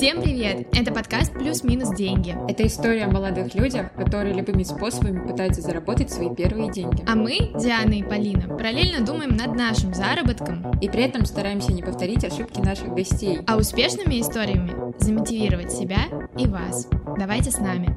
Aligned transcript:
Всем 0.00 0.22
привет! 0.22 0.66
Это 0.72 0.94
подкаст 0.94 1.34
«Плюс-минус 1.34 1.94
деньги». 1.94 2.34
Это 2.48 2.66
история 2.66 3.04
о 3.04 3.10
молодых 3.10 3.54
людях, 3.54 3.92
которые 3.92 4.32
любыми 4.32 4.62
способами 4.62 5.28
пытаются 5.28 5.60
заработать 5.60 6.10
свои 6.10 6.34
первые 6.34 6.72
деньги. 6.72 7.04
А 7.06 7.14
мы, 7.14 7.52
Диана 7.60 7.92
и 7.92 8.02
Полина, 8.02 8.48
параллельно 8.48 9.04
думаем 9.04 9.36
над 9.36 9.54
нашим 9.54 9.92
заработком. 9.92 10.72
И 10.80 10.88
при 10.88 11.02
этом 11.02 11.26
стараемся 11.26 11.74
не 11.74 11.82
повторить 11.82 12.24
ошибки 12.24 12.60
наших 12.60 12.94
гостей. 12.94 13.40
А 13.46 13.58
успешными 13.58 14.18
историями 14.22 14.72
замотивировать 14.98 15.70
себя 15.70 15.98
и 16.38 16.46
вас. 16.46 16.88
Давайте 17.18 17.50
с 17.50 17.58
нами. 17.58 17.94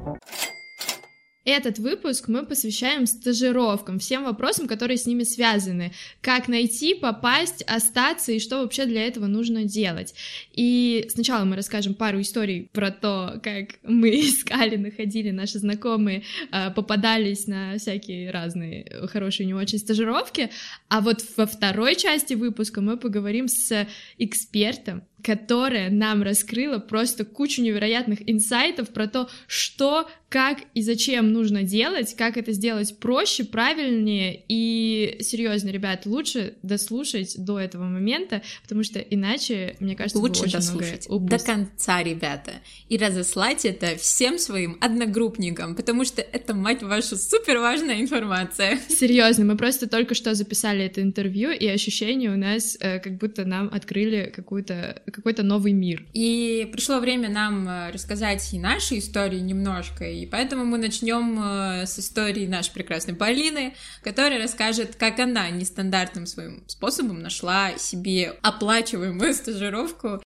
Этот 1.44 1.78
выпуск 1.78 2.28
мы 2.28 2.46
посвящаем 2.46 3.06
стажировкам, 3.06 3.98
всем 3.98 4.24
вопросам, 4.24 4.66
которые 4.66 4.96
с 4.96 5.06
ними 5.06 5.24
связаны. 5.24 5.92
Как 6.22 6.48
найти, 6.48 6.94
попасть, 6.94 7.62
остаться 7.62 8.32
и 8.32 8.38
что 8.38 8.62
вообще 8.62 8.86
для 8.86 9.06
этого 9.06 9.26
нужно 9.26 9.64
делать. 9.64 10.14
И 10.52 11.06
сначала 11.10 11.44
мы 11.44 11.56
расскажем 11.56 11.94
пару 11.94 12.22
историй 12.22 12.70
про 12.72 12.90
то, 12.90 13.40
как 13.42 13.76
мы 13.82 14.08
искали, 14.20 14.76
находили 14.76 15.30
наши 15.30 15.58
знакомые, 15.58 16.22
а, 16.50 16.70
попадались 16.70 17.46
на 17.46 17.76
всякие 17.78 18.30
разные 18.30 19.06
хорошие, 19.08 19.46
не 19.46 19.54
очень 19.54 19.78
стажировки. 19.78 20.50
А 20.88 21.02
вот 21.02 21.22
во 21.36 21.46
второй 21.46 21.94
части 21.96 22.32
выпуска 22.32 22.80
мы 22.80 22.96
поговорим 22.96 23.48
с 23.48 23.86
экспертом, 24.16 25.04
которая 25.22 25.90
нам 25.90 26.22
раскрыла 26.22 26.78
просто 26.78 27.24
кучу 27.24 27.62
невероятных 27.62 28.28
инсайтов 28.30 28.90
про 28.90 29.08
то, 29.08 29.28
что, 29.46 30.08
как 30.34 30.62
и 30.74 30.82
зачем 30.82 31.32
нужно 31.32 31.62
делать, 31.62 32.16
как 32.16 32.36
это 32.36 32.50
сделать 32.50 32.98
проще, 32.98 33.44
правильнее. 33.44 34.42
И 34.48 35.18
серьезно, 35.20 35.68
ребят, 35.68 36.06
лучше 36.06 36.54
дослушать 36.64 37.36
до 37.38 37.60
этого 37.60 37.84
момента, 37.84 38.42
потому 38.62 38.82
что 38.82 38.98
иначе, 38.98 39.76
мне 39.78 39.94
кажется, 39.94 40.18
лучше 40.18 40.50
дослушать 40.50 41.06
до 41.08 41.38
конца, 41.38 42.02
ребята, 42.02 42.50
и 42.88 42.96
разослать 42.96 43.64
это 43.64 43.94
всем 43.94 44.40
своим 44.40 44.76
одногруппникам, 44.80 45.76
потому 45.76 46.04
что 46.04 46.20
это, 46.20 46.52
мать 46.52 46.82
вашу, 46.82 47.16
супер 47.16 47.58
важная 47.58 48.00
информация. 48.00 48.80
Серьезно, 48.88 49.44
мы 49.44 49.56
просто 49.56 49.88
только 49.88 50.16
что 50.16 50.34
записали 50.34 50.84
это 50.84 51.00
интервью, 51.00 51.52
и 51.52 51.68
ощущение 51.68 52.32
у 52.32 52.36
нас, 52.36 52.76
э, 52.80 52.98
как 52.98 53.18
будто 53.18 53.44
нам 53.44 53.70
открыли 53.72 54.32
какой-то 54.34 55.44
новый 55.44 55.74
мир. 55.74 56.04
И 56.12 56.68
пришло 56.72 56.98
время 56.98 57.28
нам 57.28 57.68
э, 57.68 57.92
рассказать 57.92 58.52
и 58.52 58.58
наши 58.58 58.98
истории 58.98 59.38
немножко, 59.38 60.10
и 60.10 60.23
поэтому 60.26 60.64
мы 60.64 60.78
начнем 60.78 61.40
э, 61.42 61.86
с 61.86 61.98
истории 61.98 62.46
нашей 62.46 62.72
прекрасной 62.72 63.14
Полины, 63.14 63.74
которая 64.02 64.42
расскажет, 64.42 64.96
как 64.96 65.18
она 65.20 65.50
нестандартным 65.50 66.26
своим 66.26 66.64
способом 66.68 67.20
нашла 67.20 67.76
себе 67.78 68.36
оплачиваемую 68.42 69.34
стажировку. 69.34 70.20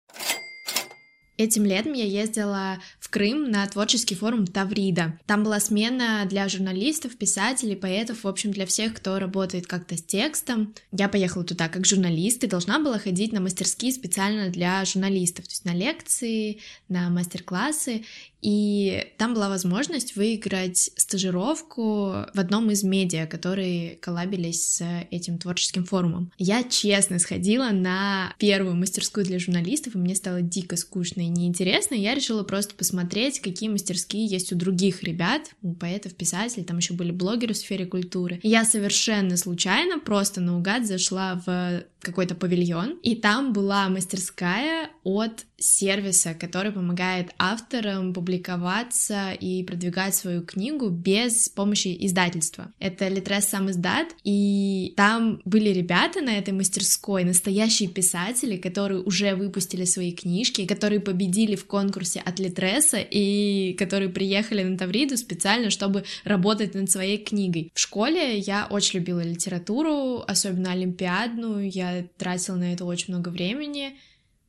Этим 1.36 1.64
летом 1.64 1.94
я 1.94 2.04
ездила 2.04 2.78
в 3.00 3.10
Крым 3.10 3.50
на 3.50 3.66
творческий 3.66 4.14
форум 4.14 4.46
Таврида. 4.46 5.18
Там 5.26 5.42
была 5.42 5.58
смена 5.58 6.24
для 6.28 6.48
журналистов, 6.48 7.16
писателей, 7.16 7.74
поэтов, 7.74 8.22
в 8.22 8.28
общем, 8.28 8.52
для 8.52 8.66
всех, 8.66 8.94
кто 8.94 9.18
работает 9.18 9.66
как-то 9.66 9.96
с 9.96 10.02
текстом. 10.02 10.74
Я 10.92 11.08
поехала 11.08 11.44
туда 11.44 11.68
как 11.68 11.86
журналист 11.86 12.44
и 12.44 12.48
должна 12.48 12.78
была 12.78 12.98
ходить 13.00 13.32
на 13.32 13.40
мастерские 13.40 13.90
специально 13.90 14.48
для 14.48 14.84
журналистов, 14.84 15.46
то 15.46 15.50
есть 15.50 15.64
на 15.64 15.74
лекции, 15.74 16.60
на 16.88 17.10
мастер-классы. 17.10 18.04
И 18.44 19.06
там 19.16 19.32
была 19.32 19.48
возможность 19.48 20.16
выиграть 20.16 20.90
стажировку 20.96 22.26
в 22.34 22.38
одном 22.38 22.70
из 22.70 22.82
медиа, 22.82 23.26
которые 23.26 23.96
коллабились 23.96 24.76
с 24.76 24.84
этим 25.10 25.38
творческим 25.38 25.86
форумом. 25.86 26.30
Я 26.36 26.62
честно 26.62 27.18
сходила 27.18 27.70
на 27.70 28.34
первую 28.38 28.76
мастерскую 28.76 29.24
для 29.24 29.38
журналистов, 29.38 29.94
и 29.94 29.98
мне 29.98 30.14
стало 30.14 30.42
дико 30.42 30.76
скучно 30.76 31.22
и 31.22 31.28
неинтересно. 31.28 31.94
Я 31.94 32.14
решила 32.14 32.42
просто 32.42 32.74
посмотреть, 32.74 33.40
какие 33.40 33.70
мастерские 33.70 34.26
есть 34.26 34.52
у 34.52 34.56
других 34.56 35.02
ребят, 35.02 35.40
у 35.62 35.72
поэтов, 35.72 36.14
писателей, 36.14 36.64
там 36.64 36.76
еще 36.76 36.92
были 36.92 37.12
блогеры 37.12 37.54
в 37.54 37.56
сфере 37.56 37.86
культуры. 37.86 38.40
И 38.42 38.48
я 38.50 38.66
совершенно 38.66 39.38
случайно, 39.38 39.98
просто 39.98 40.42
наугад 40.42 40.86
зашла 40.86 41.42
в 41.46 41.84
какой-то 42.04 42.34
павильон, 42.34 42.98
и 43.02 43.16
там 43.16 43.52
была 43.52 43.88
мастерская 43.88 44.90
от 45.02 45.44
сервиса, 45.58 46.34
который 46.34 46.72
помогает 46.72 47.30
авторам 47.38 48.12
публиковаться 48.12 49.32
и 49.32 49.62
продвигать 49.62 50.14
свою 50.14 50.42
книгу 50.42 50.88
без 50.88 51.48
помощи 51.48 51.96
издательства. 52.00 52.72
Это 52.78 53.08
Литрес 53.08 53.46
сам 53.46 53.70
издат, 53.70 54.08
и 54.24 54.92
там 54.96 55.40
были 55.44 55.70
ребята 55.70 56.20
на 56.20 56.36
этой 56.36 56.52
мастерской, 56.52 57.24
настоящие 57.24 57.88
писатели, 57.88 58.56
которые 58.56 59.00
уже 59.00 59.34
выпустили 59.34 59.84
свои 59.84 60.12
книжки, 60.12 60.66
которые 60.66 61.00
победили 61.00 61.56
в 61.56 61.66
конкурсе 61.66 62.20
от 62.20 62.38
Литреса 62.38 62.98
и 62.98 63.74
которые 63.78 64.10
приехали 64.10 64.62
на 64.62 64.76
Тавриду 64.76 65.16
специально, 65.16 65.70
чтобы 65.70 66.04
работать 66.24 66.74
над 66.74 66.90
своей 66.90 67.18
книгой. 67.18 67.70
В 67.74 67.80
школе 67.80 68.38
я 68.38 68.66
очень 68.70 68.98
любила 68.98 69.20
литературу, 69.20 70.22
особенно 70.26 70.72
олимпиадную, 70.72 71.70
я 71.70 71.93
тратила 72.02 72.56
на 72.56 72.72
это 72.72 72.84
очень 72.84 73.14
много 73.14 73.28
времени, 73.28 73.98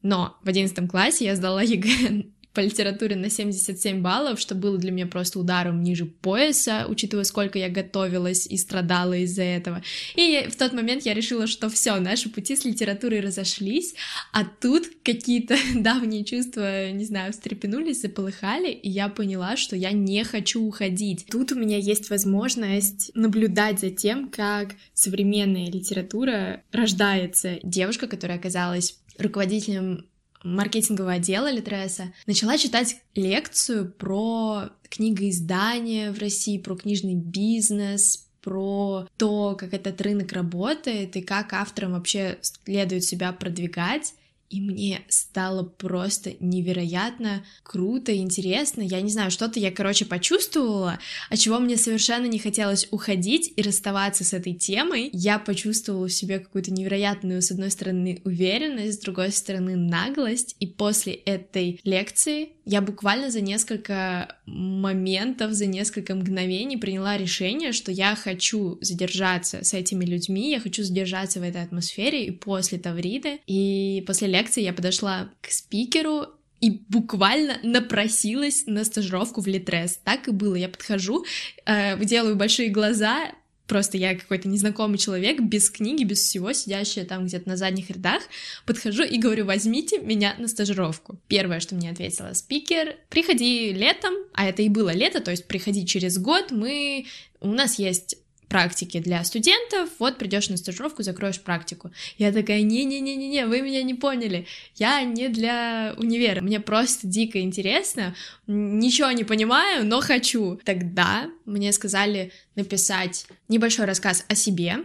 но 0.01 0.37
в 0.43 0.49
11 0.49 0.89
классе 0.89 1.25
я 1.25 1.35
сдала 1.35 1.61
ЕГЭ 1.61 2.25
по 2.55 2.61
литературе 2.61 3.15
на 3.15 3.29
77 3.29 4.01
баллов, 4.01 4.39
что 4.39 4.55
было 4.55 4.77
для 4.77 4.91
меня 4.91 5.05
просто 5.05 5.39
ударом 5.39 5.83
ниже 5.83 6.05
пояса, 6.05 6.85
учитывая, 6.87 7.25
сколько 7.25 7.59
я 7.59 7.69
готовилась 7.69 8.47
и 8.47 8.57
страдала 8.57 9.13
из-за 9.13 9.43
этого. 9.43 9.83
И 10.15 10.47
в 10.49 10.55
тот 10.55 10.73
момент 10.73 11.05
я 11.05 11.13
решила, 11.13 11.45
что 11.45 11.69
все, 11.69 11.95
наши 11.99 12.29
пути 12.29 12.55
с 12.55 12.63
литературой 12.63 13.19
разошлись, 13.19 13.93
а 14.31 14.45
тут 14.45 14.85
какие-то 15.03 15.57
давние 15.75 16.23
чувства, 16.23 16.91
не 16.91 17.05
знаю, 17.05 17.33
встрепенулись, 17.33 18.01
заполыхали, 18.01 18.71
и 18.71 18.89
я 18.89 19.09
поняла, 19.09 19.57
что 19.57 19.75
я 19.75 19.91
не 19.91 20.23
хочу 20.23 20.63
уходить. 20.63 21.25
Тут 21.29 21.51
у 21.51 21.55
меня 21.55 21.77
есть 21.77 22.09
возможность 22.09 23.11
наблюдать 23.13 23.81
за 23.81 23.89
тем, 23.89 24.29
как 24.29 24.75
современная 24.93 25.69
литература 25.69 26.63
рождается. 26.71 27.59
Девушка, 27.63 28.07
которая 28.07 28.37
оказалась 28.37 28.97
руководителем 29.17 30.05
маркетингового 30.45 31.13
отдела 31.13 31.51
Литреса, 31.51 32.13
начала 32.27 32.57
читать 32.57 32.97
лекцию 33.15 33.91
про 33.91 34.69
книгоиздание 34.89 36.11
в 36.11 36.19
России, 36.19 36.59
про 36.59 36.75
книжный 36.75 37.15
бизнес, 37.15 38.27
про 38.41 39.07
то, 39.17 39.55
как 39.57 39.73
этот 39.73 39.99
рынок 40.01 40.31
работает 40.31 41.15
и 41.15 41.21
как 41.21 41.51
авторам 41.53 41.93
вообще 41.93 42.37
следует 42.41 43.03
себя 43.03 43.33
продвигать. 43.33 44.13
И 44.49 44.61
мне 44.61 45.01
стало 45.09 45.63
просто 45.63 46.33
невероятно 46.39 47.43
круто, 47.63 48.15
интересно. 48.15 48.81
Я 48.81 49.01
не 49.01 49.09
знаю, 49.09 49.31
что-то 49.31 49.59
я, 49.59 49.71
короче, 49.71 50.05
почувствовала, 50.05 50.99
от 51.29 51.39
чего 51.39 51.59
мне 51.59 51.77
совершенно 51.77 52.25
не 52.25 52.39
хотелось 52.39 52.87
уходить 52.91 53.51
и 53.55 53.61
расставаться 53.61 54.23
с 54.23 54.33
этой 54.33 54.53
темой. 54.53 55.09
Я 55.13 55.39
почувствовала 55.39 56.07
в 56.07 56.13
себе 56.13 56.39
какую-то 56.39 56.71
невероятную, 56.71 57.41
с 57.41 57.51
одной 57.51 57.71
стороны, 57.71 58.21
уверенность, 58.23 59.01
с 59.01 59.03
другой 59.03 59.31
стороны, 59.31 59.75
наглость. 59.75 60.55
И 60.59 60.67
после 60.67 61.13
этой 61.13 61.79
лекции 61.83 62.49
я 62.65 62.81
буквально 62.81 63.31
за 63.31 63.41
несколько 63.41 64.37
моментов, 64.45 65.53
за 65.53 65.65
несколько 65.65 66.15
мгновений 66.15 66.77
приняла 66.77 67.17
решение, 67.17 67.71
что 67.71 67.91
я 67.91 68.15
хочу 68.15 68.77
задержаться 68.81 69.63
с 69.63 69.73
этими 69.73 70.05
людьми, 70.05 70.51
я 70.51 70.59
хочу 70.59 70.83
задержаться 70.83 71.39
в 71.39 71.43
этой 71.43 71.63
атмосфере 71.63 72.25
и 72.25 72.31
после 72.31 72.77
Тавриды, 72.77 73.39
и 73.47 74.03
после 74.05 74.27
лекции 74.27 74.63
я 74.63 74.73
подошла 74.73 75.29
к 75.41 75.51
спикеру 75.51 76.27
и 76.61 76.81
буквально 76.89 77.57
напросилась 77.63 78.65
на 78.65 78.83
стажировку 78.85 79.41
в 79.41 79.47
Литрес. 79.47 79.99
Так 80.03 80.27
и 80.27 80.31
было. 80.31 80.55
Я 80.55 80.69
подхожу, 80.69 81.25
э, 81.65 82.03
делаю 82.03 82.35
большие 82.35 82.69
глаза, 82.69 83.31
просто 83.67 83.97
я 83.97 84.15
какой-то 84.15 84.47
незнакомый 84.47 84.97
человек, 84.97 85.41
без 85.41 85.69
книги, 85.69 86.03
без 86.03 86.19
всего, 86.19 86.53
сидящая 86.53 87.05
там 87.05 87.25
где-то 87.25 87.47
на 87.49 87.57
задних 87.57 87.89
рядах, 87.89 88.21
подхожу 88.65 89.03
и 89.03 89.17
говорю, 89.17 89.45
возьмите 89.45 89.99
меня 89.99 90.35
на 90.37 90.47
стажировку. 90.47 91.19
Первое, 91.27 91.59
что 91.59 91.75
мне 91.75 91.91
ответила 91.91 92.33
спикер, 92.33 92.97
приходи 93.09 93.73
летом, 93.73 94.13
а 94.33 94.47
это 94.47 94.61
и 94.61 94.69
было 94.69 94.91
лето, 94.91 95.21
то 95.21 95.31
есть 95.31 95.47
приходи 95.47 95.85
через 95.85 96.17
год, 96.17 96.51
мы... 96.51 97.05
У 97.41 97.49
нас 97.49 97.77
есть 97.77 98.17
практики 98.47 98.99
для 98.99 99.23
студентов, 99.23 99.89
вот 99.99 100.17
придешь 100.17 100.49
на 100.49 100.57
стажировку, 100.57 101.03
закроешь 101.03 101.41
практику. 101.41 101.91
Я 102.17 102.31
такая, 102.31 102.61
не-не-не-не-не, 102.61 103.45
вы 103.45 103.61
меня 103.61 103.83
не 103.83 103.93
поняли, 103.93 104.47
я 104.75 105.03
не 105.03 105.29
для 105.29 105.93
универа, 105.97 106.41
мне 106.41 106.59
просто 106.59 107.07
дико 107.07 107.39
интересно, 107.39 108.15
ничего 108.47 109.11
не 109.11 109.23
понимаю, 109.23 109.85
но 109.85 110.01
хочу. 110.01 110.59
Тогда 110.63 111.29
мне 111.45 111.71
сказали 111.71 112.31
написать 112.55 113.27
небольшой 113.47 113.85
рассказ 113.85 114.25
о 114.27 114.35
себе. 114.35 114.77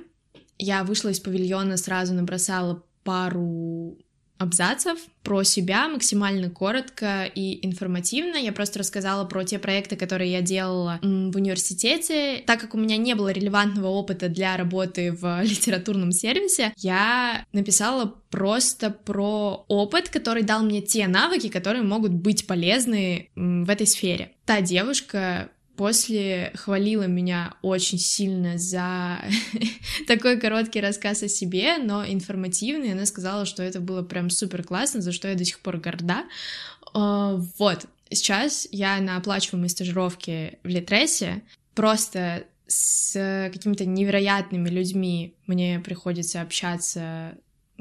Я 0.59 0.85
вышла 0.85 1.09
из 1.09 1.21
павильона, 1.21 1.77
сразу 1.77 2.15
набросала 2.15 2.83
пару 3.03 3.99
абзацев 4.41 4.99
про 5.23 5.45
себя 5.45 5.87
максимально 5.89 6.49
коротко 6.49 7.25
и 7.25 7.65
информативно. 7.67 8.37
Я 8.37 8.53
просто 8.53 8.79
рассказала 8.79 9.27
про 9.27 9.45
те 9.45 9.59
проекты, 9.59 9.97
которые 9.97 10.33
я 10.33 10.41
делала 10.41 10.99
в 11.03 11.37
университете. 11.37 12.43
Так 12.47 12.59
как 12.61 12.75
у 12.75 12.79
меня 12.79 12.97
не 12.97 13.15
было 13.15 13.31
релевантного 13.31 13.89
опыта 13.89 14.31
для 14.31 14.57
работы 14.57 15.13
в 15.13 15.41
литературном 15.43 16.11
сервисе, 16.11 16.73
я 16.79 17.45
написала 17.53 18.07
просто 18.31 18.91
про 18.91 19.67
опыт, 19.69 20.09
который 20.09 20.43
дал 20.43 20.63
мне 20.63 20.81
те 20.81 21.07
навыки, 21.07 21.49
которые 21.49 21.83
могут 21.83 22.13
быть 22.13 22.47
полезны 22.47 23.29
в 23.37 23.69
этой 23.69 23.87
сфере. 23.87 24.33
Та 24.47 24.63
девушка 24.63 25.51
после 25.81 26.53
хвалила 26.57 27.05
меня 27.05 27.55
очень 27.63 27.99
сильно 27.99 28.59
за 28.59 29.19
такой 30.07 30.39
короткий 30.39 30.79
рассказ 30.83 31.23
о 31.23 31.29
себе, 31.29 31.79
но 31.79 32.05
информативный. 32.05 32.93
Она 32.93 33.07
сказала, 33.07 33.47
что 33.47 33.63
это 33.63 33.81
было 33.81 34.03
прям 34.03 34.29
супер 34.29 34.63
классно, 34.63 35.01
за 35.01 35.11
что 35.11 35.29
я 35.29 35.37
до 35.37 35.45
сих 35.47 35.59
пор 35.61 35.79
горда. 35.79 36.27
А, 36.93 37.37
вот, 37.59 37.87
сейчас 38.11 38.69
я 38.71 39.01
на 39.01 39.17
оплачиваемой 39.17 39.71
стажировке 39.71 40.59
в 40.65 40.69
Литресе, 40.69 41.41
просто 41.75 42.45
с 42.67 43.49
какими-то 43.51 43.87
невероятными 43.87 44.69
людьми 44.69 45.33
мне 45.47 45.81
приходится 45.81 46.43
общаться, 46.43 47.39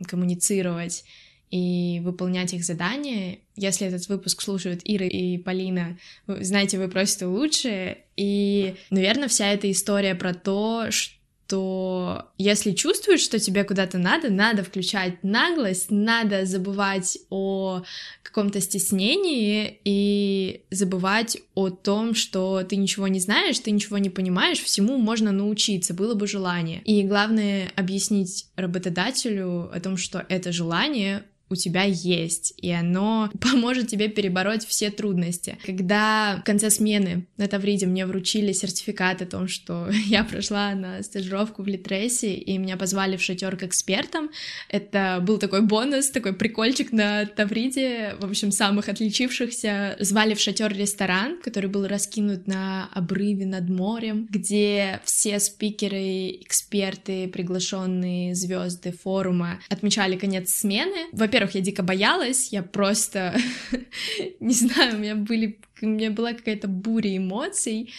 коммуницировать, 0.08 1.04
и 1.52 2.02
выполнять 2.04 2.54
их 2.54 2.64
задания. 2.64 3.40
Если 3.56 3.88
этот 3.88 4.08
выпуск 4.08 4.42
слушают 4.42 4.82
Ира 4.84 5.06
и 5.06 5.38
Полина, 5.38 5.98
знаете, 6.28 6.78
вы 6.78 6.88
просто 6.88 7.28
лучшие. 7.28 8.06
И, 8.16 8.76
наверное, 8.90 9.28
вся 9.28 9.48
эта 9.52 9.70
история 9.72 10.16
про 10.16 10.34
то, 10.34 10.92
что 10.92 12.26
если 12.38 12.74
чувствуешь, 12.74 13.22
что 13.22 13.40
тебе 13.40 13.64
куда-то 13.64 13.98
надо, 13.98 14.30
надо 14.30 14.64
включать 14.64 15.24
наглость, 15.24 15.90
надо 15.90 16.46
забывать 16.46 17.18
о 17.32 17.82
каком-то 18.22 18.62
стеснении 18.62 19.80
и 19.84 20.62
забывать 20.70 21.38
о 21.56 21.70
том, 21.70 22.14
что 22.14 22.62
ты 22.64 22.76
ничего 22.76 23.08
не 23.08 23.20
знаешь, 23.20 23.58
ты 23.58 23.72
ничего 23.72 23.98
не 23.98 24.12
понимаешь, 24.12 24.60
всему 24.60 24.98
можно 24.98 25.32
научиться, 25.32 25.96
было 25.96 26.14
бы 26.14 26.28
желание. 26.28 26.84
И 26.86 27.02
главное 27.02 27.72
объяснить 27.76 28.46
работодателю 28.56 29.72
о 29.74 29.80
том, 29.80 29.98
что 29.98 30.24
это 30.30 30.52
желание 30.52 31.24
у 31.50 31.56
тебя 31.56 31.84
есть, 31.84 32.54
и 32.58 32.72
оно 32.72 33.30
поможет 33.42 33.88
тебе 33.88 34.08
перебороть 34.08 34.66
все 34.66 34.90
трудности. 34.90 35.58
Когда 35.66 36.38
в 36.42 36.46
конце 36.46 36.70
смены 36.70 37.26
на 37.38 37.48
Тавриде 37.48 37.86
мне 37.86 38.06
вручили 38.06 38.52
сертификат 38.52 39.22
о 39.22 39.26
том, 39.26 39.48
что 39.48 39.90
я 40.06 40.24
прошла 40.24 40.74
на 40.76 41.04
стажировку 41.04 41.64
в 41.64 41.68
Литресе, 41.68 42.34
и 42.34 42.58
меня 42.58 42.78
позвали 42.78 43.18
в 43.18 43.22
шатер 43.22 43.58
к 43.58 43.64
экспертам, 43.64 44.30
это 44.70 45.20
был 45.22 45.38
такой 45.38 45.62
бонус, 45.62 46.10
такой 46.10 46.34
прикольчик 46.34 46.92
на 46.92 47.26
Тавриде, 47.26 48.16
в 48.20 48.26
общем, 48.26 48.52
самых 48.52 48.90
отличившихся. 48.90 49.98
Звали 50.00 50.34
в 50.34 50.40
шатер 50.40 50.76
ресторан, 50.76 51.40
который 51.42 51.70
был 51.70 51.88
раскинут 51.88 52.48
на 52.48 52.90
обрыве 52.94 53.46
над 53.46 53.70
морем, 53.70 54.28
где 54.30 55.02
все 55.04 55.40
спикеры, 55.40 56.30
эксперты, 56.42 57.28
приглашенные 57.28 58.36
звезды 58.36 58.92
форума 58.92 59.60
отмечали 59.70 60.16
конец 60.18 60.52
смены. 60.52 61.08
Во-первых, 61.12 61.39
во-первых, 61.40 61.56
я 61.56 61.62
дико 61.62 61.84
боялась, 61.84 62.52
я 62.52 62.64
просто, 62.64 63.34
не 64.42 64.54
знаю, 64.54 64.96
у 64.96 65.00
меня 65.00 65.16
были, 65.16 65.60
у 65.82 65.86
меня 65.86 66.12
была 66.12 66.34
какая-то 66.34 66.68
буря 66.68 67.16
эмоций, 67.16 67.94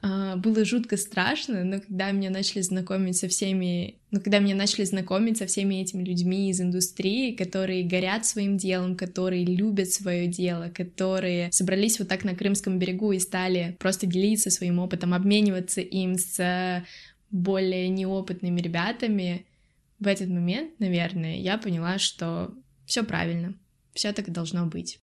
а, 0.00 0.36
было 0.36 0.64
жутко 0.64 0.96
страшно, 0.96 1.64
но 1.64 1.80
когда 1.80 2.12
меня 2.12 2.30
начали 2.30 2.60
знакомить 2.60 3.16
со 3.16 3.26
всеми, 3.26 3.96
ну, 4.12 4.20
когда 4.20 4.38
меня 4.38 4.54
начали 4.54 4.84
знакомить 4.84 5.38
со 5.38 5.46
всеми 5.46 5.82
этими 5.82 6.04
людьми 6.04 6.50
из 6.50 6.60
индустрии, 6.60 7.34
которые 7.34 7.82
горят 7.82 8.26
своим 8.26 8.58
делом, 8.58 8.94
которые 8.94 9.44
любят 9.44 9.90
свое 9.90 10.28
дело, 10.28 10.70
которые 10.72 11.50
собрались 11.50 11.98
вот 11.98 12.06
так 12.06 12.22
на 12.22 12.36
Крымском 12.36 12.78
берегу 12.78 13.10
и 13.10 13.18
стали 13.18 13.76
просто 13.80 14.06
делиться 14.06 14.50
своим 14.50 14.78
опытом, 14.78 15.14
обмениваться 15.14 15.80
им 15.80 16.16
с 16.16 16.84
более 17.32 17.88
неопытными 17.88 18.60
ребятами, 18.60 19.46
в 19.98 20.06
этот 20.06 20.28
момент, 20.28 20.78
наверное, 20.80 21.36
я 21.38 21.56
поняла, 21.56 21.98
что 21.98 22.54
все 22.86 23.02
правильно. 23.04 23.54
Все 23.94 24.12
так 24.12 24.28
и 24.28 24.30
должно 24.30 24.66
быть. 24.66 25.00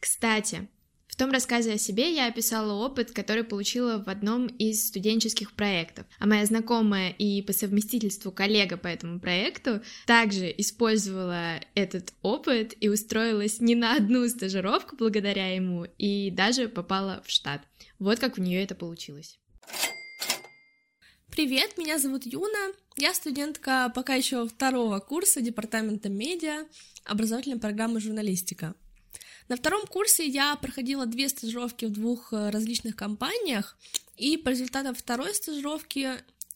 Кстати, 0.00 0.68
в 1.08 1.16
том 1.16 1.32
рассказе 1.32 1.72
о 1.72 1.78
себе 1.78 2.14
я 2.14 2.28
описала 2.28 2.72
опыт, 2.72 3.10
который 3.10 3.42
получила 3.42 4.02
в 4.02 4.08
одном 4.08 4.46
из 4.46 4.86
студенческих 4.86 5.52
проектов. 5.52 6.06
А 6.20 6.26
моя 6.26 6.46
знакомая 6.46 7.10
и 7.10 7.42
по 7.42 7.52
совместительству 7.52 8.30
коллега 8.30 8.76
по 8.76 8.86
этому 8.86 9.18
проекту 9.18 9.82
также 10.06 10.54
использовала 10.56 11.60
этот 11.74 12.12
опыт 12.22 12.74
и 12.80 12.88
устроилась 12.88 13.60
не 13.60 13.74
на 13.74 13.96
одну 13.96 14.28
стажировку 14.28 14.96
благодаря 14.96 15.54
ему 15.54 15.86
и 15.98 16.30
даже 16.30 16.68
попала 16.68 17.22
в 17.26 17.30
штат. 17.30 17.62
Вот 17.98 18.20
как 18.20 18.38
у 18.38 18.40
нее 18.40 18.62
это 18.62 18.76
получилось. 18.76 19.40
Привет, 21.38 21.78
меня 21.78 22.00
зовут 22.00 22.26
Юна. 22.26 22.72
Я 22.96 23.14
студентка 23.14 23.92
пока 23.94 24.14
еще 24.14 24.48
второго 24.48 24.98
курса 24.98 25.40
департамента 25.40 26.08
медиа 26.08 26.66
образовательной 27.04 27.60
программы 27.60 28.00
журналистика. 28.00 28.74
На 29.46 29.54
втором 29.54 29.86
курсе 29.86 30.26
я 30.26 30.56
проходила 30.56 31.06
две 31.06 31.28
стажировки 31.28 31.84
в 31.84 31.92
двух 31.92 32.32
э, 32.32 32.50
различных 32.50 32.96
компаниях, 32.96 33.78
и 34.16 34.36
по 34.36 34.48
результатам 34.48 34.96
второй 34.96 35.32
стажировки 35.32 36.08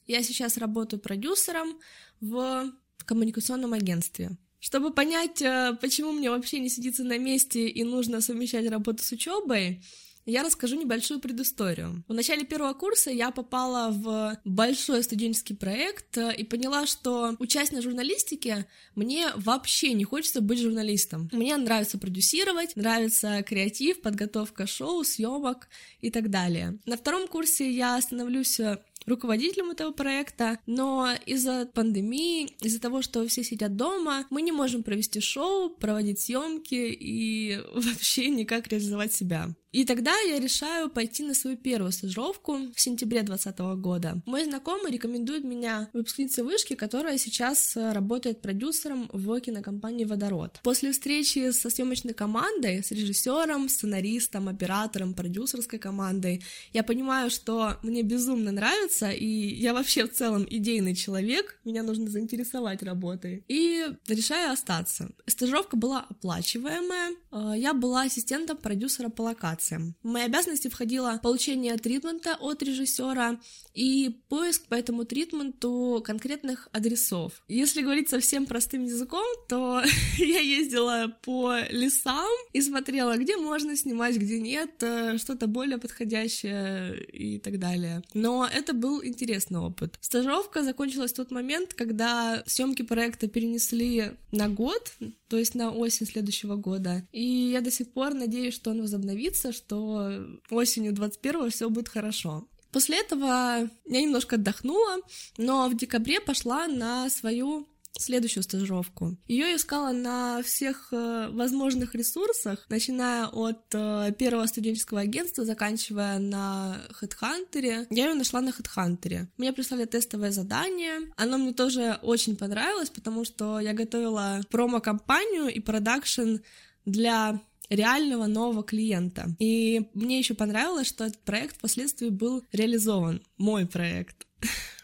я 0.09 0.23
сейчас 0.25 0.57
работаю 0.57 0.99
продюсером 0.99 1.79
в 2.21 2.73
коммуникационном 3.05 3.75
агентстве. 3.75 4.33
Чтобы 4.59 4.93
понять, 4.93 5.41
э, 5.43 5.79
почему 5.81 6.11
мне 6.11 6.29
вообще 6.29 6.59
не 6.59 6.69
сидится 6.69 7.05
на 7.05 7.19
месте 7.19 7.69
и 7.69 7.85
нужно 7.85 8.21
совмещать 8.21 8.69
работу 8.69 9.05
с 9.05 9.13
учебой, 9.13 9.81
я 10.27 10.43
расскажу 10.43 10.77
небольшую 10.77 11.21
предысторию. 11.21 12.05
В 12.09 12.15
начале 12.15 12.45
первого 12.45 12.75
курса 12.75 13.11
я 13.11 13.31
попала 13.31 13.91
в 13.91 14.39
большой 14.45 15.03
студенческий 15.03 15.57
проект 15.57 16.17
э, 16.17 16.35
и 16.37 16.45
поняла, 16.45 16.87
что 16.87 17.35
участие 17.39 17.77
на 17.77 17.83
журналистике 17.83 18.67
мне 18.95 19.29
вообще 19.37 19.93
не 19.95 20.05
хочется 20.05 20.41
быть 20.41 20.61
журналистом. 20.61 21.29
Мне 21.33 21.57
нравится 21.57 21.99
продюсировать, 21.99 22.77
нравится 22.77 23.43
креатив, 23.43 24.01
подготовка 24.01 24.67
шоу, 24.67 25.05
съемок 25.05 25.69
и 26.01 26.11
так 26.11 26.31
далее. 26.31 26.79
На 26.87 26.97
втором 26.97 27.27
курсе 27.27 27.71
я 27.71 28.01
становлюсь 28.01 28.61
э, 28.61 28.79
руководителем 29.07 29.71
этого 29.71 29.93
проекта, 29.93 30.59
но 30.67 31.09
из-за 31.27 31.67
пандемии, 31.67 32.57
из-за 32.61 32.81
того, 32.81 33.03
что 33.03 33.27
все 33.27 33.43
сидят 33.43 33.77
дома, 33.77 34.27
мы 34.31 34.43
не 34.43 34.53
можем 34.53 34.83
провести 34.83 35.21
шоу, 35.21 35.71
проводить 35.71 36.21
съемки 36.21 36.75
и 36.75 37.59
вообще 37.75 38.29
никак 38.29 38.69
реализовать 38.69 39.13
себя. 39.13 39.49
И 39.73 39.87
тогда 39.87 40.15
я 40.21 40.39
решаю 40.39 40.91
пойти 40.91 41.23
на 41.23 41.35
свою 41.35 41.57
первую 41.57 41.93
стажировку 41.93 42.59
в 42.75 42.81
сентябре 42.81 43.23
2020 43.23 43.59
года. 43.81 44.21
Мой 44.27 44.45
знакомый 44.45 44.93
рекомендует 44.93 45.45
меня 45.45 45.89
выпускнице 45.95 46.45
вышки, 46.45 46.75
которая 46.75 47.17
сейчас 47.17 47.75
э, 47.75 47.93
работает 47.93 48.43
продюсером 48.43 49.09
в 49.15 49.41
кинокомпании 49.41 50.05
«Водород». 50.05 50.61
После 50.63 50.93
встречи 50.93 51.51
со 51.53 51.71
съемочной 51.71 52.13
командой, 52.13 52.85
с 52.85 52.91
режиссером, 52.91 53.71
сценаристом, 53.71 54.49
оператором, 54.49 55.15
продюсерской 55.15 55.79
командой, 55.79 56.45
я 56.75 56.83
понимаю, 56.83 57.31
что 57.31 57.79
мне 57.83 58.03
безумно 58.03 58.53
нравится, 58.53 58.92
и 59.01 59.55
я 59.55 59.73
вообще 59.73 60.07
в 60.07 60.13
целом 60.13 60.47
идейный 60.49 60.95
человек, 60.95 61.59
меня 61.65 61.83
нужно 61.83 62.11
заинтересовать 62.11 62.83
работой. 62.83 63.45
И 63.49 63.87
решаю 64.09 64.53
остаться. 64.53 65.11
Стажировка 65.27 65.77
была 65.77 66.07
оплачиваемая, 66.09 67.13
э, 67.31 67.53
я 67.57 67.73
была 67.73 68.03
ассистентом 68.03 68.57
продюсера 68.57 69.09
по 69.09 69.23
локациям. 69.23 69.95
В 70.03 70.09
мои 70.09 70.25
обязанности 70.25 70.69
входило 70.69 71.21
получение 71.23 71.77
тритмента 71.77 72.37
от 72.41 72.63
режиссера 72.63 73.41
и 73.75 74.21
поиск 74.29 74.67
по 74.67 74.75
этому 74.75 75.05
тритменту 75.05 76.03
конкретных 76.05 76.69
адресов. 76.73 77.43
Если 77.49 77.83
говорить 77.83 78.09
совсем 78.09 78.47
простым 78.47 78.85
языком, 78.85 79.25
то 79.49 79.83
я 80.19 80.41
ездила 80.41 81.17
по 81.23 81.57
лесам 81.71 82.31
и 82.53 82.61
смотрела, 82.61 83.17
где 83.17 83.37
можно 83.37 83.77
снимать, 83.77 84.17
где 84.17 84.41
нет, 84.41 84.83
э, 84.83 85.19
что-то 85.19 85.47
более 85.47 85.79
подходящее 85.79 87.05
и 87.05 87.39
так 87.39 87.59
далее. 87.59 88.03
Но 88.15 88.47
это 88.47 88.73
был 88.83 89.03
интересный 89.05 89.61
опыт. 89.61 89.97
Стажировка 90.01 90.63
закончилась 90.63 91.13
в 91.13 91.17
тот 91.17 91.31
момент, 91.31 91.73
когда 91.73 92.43
съемки 92.47 92.83
проекта 92.83 93.29
перенесли 93.29 94.13
на 94.33 94.49
год, 94.49 94.93
то 95.29 95.39
есть 95.39 95.55
на 95.55 95.71
осень 95.71 96.07
следующего 96.07 96.57
года. 96.57 97.07
И 97.13 97.25
я 97.25 97.61
до 97.61 97.71
сих 97.71 97.93
пор 97.93 98.15
надеюсь, 98.15 98.55
что 98.55 98.73
он 98.73 98.81
возобновится, 98.83 99.53
что 99.53 100.11
осенью 100.51 100.93
21-го 100.93 101.49
все 101.49 101.71
будет 101.71 101.89
хорошо. 101.89 102.49
После 102.73 103.01
этого 103.01 103.69
я 103.87 104.01
немножко 104.01 104.37
отдохнула, 104.37 104.97
но 105.37 105.69
в 105.69 105.77
декабре 105.77 106.21
пошла 106.21 106.67
на 106.67 107.11
свою 107.11 107.67
следующую 107.99 108.43
стажировку. 108.43 109.17
Ее 109.29 109.57
искала 109.57 109.93
на 109.93 110.43
всех 110.43 110.89
э, 110.93 111.29
возможных 111.31 111.95
ресурсах, 111.95 112.67
начиная 112.69 113.27
от 113.27 113.63
э, 113.75 114.13
первого 114.19 114.47
студенческого 114.47 115.01
агентства, 115.01 115.45
заканчивая 115.45 116.19
на 116.19 116.81
HeadHunter. 117.01 117.87
Я 117.91 118.09
ее 118.09 118.15
нашла 118.15 118.41
на 118.41 118.51
HeadHunter. 118.51 119.27
Мне 119.37 119.53
прислали 119.53 119.85
тестовое 119.85 120.33
задание. 120.33 121.13
Оно 121.17 121.39
мне 121.39 121.53
тоже 121.53 121.99
очень 122.03 122.37
понравилось, 122.37 122.91
потому 122.91 123.25
что 123.25 123.61
я 123.61 123.73
готовила 123.73 124.41
промо-компанию 124.51 125.49
и 125.49 125.61
продакшн 125.61 126.37
для 126.85 127.41
реального 127.69 128.27
нового 128.27 128.63
клиента. 128.63 129.35
И 129.39 129.89
мне 129.95 130.19
еще 130.19 130.35
понравилось, 130.35 130.89
что 130.89 131.05
этот 131.05 131.21
проект 131.21 131.57
впоследствии 131.57 132.09
был 132.09 132.45
реализован. 132.53 133.23
Мой 133.39 133.67
проект. 133.67 134.27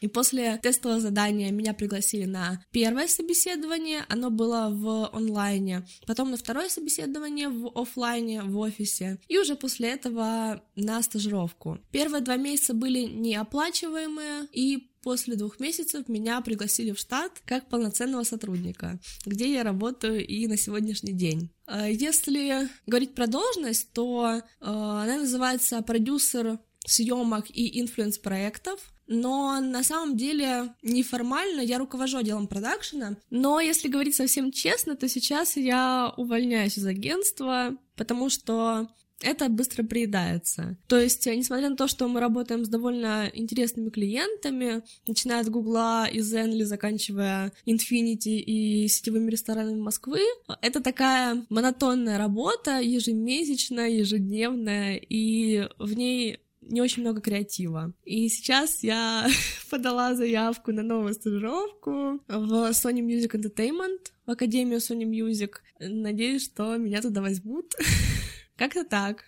И 0.00 0.08
после 0.08 0.58
тестового 0.58 1.00
задания 1.00 1.50
меня 1.50 1.74
пригласили 1.74 2.24
на 2.24 2.62
первое 2.70 3.08
собеседование, 3.08 4.04
оно 4.08 4.30
было 4.30 4.68
в 4.70 5.10
онлайне, 5.12 5.86
потом 6.06 6.30
на 6.30 6.36
второе 6.36 6.68
собеседование 6.68 7.48
в 7.48 7.66
офлайне, 7.74 8.42
в 8.42 8.56
офисе, 8.58 9.18
и 9.28 9.38
уже 9.38 9.56
после 9.56 9.90
этого 9.90 10.62
на 10.76 11.02
стажировку. 11.02 11.78
Первые 11.90 12.22
два 12.22 12.36
месяца 12.36 12.74
были 12.74 13.00
неоплачиваемые, 13.00 14.46
и 14.52 14.88
после 15.02 15.36
двух 15.36 15.58
месяцев 15.60 16.08
меня 16.08 16.40
пригласили 16.40 16.92
в 16.92 16.98
штат 16.98 17.40
как 17.44 17.68
полноценного 17.68 18.24
сотрудника, 18.24 19.00
где 19.24 19.52
я 19.52 19.62
работаю 19.62 20.24
и 20.24 20.46
на 20.46 20.56
сегодняшний 20.56 21.12
день. 21.12 21.50
А 21.66 21.88
если 21.88 22.68
говорить 22.86 23.14
про 23.14 23.26
должность, 23.26 23.92
то 23.92 24.34
э, 24.34 24.40
она 24.60 25.18
называется 25.18 25.80
продюсер 25.82 26.58
съемок 26.86 27.46
и 27.50 27.80
influence 27.80 28.18
проектов 28.18 28.80
но 29.08 29.60
на 29.60 29.82
самом 29.82 30.16
деле 30.16 30.74
неформально 30.82 31.60
я 31.60 31.78
руковожу 31.78 32.18
отделом 32.18 32.46
продакшена, 32.46 33.16
но 33.30 33.60
если 33.60 33.88
говорить 33.88 34.14
совсем 34.14 34.52
честно, 34.52 34.94
то 34.94 35.08
сейчас 35.08 35.56
я 35.56 36.12
увольняюсь 36.16 36.78
из 36.78 36.86
агентства, 36.86 37.76
потому 37.96 38.28
что 38.28 38.88
это 39.20 39.48
быстро 39.48 39.82
приедается. 39.82 40.76
То 40.86 40.98
есть, 40.98 41.26
несмотря 41.26 41.70
на 41.70 41.76
то, 41.76 41.88
что 41.88 42.06
мы 42.06 42.20
работаем 42.20 42.64
с 42.64 42.68
довольно 42.68 43.30
интересными 43.34 43.90
клиентами, 43.90 44.82
начиная 45.06 45.40
от 45.40 45.48
Гугла 45.48 46.06
и 46.06 46.18
Zenly, 46.20 46.64
заканчивая 46.64 47.52
Infinity 47.66 48.38
и 48.38 48.86
сетевыми 48.88 49.30
ресторанами 49.30 49.80
Москвы, 49.80 50.20
это 50.62 50.80
такая 50.80 51.44
монотонная 51.48 52.18
работа, 52.18 52.78
ежемесячная, 52.78 53.88
ежедневная, 53.88 54.96
и 54.96 55.68
в 55.78 55.94
ней 55.94 56.38
не 56.68 56.80
очень 56.80 57.02
много 57.02 57.20
креатива. 57.20 57.92
И 58.04 58.28
сейчас 58.28 58.82
я 58.82 59.26
подала 59.70 60.14
заявку 60.14 60.72
на 60.72 60.82
новую 60.82 61.14
стажировку 61.14 62.20
в 62.28 62.70
Sony 62.70 63.00
Music 63.00 63.32
Entertainment, 63.32 64.12
в 64.26 64.30
Академию 64.30 64.78
Sony 64.78 65.04
Music. 65.04 65.56
Надеюсь, 65.80 66.44
что 66.44 66.76
меня 66.76 67.00
туда 67.00 67.20
возьмут. 67.20 67.74
Как-то 68.56 68.84
так. 68.84 69.24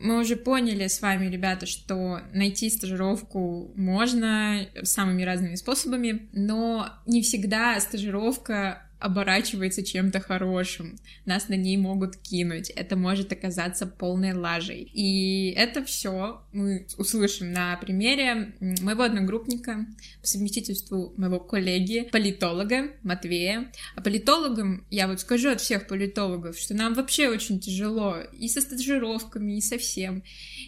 Мы 0.00 0.18
уже 0.18 0.36
поняли 0.36 0.86
с 0.86 1.02
вами, 1.02 1.30
ребята, 1.30 1.66
что 1.66 2.20
найти 2.32 2.70
стажировку 2.70 3.70
можно 3.76 4.66
самыми 4.82 5.22
разными 5.24 5.56
способами, 5.56 6.30
но 6.32 6.88
не 7.06 7.20
всегда 7.20 7.78
стажировка 7.80 8.89
оборачивается 9.00 9.82
чем-то 9.82 10.20
хорошим. 10.20 10.98
Нас 11.24 11.48
на 11.48 11.54
ней 11.54 11.76
могут 11.76 12.16
кинуть. 12.16 12.70
Это 12.70 12.96
может 12.96 13.32
оказаться 13.32 13.86
полной 13.86 14.34
лажей. 14.34 14.82
И 14.92 15.50
это 15.52 15.84
все 15.84 16.42
мы 16.52 16.86
услышим 16.98 17.52
на 17.52 17.76
примере 17.76 18.54
моего 18.60 19.02
одногруппника, 19.02 19.86
по 20.20 20.26
совместительству 20.26 21.14
моего 21.16 21.40
коллеги, 21.40 22.08
политолога 22.12 22.92
Матвея. 23.02 23.72
А 23.96 24.02
политологам, 24.02 24.86
я 24.90 25.08
вот 25.08 25.20
скажу 25.20 25.50
от 25.50 25.60
всех 25.60 25.86
политологов, 25.86 26.58
что 26.58 26.74
нам 26.74 26.94
вообще 26.94 27.28
очень 27.28 27.58
тяжело 27.60 28.16
и 28.32 28.48
со 28.48 28.60
стажировками, 28.60 29.56
и 29.56 29.60
со 29.60 29.78
всем. 29.78 30.22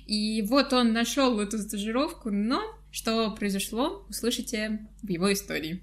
И 0.07 0.43
вот 0.43 0.73
он 0.73 0.93
нашел 0.93 1.39
эту 1.41 1.59
стажировку, 1.59 2.31
но 2.31 2.63
что 2.91 3.31
произошло, 3.31 4.05
услышите 4.09 4.87
в 5.03 5.09
его 5.09 5.33
истории. 5.33 5.83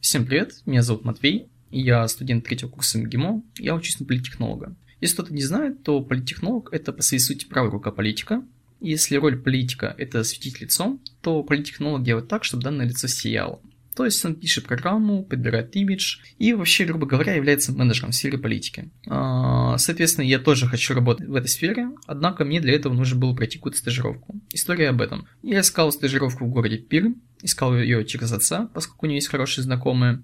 Всем 0.00 0.24
привет, 0.24 0.62
меня 0.64 0.80
зовут 0.82 1.04
Матвей, 1.04 1.48
я 1.70 2.08
студент 2.08 2.46
третьего 2.46 2.70
курса 2.70 2.98
МГИМО, 2.98 3.42
я 3.58 3.74
учусь 3.74 4.00
на 4.00 4.06
политтехнолога. 4.06 4.74
Если 5.02 5.12
кто-то 5.12 5.34
не 5.34 5.42
знает, 5.42 5.82
то 5.82 6.00
политтехнолог– 6.00 6.70
это 6.72 6.94
по 6.94 7.02
своей 7.02 7.20
сути 7.20 7.44
правая 7.44 7.70
рука 7.70 7.90
политика. 7.90 8.42
Если 8.80 9.16
роль 9.16 9.38
политика– 9.38 9.94
это 9.98 10.24
светить 10.24 10.62
лицом, 10.62 11.02
то 11.20 11.42
политтехнолог 11.42 12.02
делает 12.02 12.28
так, 12.28 12.44
чтобы 12.44 12.62
данное 12.62 12.86
лицо 12.86 13.08
сияло. 13.08 13.60
То 13.94 14.06
есть 14.06 14.24
он 14.24 14.36
пишет 14.36 14.64
программу, 14.64 15.22
подбирает 15.22 15.76
имидж 15.76 16.20
и 16.38 16.54
вообще, 16.54 16.86
грубо 16.86 17.06
говоря, 17.06 17.34
является 17.34 17.70
менеджером 17.70 18.12
в 18.12 18.14
сфере 18.14 18.38
политики. 18.38 18.88
А, 19.06 19.76
соответственно, 19.76 20.24
я 20.24 20.38
тоже 20.38 20.66
хочу 20.66 20.94
работать 20.94 21.28
в 21.28 21.34
этой 21.34 21.48
сфере, 21.48 21.90
однако 22.06 22.46
мне 22.46 22.62
для 22.62 22.72
этого 22.72 22.94
нужно 22.94 23.18
было 23.18 23.34
пройти 23.34 23.58
какую-то 23.58 23.76
стажировку. 23.76 24.40
История 24.50 24.88
об 24.88 25.02
этом. 25.02 25.26
Я 25.42 25.60
искал 25.60 25.92
стажировку 25.92 26.46
в 26.46 26.48
городе 26.48 26.78
Пирм, 26.78 27.20
искал 27.42 27.76
ее 27.76 28.04
через 28.04 28.32
отца, 28.32 28.68
поскольку 28.74 29.06
у 29.06 29.08
нее 29.08 29.16
есть 29.16 29.28
хорошие 29.28 29.64
знакомые. 29.64 30.22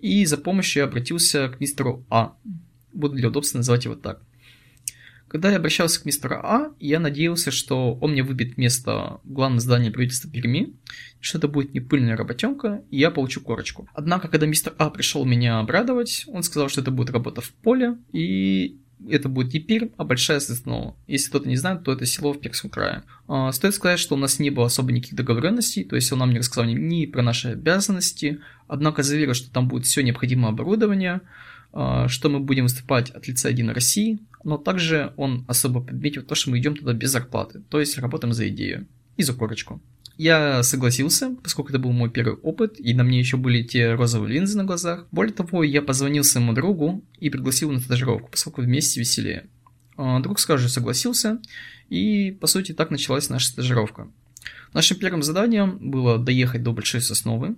И 0.00 0.24
за 0.26 0.36
помощью 0.36 0.82
я 0.82 0.88
обратился 0.88 1.48
к 1.48 1.60
мистеру 1.60 2.04
А. 2.10 2.36
Буду 2.92 3.16
для 3.16 3.28
удобства 3.28 3.58
называть 3.58 3.84
его 3.84 3.94
так. 3.94 4.22
Когда 5.28 5.50
я 5.50 5.56
обращался 5.56 6.00
к 6.00 6.04
мистеру 6.04 6.36
А, 6.36 6.72
я 6.78 7.00
надеялся, 7.00 7.50
что 7.50 7.94
он 7.94 8.12
мне 8.12 8.22
выбит 8.22 8.56
место 8.56 9.18
в 9.24 9.32
главном 9.32 9.58
здании 9.58 9.90
правительства 9.90 10.30
Перми, 10.30 10.74
что 11.18 11.38
это 11.38 11.48
будет 11.48 11.74
не 11.74 11.80
пыльная 11.80 12.16
работенка, 12.16 12.84
и 12.90 12.98
я 12.98 13.10
получу 13.10 13.40
корочку. 13.40 13.88
Однако, 13.94 14.28
когда 14.28 14.46
мистер 14.46 14.74
А 14.78 14.90
пришел 14.90 15.24
меня 15.24 15.58
обрадовать, 15.58 16.24
он 16.28 16.44
сказал, 16.44 16.68
что 16.68 16.82
это 16.82 16.92
будет 16.92 17.10
работа 17.10 17.40
в 17.40 17.50
поле, 17.50 17.96
и 18.12 18.78
это 19.08 19.28
будет 19.28 19.52
не 19.52 19.60
Пермь, 19.60 19.90
а 19.96 20.04
Большая 20.04 20.40
Сосновка. 20.40 20.96
Если 21.06 21.28
кто-то 21.28 21.48
не 21.48 21.56
знает, 21.56 21.84
то 21.84 21.92
это 21.92 22.06
село 22.06 22.32
в 22.32 22.40
Пермском 22.40 22.70
крае. 22.70 23.02
А, 23.28 23.52
стоит 23.52 23.74
сказать, 23.74 23.98
что 23.98 24.14
у 24.14 24.18
нас 24.18 24.38
не 24.38 24.50
было 24.50 24.66
особо 24.66 24.92
никаких 24.92 25.16
договоренностей, 25.16 25.84
то 25.84 25.96
есть 25.96 26.10
он 26.12 26.20
нам 26.20 26.30
не 26.30 26.38
рассказал 26.38 26.64
ни, 26.64 26.74
ни 26.74 27.06
про 27.06 27.22
наши 27.22 27.48
обязанности, 27.48 28.40
однако 28.68 29.02
заверил, 29.02 29.34
что 29.34 29.50
там 29.50 29.68
будет 29.68 29.86
все 29.86 30.02
необходимое 30.02 30.50
оборудование, 30.52 31.20
а, 31.72 32.08
что 32.08 32.28
мы 32.30 32.40
будем 32.40 32.64
выступать 32.64 33.10
от 33.10 33.26
лица 33.28 33.48
Единой 33.48 33.74
России, 33.74 34.20
но 34.42 34.58
также 34.58 35.12
он 35.16 35.44
особо 35.48 35.80
подметил 35.80 36.22
то, 36.22 36.34
что 36.34 36.50
мы 36.50 36.58
идем 36.58 36.76
туда 36.76 36.92
без 36.92 37.10
зарплаты, 37.10 37.62
то 37.68 37.80
есть 37.80 37.98
работаем 37.98 38.32
за 38.32 38.48
идею 38.48 38.86
и 39.16 39.22
за 39.22 39.34
корочку. 39.34 39.80
Я 40.16 40.62
согласился, 40.62 41.34
поскольку 41.42 41.70
это 41.70 41.78
был 41.80 41.90
мой 41.90 42.08
первый 42.08 42.36
опыт, 42.36 42.78
и 42.78 42.94
на 42.94 43.02
мне 43.02 43.18
еще 43.18 43.36
были 43.36 43.62
те 43.62 43.94
розовые 43.94 44.34
линзы 44.34 44.56
на 44.56 44.64
глазах. 44.64 45.06
Более 45.10 45.32
того, 45.34 45.64
я 45.64 45.82
позвонил 45.82 46.22
своему 46.22 46.52
другу 46.52 47.04
и 47.18 47.30
пригласил 47.30 47.72
на 47.72 47.80
стажировку, 47.80 48.28
поскольку 48.30 48.62
вместе 48.62 49.00
веселее. 49.00 49.46
А, 49.96 50.20
друг 50.20 50.38
же 50.38 50.68
согласился, 50.68 51.40
и 51.88 52.30
по 52.40 52.46
сути 52.46 52.72
так 52.72 52.90
началась 52.90 53.28
наша 53.28 53.48
стажировка. 53.48 54.08
Нашим 54.72 54.98
первым 54.98 55.22
заданием 55.22 55.78
было 55.78 56.18
доехать 56.18 56.62
до 56.62 56.72
Большой 56.72 57.00
Сосновы. 57.00 57.56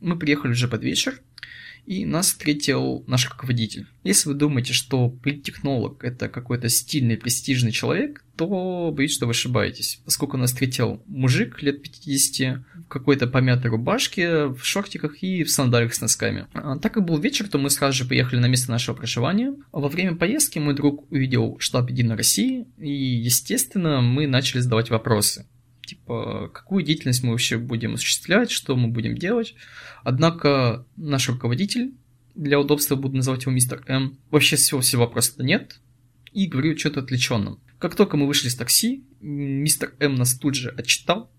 Мы 0.00 0.18
приехали 0.18 0.52
уже 0.52 0.68
под 0.68 0.82
вечер, 0.82 1.20
и 1.86 2.04
нас 2.04 2.28
встретил 2.28 3.04
наш 3.06 3.28
руководитель. 3.28 3.86
Если 4.04 4.28
вы 4.28 4.34
думаете, 4.34 4.72
что 4.72 5.08
политтехнолог 5.08 6.02
это 6.04 6.28
какой-то 6.28 6.68
стильный, 6.68 7.16
престижный 7.16 7.72
человек, 7.72 8.24
то 8.36 8.92
боюсь, 8.94 9.14
что 9.14 9.26
вы 9.26 9.30
ошибаетесь, 9.30 10.00
поскольку 10.04 10.36
нас 10.36 10.50
встретил 10.50 11.02
мужик 11.06 11.62
лет 11.62 11.82
50 11.82 12.64
в 12.84 12.88
какой-то 12.88 13.26
помятой 13.26 13.70
рубашке, 13.70 14.46
в 14.46 14.64
шортиках 14.64 15.22
и 15.22 15.44
в 15.44 15.50
сандалиях 15.50 15.94
с 15.94 16.00
носками. 16.00 16.46
А, 16.54 16.78
так 16.78 16.94
как 16.94 17.04
был 17.04 17.18
вечер, 17.18 17.48
то 17.48 17.58
мы 17.58 17.70
сразу 17.70 17.98
же 17.98 18.08
поехали 18.08 18.40
на 18.40 18.46
место 18.46 18.70
нашего 18.70 18.94
проживания. 18.94 19.54
Во 19.72 19.88
время 19.88 20.16
поездки 20.16 20.58
мой 20.58 20.74
друг 20.74 21.10
увидел 21.10 21.56
штаб 21.58 21.90
Единой 21.90 22.16
России, 22.16 22.66
и, 22.78 22.90
естественно, 22.90 24.00
мы 24.00 24.26
начали 24.26 24.60
задавать 24.60 24.90
вопросы 24.90 25.46
типа, 25.92 26.50
какую 26.52 26.84
деятельность 26.84 27.22
мы 27.22 27.32
вообще 27.32 27.58
будем 27.58 27.94
осуществлять, 27.94 28.50
что 28.50 28.76
мы 28.76 28.88
будем 28.88 29.16
делать. 29.16 29.54
Однако 30.04 30.86
наш 30.96 31.28
руководитель, 31.28 31.92
для 32.34 32.58
удобства 32.58 32.96
буду 32.96 33.16
называть 33.16 33.42
его 33.42 33.52
мистер 33.52 33.82
М, 33.86 34.18
вообще 34.30 34.56
всего-всего 34.56 35.06
просто 35.06 35.42
нет, 35.42 35.80
и 36.32 36.46
говорю 36.46 36.78
что-то 36.78 37.00
отвлеченном. 37.00 37.60
Как 37.78 37.94
только 37.94 38.16
мы 38.16 38.26
вышли 38.26 38.48
из 38.48 38.54
такси, 38.54 39.04
мистер 39.20 39.94
М 39.98 40.14
нас 40.14 40.34
тут 40.34 40.54
же 40.54 40.70
отчитал, 40.70 41.30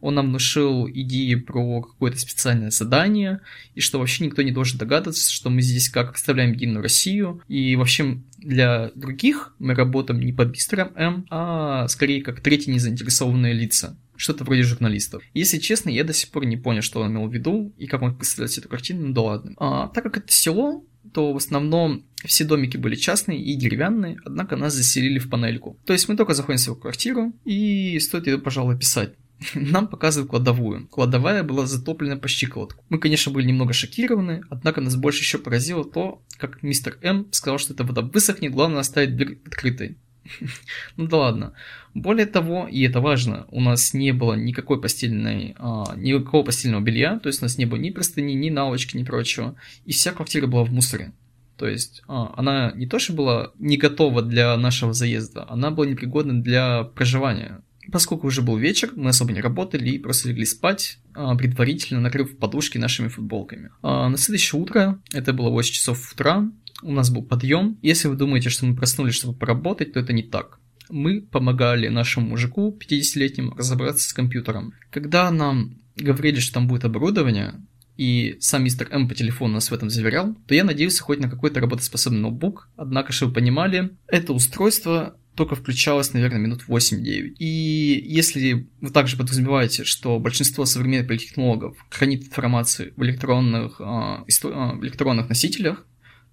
он 0.00 0.14
нам 0.14 0.28
внушил 0.28 0.88
идеи 0.88 1.34
про 1.34 1.82
какое-то 1.82 2.18
специальное 2.18 2.70
задание, 2.70 3.40
и 3.74 3.80
что 3.80 3.98
вообще 3.98 4.24
никто 4.24 4.42
не 4.42 4.50
должен 4.50 4.78
догадываться, 4.78 5.30
что 5.30 5.50
мы 5.50 5.62
здесь 5.62 5.88
как 5.88 6.12
представляем 6.12 6.52
Единую 6.52 6.82
Россию, 6.82 7.42
и 7.48 7.76
вообще 7.76 8.20
для 8.38 8.90
других 8.94 9.54
мы 9.58 9.74
работаем 9.74 10.20
не 10.20 10.32
под 10.32 10.52
мистером 10.52 10.92
М, 10.96 11.26
а 11.30 11.86
скорее 11.88 12.22
как 12.22 12.40
третьи 12.40 12.70
незаинтересованные 12.70 13.52
лица 13.52 13.96
что-то 14.20 14.44
вроде 14.44 14.62
журналистов. 14.62 15.22
Если 15.34 15.58
честно, 15.58 15.90
я 15.90 16.04
до 16.04 16.12
сих 16.12 16.30
пор 16.30 16.44
не 16.44 16.56
понял, 16.56 16.82
что 16.82 17.00
он 17.00 17.10
имел 17.10 17.26
в 17.26 17.32
виду 17.32 17.72
и 17.78 17.86
как 17.86 18.02
он 18.02 18.16
представляет 18.16 18.56
эту 18.58 18.68
картину, 18.68 19.08
ну 19.08 19.12
да 19.14 19.20
ладно. 19.22 19.54
А, 19.56 19.88
так 19.88 20.04
как 20.04 20.18
это 20.18 20.32
село, 20.32 20.84
то 21.12 21.32
в 21.32 21.36
основном 21.36 22.04
все 22.24 22.44
домики 22.44 22.76
были 22.76 22.94
частные 22.94 23.42
и 23.42 23.54
деревянные, 23.54 24.18
однако 24.24 24.56
нас 24.56 24.74
заселили 24.74 25.18
в 25.18 25.30
панельку. 25.30 25.78
То 25.86 25.92
есть 25.92 26.08
мы 26.08 26.16
только 26.16 26.34
заходим 26.34 26.58
в 26.58 26.60
свою 26.60 26.78
квартиру, 26.78 27.32
и 27.44 27.98
стоит 27.98 28.26
ее, 28.26 28.38
пожалуй, 28.38 28.78
писать 28.78 29.14
нам 29.54 29.88
показывают 29.88 30.30
кладовую. 30.30 30.86
Кладовая 30.88 31.42
была 31.42 31.66
затоплена 31.66 32.16
по 32.16 32.28
щиколотку. 32.28 32.84
Мы, 32.88 32.98
конечно, 32.98 33.32
были 33.32 33.46
немного 33.46 33.72
шокированы, 33.72 34.42
однако 34.50 34.80
нас 34.80 34.96
больше 34.96 35.20
еще 35.20 35.38
поразило 35.38 35.84
то, 35.84 36.22
как 36.36 36.62
мистер 36.62 36.98
М 37.02 37.26
сказал, 37.32 37.58
что 37.58 37.72
эта 37.72 37.84
вода 37.84 38.02
высохнет, 38.02 38.52
главное 38.52 38.80
оставить 38.80 39.16
дверь 39.16 39.40
открытой. 39.46 39.96
Ну 40.96 41.06
да 41.06 41.16
ладно. 41.16 41.52
Более 41.94 42.26
того, 42.26 42.68
и 42.70 42.82
это 42.82 43.00
важно, 43.00 43.46
у 43.50 43.60
нас 43.60 43.94
не 43.94 44.12
было 44.12 44.34
никакой 44.34 44.80
постельной, 44.80 45.54
а, 45.58 45.94
никакого 45.96 46.44
постельного 46.44 46.82
белья, 46.82 47.18
то 47.18 47.28
есть 47.28 47.42
у 47.42 47.44
нас 47.44 47.58
не 47.58 47.66
было 47.66 47.78
ни 47.78 47.90
простыни, 47.90 48.32
ни 48.32 48.50
наволочки, 48.50 48.96
ни 48.96 49.04
прочего. 49.04 49.56
И 49.86 49.92
вся 49.92 50.12
квартира 50.12 50.46
была 50.46 50.64
в 50.64 50.72
мусоре. 50.72 51.12
То 51.56 51.68
есть 51.68 52.02
а, 52.08 52.32
она 52.36 52.72
не 52.74 52.86
то, 52.86 52.98
что 52.98 53.12
была 53.12 53.52
не 53.58 53.76
готова 53.76 54.22
для 54.22 54.56
нашего 54.56 54.92
заезда, 54.92 55.46
она 55.48 55.70
была 55.70 55.86
непригодна 55.86 56.42
для 56.42 56.84
проживания. 56.84 57.62
Поскольку 57.92 58.28
уже 58.28 58.42
был 58.42 58.56
вечер, 58.56 58.90
мы 58.94 59.10
особо 59.10 59.32
не 59.32 59.40
работали 59.40 59.90
и 59.90 59.98
просто 59.98 60.28
легли 60.28 60.44
спать, 60.44 60.98
а, 61.14 61.34
предварительно 61.34 62.00
накрыв 62.00 62.36
подушки 62.36 62.78
нашими 62.78 63.08
футболками. 63.08 63.70
А 63.82 64.08
на 64.08 64.16
следующее 64.16 64.60
утро, 64.60 65.00
это 65.12 65.32
было 65.32 65.48
8 65.50 65.72
часов 65.72 66.12
утра, 66.12 66.48
у 66.82 66.92
нас 66.92 67.10
был 67.10 67.22
подъем. 67.22 67.78
Если 67.82 68.08
вы 68.08 68.16
думаете, 68.16 68.50
что 68.50 68.66
мы 68.66 68.76
проснулись, 68.76 69.14
чтобы 69.14 69.38
поработать, 69.38 69.92
то 69.92 70.00
это 70.00 70.12
не 70.12 70.22
так. 70.22 70.58
Мы 70.88 71.22
помогали 71.22 71.88
нашему 71.88 72.28
мужику 72.28 72.76
50-летнему 72.78 73.54
разобраться 73.54 74.08
с 74.08 74.12
компьютером. 74.12 74.72
Когда 74.90 75.30
нам 75.30 75.78
говорили, 75.96 76.40
что 76.40 76.54
там 76.54 76.66
будет 76.66 76.84
оборудование, 76.84 77.54
и 77.96 78.38
сам 78.40 78.64
мистер 78.64 78.88
М 78.90 79.08
по 79.08 79.14
телефону 79.14 79.54
нас 79.54 79.70
в 79.70 79.74
этом 79.74 79.90
заверял, 79.90 80.34
то 80.46 80.54
я 80.54 80.64
надеялся 80.64 81.02
хоть 81.02 81.20
на 81.20 81.28
какой-то 81.28 81.60
работоспособный 81.60 82.20
ноутбук, 82.20 82.70
однако, 82.76 83.12
чтобы 83.12 83.30
вы 83.30 83.34
понимали, 83.34 83.90
это 84.08 84.32
устройство 84.32 85.16
только 85.34 85.54
включалось, 85.54 86.12
наверное, 86.12 86.40
минут 86.40 86.64
8-9. 86.66 87.34
И 87.38 88.04
если 88.06 88.68
вы 88.80 88.90
также 88.90 89.16
подразумеваете, 89.16 89.84
что 89.84 90.18
большинство 90.18 90.64
современных 90.64 91.08
политтехнологов 91.08 91.76
хранит 91.90 92.24
информацию 92.24 92.92
в 92.96 93.02
электронных, 93.02 93.80
э, 93.80 93.84
исто- 94.28 94.78
э, 94.78 94.82
электронных 94.82 95.28
носителях, 95.28 95.86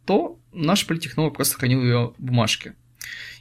то 0.07 0.39
наш 0.53 0.87
политтехнолог 0.87 1.35
просто 1.35 1.57
хранил 1.57 1.83
ее 1.83 2.13
в 2.17 2.23
бумажке. 2.23 2.75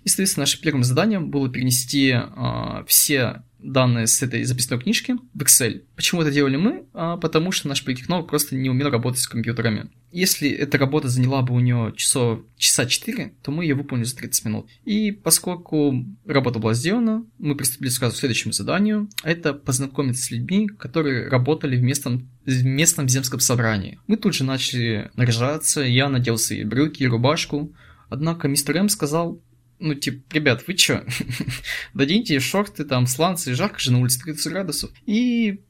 И, 0.06 0.08
соответственно, 0.08 0.42
нашим 0.42 0.60
первым 0.60 0.84
заданием 0.84 1.30
было 1.30 1.48
перенести 1.48 2.14
э, 2.14 2.84
все 2.86 3.42
данные 3.58 4.06
с 4.06 4.22
этой 4.22 4.44
записной 4.44 4.78
книжки 4.78 5.16
в 5.34 5.42
Excel. 5.42 5.82
Почему 5.96 6.22
это 6.22 6.30
делали 6.30 6.54
мы? 6.54 6.84
А, 6.94 7.16
потому 7.16 7.50
что 7.50 7.66
наш 7.66 7.84
политтехнолог 7.84 8.28
просто 8.28 8.54
не 8.54 8.70
умел 8.70 8.88
работать 8.90 9.20
с 9.20 9.26
компьютерами. 9.26 9.90
Если 10.12 10.48
эта 10.48 10.78
работа 10.78 11.08
заняла 11.08 11.42
бы 11.42 11.54
у 11.54 11.58
него 11.58 11.90
часов, 11.90 12.42
часа 12.56 12.86
4, 12.86 13.32
то 13.42 13.50
мы 13.50 13.64
ее 13.64 13.74
выполнили 13.74 14.06
за 14.06 14.14
30 14.14 14.44
минут. 14.44 14.68
И 14.84 15.10
поскольку 15.10 16.06
работа 16.24 16.60
была 16.60 16.74
сделана, 16.74 17.26
мы 17.38 17.56
приступили 17.56 17.88
сразу 17.88 18.14
к 18.14 18.18
следующему 18.20 18.52
заданию. 18.52 19.08
Это 19.24 19.54
познакомиться 19.54 20.22
с 20.22 20.30
людьми, 20.30 20.68
которые 20.68 21.26
работали 21.26 21.76
в 21.76 21.82
местном, 21.82 22.30
в 22.44 22.64
местном 22.64 23.08
земском 23.08 23.40
собрании. 23.40 23.98
Мы 24.06 24.18
тут 24.18 24.34
же 24.34 24.44
начали 24.44 25.10
наряжаться, 25.16 25.80
я 25.80 26.08
надел 26.08 26.38
свои 26.38 26.62
брюки 26.62 27.02
и 27.02 27.08
рубашку. 27.08 27.74
Однако 28.08 28.46
мистер 28.46 28.76
М 28.76 28.88
сказал, 28.88 29.42
ну, 29.78 29.94
типа, 29.94 30.22
ребят, 30.34 30.64
вы 30.66 30.74
чё? 30.74 31.04
Дадите 31.94 32.40
шорты, 32.40 32.84
там, 32.84 33.06
сланцы, 33.06 33.54
жарко 33.54 33.78
же 33.78 33.92
на 33.92 34.00
улице 34.00 34.20
30 34.20 34.52
градусов. 34.52 34.90
И 35.06 35.60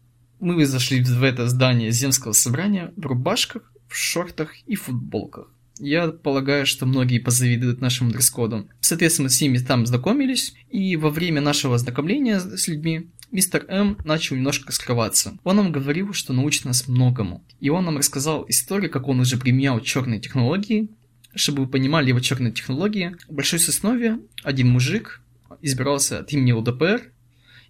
мы 0.40 0.64
зашли 0.66 1.02
в 1.02 1.22
это 1.22 1.48
здание 1.48 1.90
земского 1.90 2.32
собрания 2.32 2.92
в 2.96 3.06
рубашках, 3.06 3.72
в 3.88 3.96
шортах 3.96 4.54
и 4.66 4.74
футболках. 4.74 5.48
Я 5.78 6.08
полагаю, 6.08 6.64
что 6.66 6.86
многие 6.86 7.18
позавидуют 7.18 7.80
нашему 7.80 8.10
дресс-коду. 8.10 8.68
Соответственно, 8.80 9.28
с 9.28 9.40
ними 9.40 9.58
там 9.58 9.86
знакомились, 9.86 10.54
и 10.70 10.96
во 10.96 11.10
время 11.10 11.40
нашего 11.40 11.76
знакомления 11.76 12.40
с 12.40 12.66
людьми 12.66 13.10
мистер 13.30 13.66
М 13.68 13.98
начал 14.04 14.36
немножко 14.36 14.72
скрываться. 14.72 15.36
Он 15.44 15.56
нам 15.56 15.72
говорил, 15.72 16.14
что 16.14 16.32
научит 16.32 16.64
нас 16.64 16.88
многому. 16.88 17.44
И 17.60 17.68
он 17.68 17.84
нам 17.84 17.98
рассказал 17.98 18.46
историю, 18.48 18.90
как 18.90 19.08
он 19.08 19.20
уже 19.20 19.36
применял 19.36 19.80
черные 19.80 20.20
технологии, 20.20 20.88
чтобы 21.36 21.64
вы 21.64 21.68
понимали 21.68 22.08
его 22.08 22.20
черные 22.20 22.52
технологии, 22.52 23.16
в 23.28 23.34
Большой 23.34 23.58
Соснове 23.58 24.18
один 24.42 24.68
мужик 24.68 25.22
избирался 25.62 26.20
от 26.20 26.32
имени 26.32 26.52
ЛДПР, 26.52 27.12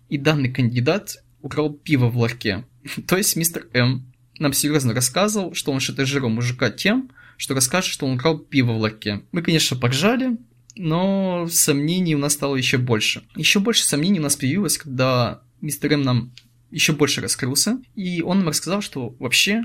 и 0.08 0.18
данный 0.18 0.52
кандидат 0.52 1.22
украл 1.42 1.72
пиво 1.72 2.08
в 2.08 2.16
ларьке. 2.16 2.64
То 3.06 3.16
есть 3.16 3.36
мистер 3.36 3.68
М 3.72 4.12
нам 4.38 4.52
серьезно 4.52 4.92
рассказывал, 4.92 5.54
что 5.54 5.72
он 5.72 5.80
шантажировал 5.80 6.30
мужика 6.30 6.70
тем, 6.70 7.10
что 7.36 7.54
расскажет, 7.54 7.90
что 7.90 8.06
он 8.06 8.16
украл 8.16 8.38
пиво 8.38 8.72
в 8.72 8.78
ларьке. 8.78 9.22
Мы, 9.32 9.42
конечно, 9.42 9.76
поржали, 9.76 10.36
но 10.76 11.46
сомнений 11.50 12.14
у 12.14 12.18
нас 12.18 12.34
стало 12.34 12.56
еще 12.56 12.78
больше. 12.78 13.22
Еще 13.34 13.60
больше 13.60 13.84
сомнений 13.84 14.20
у 14.20 14.22
нас 14.22 14.36
появилось, 14.36 14.78
когда 14.78 15.42
мистер 15.60 15.92
М 15.94 16.02
нам 16.02 16.32
еще 16.70 16.92
больше 16.92 17.20
раскрылся, 17.20 17.80
и 17.94 18.22
он 18.22 18.38
нам 18.38 18.48
рассказал, 18.48 18.82
что 18.82 19.16
вообще 19.18 19.64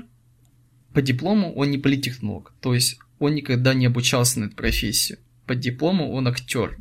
по 0.94 1.02
диплому 1.02 1.54
он 1.54 1.70
не 1.70 1.78
политтехнолог, 1.78 2.52
то 2.60 2.74
есть 2.74 2.98
он 3.24 3.34
никогда 3.34 3.74
не 3.74 3.86
обучался 3.86 4.40
на 4.40 4.44
эту 4.46 4.56
профессию. 4.56 5.18
По 5.46 5.54
диплому 5.54 6.12
он 6.12 6.28
актер. 6.28 6.78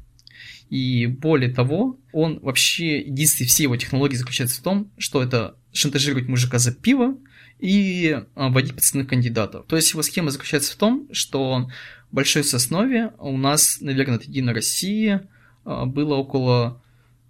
И 0.70 1.06
более 1.06 1.54
того, 1.54 2.00
он 2.14 2.40
вообще, 2.40 3.02
единственные 3.02 3.50
все 3.50 3.64
его 3.64 3.76
технологии 3.76 4.16
заключаются 4.16 4.60
в 4.60 4.64
том, 4.64 4.92
что 4.98 5.22
это 5.22 5.56
шантажировать 5.74 6.28
мужика 6.28 6.60
за 6.60 6.74
пиво 6.74 7.18
и 7.60 8.22
а, 8.36 8.50
вводить 8.50 8.74
подставных 8.74 9.10
кандидатов. 9.10 9.66
То 9.68 9.76
есть 9.76 9.92
его 9.92 10.02
схема 10.02 10.32
заключается 10.32 10.74
в 10.74 10.78
том, 10.78 11.10
что 11.12 11.70
Большой 12.12 12.44
Соснове 12.44 13.14
у 13.20 13.38
нас, 13.38 13.80
наверное, 13.80 14.18
от 14.18 14.24
Единой 14.24 14.54
России 14.54 15.22
а, 15.64 15.86
было 15.86 16.16
около 16.16 16.82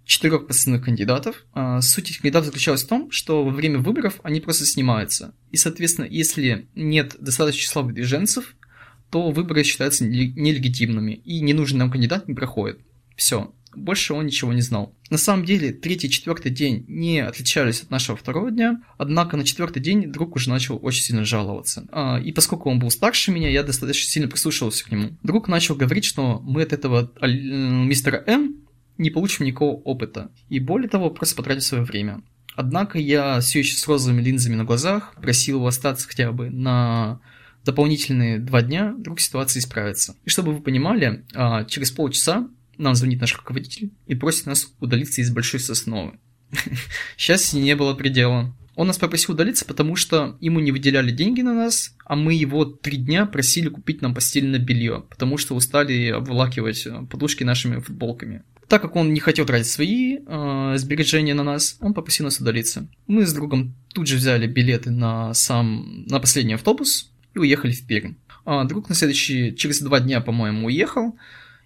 четырех 0.04 0.46
подставных 0.46 0.84
кандидатов. 0.84 1.44
А, 1.52 1.80
суть 1.80 2.10
этих 2.10 2.20
кандидатов 2.20 2.46
заключалась 2.46 2.82
в 2.82 2.88
том, 2.88 3.10
что 3.10 3.44
во 3.44 3.50
время 3.50 3.78
выборов 3.78 4.18
они 4.24 4.40
просто 4.40 4.66
снимаются. 4.66 5.34
И, 5.52 5.56
соответственно, 5.56 6.06
если 6.06 6.66
нет 6.74 7.16
достаточного 7.20 7.52
числа 7.52 7.82
выдвиженцев, 7.82 8.56
то 9.12 9.30
выборы 9.30 9.62
считаются 9.62 10.06
нелегитимными, 10.06 11.12
и 11.12 11.40
ненужный 11.42 11.80
нам 11.80 11.90
кандидат 11.90 12.28
не 12.28 12.34
проходит. 12.34 12.80
Все. 13.14 13.54
Больше 13.76 14.14
он 14.14 14.24
ничего 14.26 14.54
не 14.54 14.62
знал. 14.62 14.94
На 15.10 15.18
самом 15.18 15.44
деле, 15.44 15.70
третий 15.72 16.06
и 16.06 16.10
четвертый 16.10 16.50
день 16.50 16.86
не 16.88 17.20
отличались 17.20 17.82
от 17.82 17.90
нашего 17.90 18.16
второго 18.16 18.50
дня, 18.50 18.82
однако 18.96 19.36
на 19.36 19.44
четвертый 19.44 19.80
день 19.80 20.10
друг 20.10 20.34
уже 20.36 20.48
начал 20.48 20.78
очень 20.80 21.02
сильно 21.02 21.26
жаловаться. 21.26 21.86
А, 21.92 22.18
и 22.18 22.32
поскольку 22.32 22.70
он 22.70 22.78
был 22.78 22.90
старше 22.90 23.32
меня, 23.32 23.50
я 23.50 23.62
достаточно 23.62 24.10
сильно 24.10 24.28
прислушивался 24.28 24.84
к 24.84 24.90
нему. 24.90 25.10
Друг 25.22 25.46
начал 25.46 25.74
говорить, 25.74 26.04
что 26.04 26.40
мы 26.42 26.62
от 26.62 26.72
этого 26.72 27.12
мистера 27.20 28.24
М 28.26 28.56
не 28.96 29.10
получим 29.10 29.44
никакого 29.44 29.76
опыта. 29.76 30.30
И 30.48 30.58
более 30.58 30.88
того, 30.88 31.10
просто 31.10 31.36
потратим 31.36 31.60
свое 31.60 31.84
время. 31.84 32.22
Однако 32.56 32.98
я 32.98 33.40
все 33.40 33.58
еще 33.58 33.76
с 33.76 33.86
розовыми 33.86 34.22
линзами 34.22 34.54
на 34.54 34.64
глазах 34.64 35.14
просил 35.20 35.58
его 35.58 35.66
остаться 35.66 36.08
хотя 36.08 36.32
бы 36.32 36.50
на 36.50 37.20
дополнительные 37.64 38.38
два 38.38 38.62
дня, 38.62 38.94
вдруг 38.96 39.20
ситуация 39.20 39.60
исправится. 39.60 40.16
И 40.24 40.30
чтобы 40.30 40.52
вы 40.52 40.60
понимали, 40.62 41.24
а, 41.34 41.64
через 41.64 41.90
полчаса 41.90 42.48
нам 42.78 42.94
звонит 42.94 43.20
наш 43.20 43.36
руководитель 43.36 43.92
и 44.06 44.14
просит 44.14 44.46
нас 44.46 44.72
удалиться 44.80 45.20
из 45.20 45.30
большой 45.30 45.60
сосновы. 45.60 46.18
Счастья 47.16 47.58
не 47.58 47.76
было 47.76 47.94
предела. 47.94 48.54
Он 48.74 48.86
нас 48.86 48.98
попросил 48.98 49.34
удалиться, 49.34 49.66
потому 49.66 49.96
что 49.96 50.38
ему 50.40 50.58
не 50.60 50.72
выделяли 50.72 51.10
деньги 51.10 51.42
на 51.42 51.52
нас, 51.52 51.94
а 52.06 52.16
мы 52.16 52.32
его 52.32 52.64
три 52.64 52.96
дня 52.96 53.26
просили 53.26 53.68
купить 53.68 54.00
нам 54.00 54.14
постельное 54.14 54.58
белье, 54.58 55.04
потому 55.10 55.36
что 55.36 55.54
устали 55.54 56.08
обволакивать 56.08 56.86
э, 56.86 57.02
подушки 57.10 57.44
нашими 57.44 57.80
футболками. 57.80 58.44
Так 58.68 58.80
как 58.80 58.96
он 58.96 59.12
не 59.12 59.20
хотел 59.20 59.44
тратить 59.44 59.66
свои 59.66 60.16
э, 60.26 60.74
сбережения 60.78 61.34
на 61.34 61.42
нас, 61.42 61.76
он 61.80 61.92
попросил 61.92 62.24
нас 62.24 62.40
удалиться. 62.40 62.88
Мы 63.06 63.26
с 63.26 63.34
другом 63.34 63.74
тут 63.92 64.06
же 64.06 64.16
взяли 64.16 64.46
билеты 64.46 64.90
на 64.90 65.34
сам 65.34 66.06
на 66.06 66.18
последний 66.18 66.54
автобус, 66.54 67.11
и 67.34 67.38
уехали 67.38 67.72
в 67.72 67.86
Пермь. 67.86 68.14
А 68.44 68.64
друг 68.64 68.88
на 68.88 68.94
следующий, 68.94 69.54
через 69.54 69.80
два 69.80 70.00
дня, 70.00 70.20
по-моему, 70.20 70.66
уехал, 70.66 71.16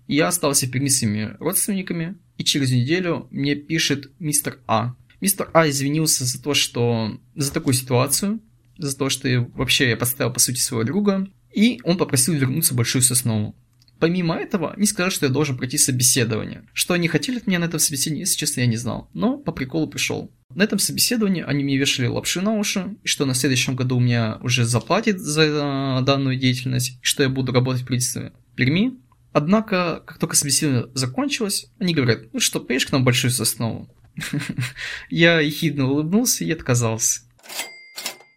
я 0.07 0.29
остался 0.29 0.66
в 0.66 0.70
Перми 0.70 0.88
с 0.88 0.98
своими 0.98 1.37
родственниками, 1.40 2.16
и 2.38 2.44
через 2.44 2.70
неделю 2.70 3.29
мне 3.31 3.55
пишет 3.55 4.11
мистер 4.18 4.59
А. 4.66 4.94
Мистер 5.20 5.50
А 5.55 5.68
извинился 5.68 6.24
за 6.24 6.42
то, 6.42 6.55
что... 6.55 7.18
за 7.35 7.52
такую 7.52 7.74
ситуацию, 7.74 8.40
за 8.79 8.96
то, 8.96 9.09
что 9.09 9.50
вообще 9.55 9.90
я 9.90 9.96
подставил, 9.96 10.33
по 10.33 10.40
сути, 10.40 10.59
своего 10.59 10.85
друга, 10.85 11.29
и 11.52 11.81
он 11.85 11.96
попросил 11.96 12.35
вернуться 12.35 12.74
в 12.74 12.76
Большую 12.76 13.02
Соснову. 13.02 13.57
Помимо 13.98 14.37
этого, 14.37 14.74
они 14.74 14.87
сказали, 14.87 15.11
что 15.11 15.26
я 15.26 15.33
должен 15.33 15.57
пройти 15.57 15.79
собеседование. 15.79 16.64
Что 16.74 16.92
они 16.92 17.09
хотели 17.09 17.38
от 17.38 17.46
меня 17.46 17.59
на 17.59 17.64
этом 17.64 17.81
собеседовании, 17.81 18.20
если 18.20 18.37
честно, 18.37 18.61
я 18.61 18.66
не 18.66 18.76
знал. 18.76 19.09
Но 19.14 19.38
по 19.38 19.52
приколу 19.52 19.88
пришел. 19.88 20.31
На 20.56 20.62
этом 20.62 20.78
собеседовании 20.78 21.44
они 21.46 21.64
мне 21.64 21.76
вешали 21.76 22.06
лапши 22.06 22.40
на 22.40 22.54
уши, 22.54 22.96
и 23.04 23.06
что 23.06 23.26
на 23.26 23.34
следующем 23.34 23.76
году 23.76 23.98
у 23.98 24.00
меня 24.00 24.38
уже 24.40 24.64
заплатят 24.64 25.20
за 25.20 25.42
э, 25.42 26.02
данную 26.02 26.36
деятельность, 26.36 26.98
и 27.02 27.04
что 27.04 27.22
я 27.22 27.28
буду 27.28 27.52
работать 27.52 27.82
в 27.82 27.84
правительстве 27.84 28.32
Перми. 28.54 28.94
Однако, 29.34 30.02
как 30.06 30.16
только 30.16 30.34
собеседование 30.34 30.86
закончилось, 30.94 31.70
они 31.78 31.92
говорят, 31.92 32.32
ну 32.32 32.40
что, 32.40 32.58
поедешь 32.58 32.86
к 32.86 32.92
нам 32.92 33.04
большую 33.04 33.32
соснову? 33.32 33.94
Я 35.10 35.40
ехидно 35.40 35.90
улыбнулся 35.90 36.42
и 36.42 36.50
отказался. 36.50 37.20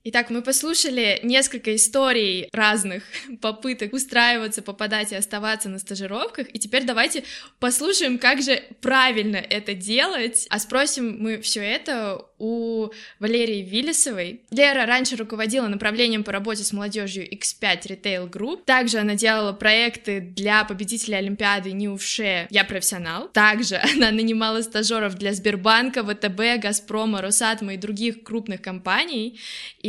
Итак, 0.06 0.30
мы 0.30 0.42
послушали 0.42 1.20
несколько 1.24 1.76
историй 1.76 2.48
разных 2.54 3.04
попыток 3.42 3.92
устраиваться, 3.92 4.62
попадать 4.62 5.12
и 5.12 5.16
оставаться 5.16 5.68
на 5.68 5.78
стажировках, 5.78 6.48
и 6.54 6.58
теперь 6.58 6.86
давайте 6.86 7.24
послушаем, 7.60 8.18
как 8.18 8.42
же 8.42 8.64
правильно 8.80 9.36
это 9.36 9.74
делать, 9.74 10.48
а 10.50 10.60
спросим 10.60 11.18
мы 11.22 11.42
все 11.42 11.60
это 11.60 12.26
у 12.38 12.88
Валерии 13.20 13.62
Виллисовой. 13.62 14.42
Лера 14.52 14.86
раньше 14.86 15.18
руководила 15.18 15.68
направлением 15.68 16.24
по 16.24 16.32
работе 16.32 16.64
с 16.64 16.72
молодежью 16.72 17.30
X5 17.30 17.88
Retail 17.88 18.30
Group. 18.30 18.64
Также 18.66 19.00
она 19.00 19.16
делала 19.16 19.52
проекты 19.52 20.22
для 20.22 20.64
победителя 20.64 21.18
Олимпиады 21.18 21.74
Ниувше 21.74 22.48
«Я 22.50 22.64
профессионал». 22.64 23.28
Также 23.28 23.76
она 23.96 24.12
нанимала 24.12 24.62
стажеров 24.62 25.16
для 25.16 25.34
Сбербанка, 25.34 26.02
ВТБ, 26.04 26.62
Газпрома, 26.64 27.22
Росатома 27.22 27.74
и 27.74 27.78
других 27.78 28.24
крупных 28.24 28.62
компаний. 28.62 29.38
И 29.82 29.89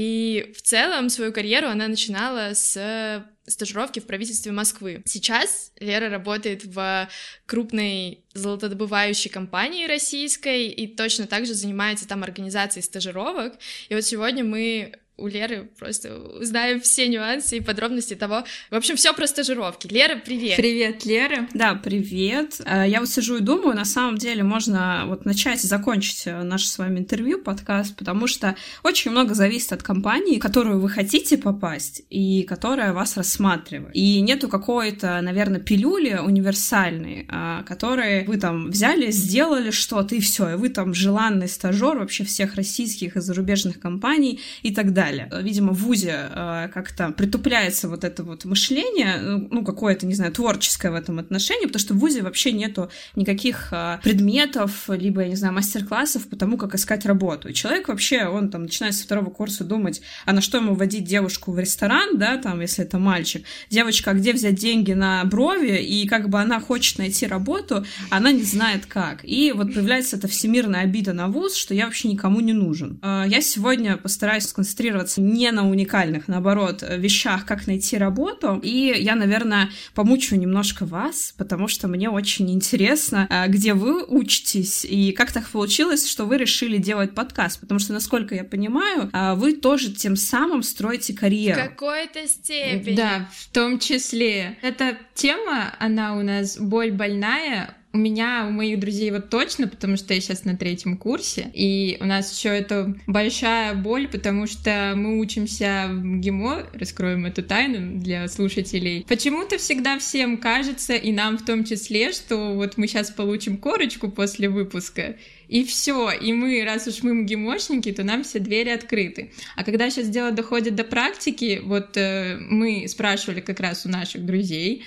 в 0.57 0.63
целом 0.63 1.09
свою 1.09 1.33
карьеру 1.33 1.69
она 1.69 1.89
начинала 1.89 2.55
с 2.55 3.25
стажировки 3.47 4.01
в 4.01 4.07
правительстве 4.07 4.53
Москвы. 4.53 5.03
Сейчас 5.05 5.73
Лера 5.81 6.09
работает 6.09 6.65
в 6.65 7.09
крупной 7.47 8.25
золотодобывающей 8.33 9.31
компании 9.31 9.87
российской 9.87 10.69
и 10.69 10.87
точно 10.87 11.27
так 11.27 11.47
же 11.47 11.55
занимается 11.55 12.07
там 12.07 12.23
организацией 12.23 12.83
стажировок. 12.83 13.55
И 13.89 13.95
вот 13.95 14.05
сегодня 14.05 14.45
мы 14.45 14.95
у 15.21 15.29
Леры 15.29 15.71
просто 15.79 16.19
узнаем 16.41 16.81
все 16.81 17.07
нюансы 17.07 17.59
и 17.59 17.61
подробности 17.61 18.15
того. 18.15 18.45
В 18.71 18.75
общем, 18.75 18.97
все 18.97 19.13
про 19.13 19.27
стажировки. 19.27 19.87
Лера, 19.87 20.17
привет! 20.17 20.57
Привет, 20.57 21.05
Лера! 21.05 21.49
Да, 21.53 21.75
привет! 21.75 22.61
Э, 22.65 22.85
я 22.89 23.01
вот 23.01 23.09
сижу 23.09 23.37
и 23.37 23.41
думаю, 23.41 23.77
на 23.77 23.85
самом 23.85 24.17
деле 24.17 24.43
можно 24.43 25.05
вот 25.07 25.25
начать 25.27 25.63
и 25.63 25.67
закончить 25.67 26.27
э, 26.27 26.43
наше 26.43 26.69
с 26.69 26.79
вами 26.79 27.01
интервью, 27.01 27.39
подкаст, 27.39 27.97
потому 27.97 28.27
что 28.27 28.57
очень 28.83 29.11
много 29.11 29.35
зависит 29.35 29.73
от 29.73 29.83
компании, 29.83 30.39
в 30.39 30.41
которую 30.41 30.81
вы 30.81 30.89
хотите 30.89 31.37
попасть 31.37 32.03
и 32.09 32.43
которая 32.45 32.93
вас 32.93 33.17
рассматривает. 33.17 33.95
И 33.95 34.21
нету 34.23 34.49
какой-то, 34.49 35.21
наверное, 35.21 35.61
пилюли 35.61 36.15
универсальной, 36.15 37.27
э, 37.29 37.63
которые 37.67 38.25
вы 38.25 38.39
там 38.39 38.71
взяли, 38.71 39.11
сделали 39.11 39.71
что-то, 39.71 40.15
и 40.15 40.21
все, 40.21 40.51
и 40.51 40.57
вы 40.57 40.71
там 40.71 40.95
желанный 40.95 41.49
стажер 41.49 41.99
вообще 41.99 42.25
всех 42.25 42.55
российских 42.55 43.17
и 43.17 43.21
зарубежных 43.21 43.81
компаний 43.81 44.41
и 44.63 44.75
так 44.75 44.95
далее 44.95 45.10
далее. 45.11 45.43
Видимо, 45.43 45.73
в 45.73 45.79
ВУЗе 45.79 46.31
э, 46.31 46.69
как-то 46.73 47.11
притупляется 47.11 47.89
вот 47.89 48.05
это 48.05 48.23
вот 48.23 48.45
мышление, 48.45 49.19
ну, 49.21 49.49
ну, 49.51 49.65
какое-то, 49.65 50.07
не 50.07 50.15
знаю, 50.15 50.33
творческое 50.33 50.91
в 50.91 50.95
этом 50.95 51.19
отношении, 51.19 51.67
потому 51.67 51.81
что 51.81 51.95
в 51.95 51.99
ВУЗе 51.99 52.23
вообще 52.23 52.53
нету 52.53 52.91
никаких 53.17 53.69
э, 53.73 53.99
предметов, 54.03 54.89
либо, 54.89 55.23
я 55.23 55.29
не 55.29 55.37
знаю, 55.37 55.55
мастер-классов 55.55 56.29
по 56.29 56.37
тому, 56.37 56.57
как 56.57 56.75
искать 56.75 57.07
работу. 57.07 57.49
И 57.49 57.55
человек 57.55 57.89
вообще, 57.89 58.27
он 58.27 58.51
там 58.51 58.63
начинает 58.63 58.95
со 58.95 59.05
второго 59.05 59.31
курса 59.31 59.65
думать, 59.65 60.01
а 60.27 60.33
на 60.33 60.41
что 60.41 60.59
ему 60.59 60.75
водить 60.75 61.05
девушку 61.05 61.53
в 61.53 61.59
ресторан, 61.59 62.19
да, 62.19 62.37
там, 62.37 62.61
если 62.61 62.85
это 62.85 62.99
мальчик. 62.99 63.45
Девочка, 63.71 64.11
а 64.11 64.15
где 64.15 64.33
взять 64.33 64.57
деньги 64.57 64.93
на 64.93 65.25
брови, 65.25 65.79
и 65.79 66.07
как 66.07 66.29
бы 66.29 66.41
она 66.41 66.61
хочет 66.61 66.99
найти 66.99 67.27
работу, 67.27 67.85
она 68.11 68.33
не 68.33 68.43
знает 68.43 68.87
как. 68.87 69.21
И 69.25 69.53
вот 69.53 69.75
появляется 69.75 70.17
эта 70.17 70.29
всемирная 70.29 70.83
обида 70.83 71.13
на 71.13 71.29
ВУЗ, 71.29 71.55
что 71.55 71.75
я 71.75 71.87
вообще 71.87 72.09
никому 72.09 72.41
не 72.41 72.53
нужен. 72.53 72.99
Э, 73.03 73.25
я 73.27 73.41
сегодня 73.41 73.97
постараюсь 73.97 74.47
сконцентрироваться 74.47 74.90
концентрироваться 74.91 75.21
не 75.21 75.51
на 75.53 75.69
уникальных, 75.69 76.29
наоборот, 76.29 76.83
вещах, 76.83 77.47
как 77.47 77.67
найти 77.67 77.97
работу. 77.97 78.61
И 78.63 78.95
я, 78.99 79.15
наверное, 79.15 79.71
помучу 79.95 80.37
немножко 80.37 80.85
вас, 80.85 81.35
потому 81.37 81.69
что 81.69 81.89
мне 81.89 82.11
очень 82.11 82.51
интересно, 82.51 83.27
а, 83.31 83.47
где 83.49 83.75
вы 83.75 84.05
учитесь 84.05 84.85
и 84.85 85.13
как 85.13 85.33
так 85.33 85.49
получилось, 85.49 86.09
что 86.09 86.25
вы 86.25 86.39
решили 86.39 86.79
делать 86.79 87.15
подкаст. 87.15 87.61
Потому 87.61 87.81
что, 87.81 87.93
насколько 87.93 88.35
я 88.35 88.45
понимаю, 88.45 89.11
а, 89.13 89.35
вы 89.35 89.53
тоже 89.53 89.93
тем 89.93 90.17
самым 90.17 90.63
строите 90.63 91.15
карьеру. 91.15 91.61
В 91.61 91.65
какой-то 91.65 92.27
степени. 92.27 92.97
Да, 92.97 93.29
в 93.33 93.49
том 93.53 93.79
числе. 93.79 94.59
Эта 94.63 94.97
тема, 95.15 95.75
она 95.79 96.17
у 96.17 96.23
нас 96.23 96.59
боль 96.59 96.91
больная, 96.91 97.75
у 97.93 97.99
меня, 97.99 98.47
у 98.49 98.53
моих 98.53 98.79
друзей 98.79 99.11
вот 99.11 99.31
точно, 99.31 99.67
потому 99.67 99.97
что 99.97 100.15
я 100.15 100.21
сейчас 100.21 100.45
на 100.45 100.57
третьем 100.57 100.97
курсе, 100.97 101.51
и 101.53 101.97
у 102.01 102.05
нас 102.05 102.33
еще 102.33 102.51
это 102.51 102.95
большая 103.07 103.75
боль, 103.75 104.07
потому 104.07 104.47
что 104.47 104.93
мы 104.95 105.19
учимся 105.19 105.89
в 105.91 106.21
ГИМО, 106.21 106.69
раскроем 106.73 107.27
эту 107.27 107.43
тайну 107.43 107.99
для 107.99 108.29
слушателей. 108.29 109.05
Почему-то 109.09 109.59
всегда 109.59 109.99
всем 109.99 110.39
кажется, 110.39 110.95
и 110.95 111.11
нам 111.11 111.37
в 111.37 111.45
том 111.45 111.65
числе, 111.65 112.13
что 112.13 112.55
вот 112.55 112.77
мы 112.77 112.87
сейчас 112.87 113.11
получим 113.11 113.57
корочку 113.57 114.09
после 114.09 114.49
выпуска, 114.49 115.17
и 115.49 115.65
все. 115.65 116.13
И 116.13 116.33
мы, 116.33 116.63
раз 116.65 116.87
уж 116.87 117.03
мы 117.03 117.13
МГИМОшники, 117.13 117.91
то 117.93 118.05
нам 118.05 118.23
все 118.23 118.39
двери 118.39 118.71
открыты. 118.71 119.33
А 119.57 119.65
когда 119.65 119.91
сейчас 119.91 120.09
дело 120.09 120.31
доходит 120.31 120.77
до 120.77 120.85
практики, 120.85 121.61
вот 121.65 121.97
э, 121.97 122.39
мы 122.39 122.87
спрашивали 122.87 123.41
как 123.41 123.59
раз 123.59 123.85
у 123.85 123.89
наших 123.89 124.25
друзей, 124.25 124.85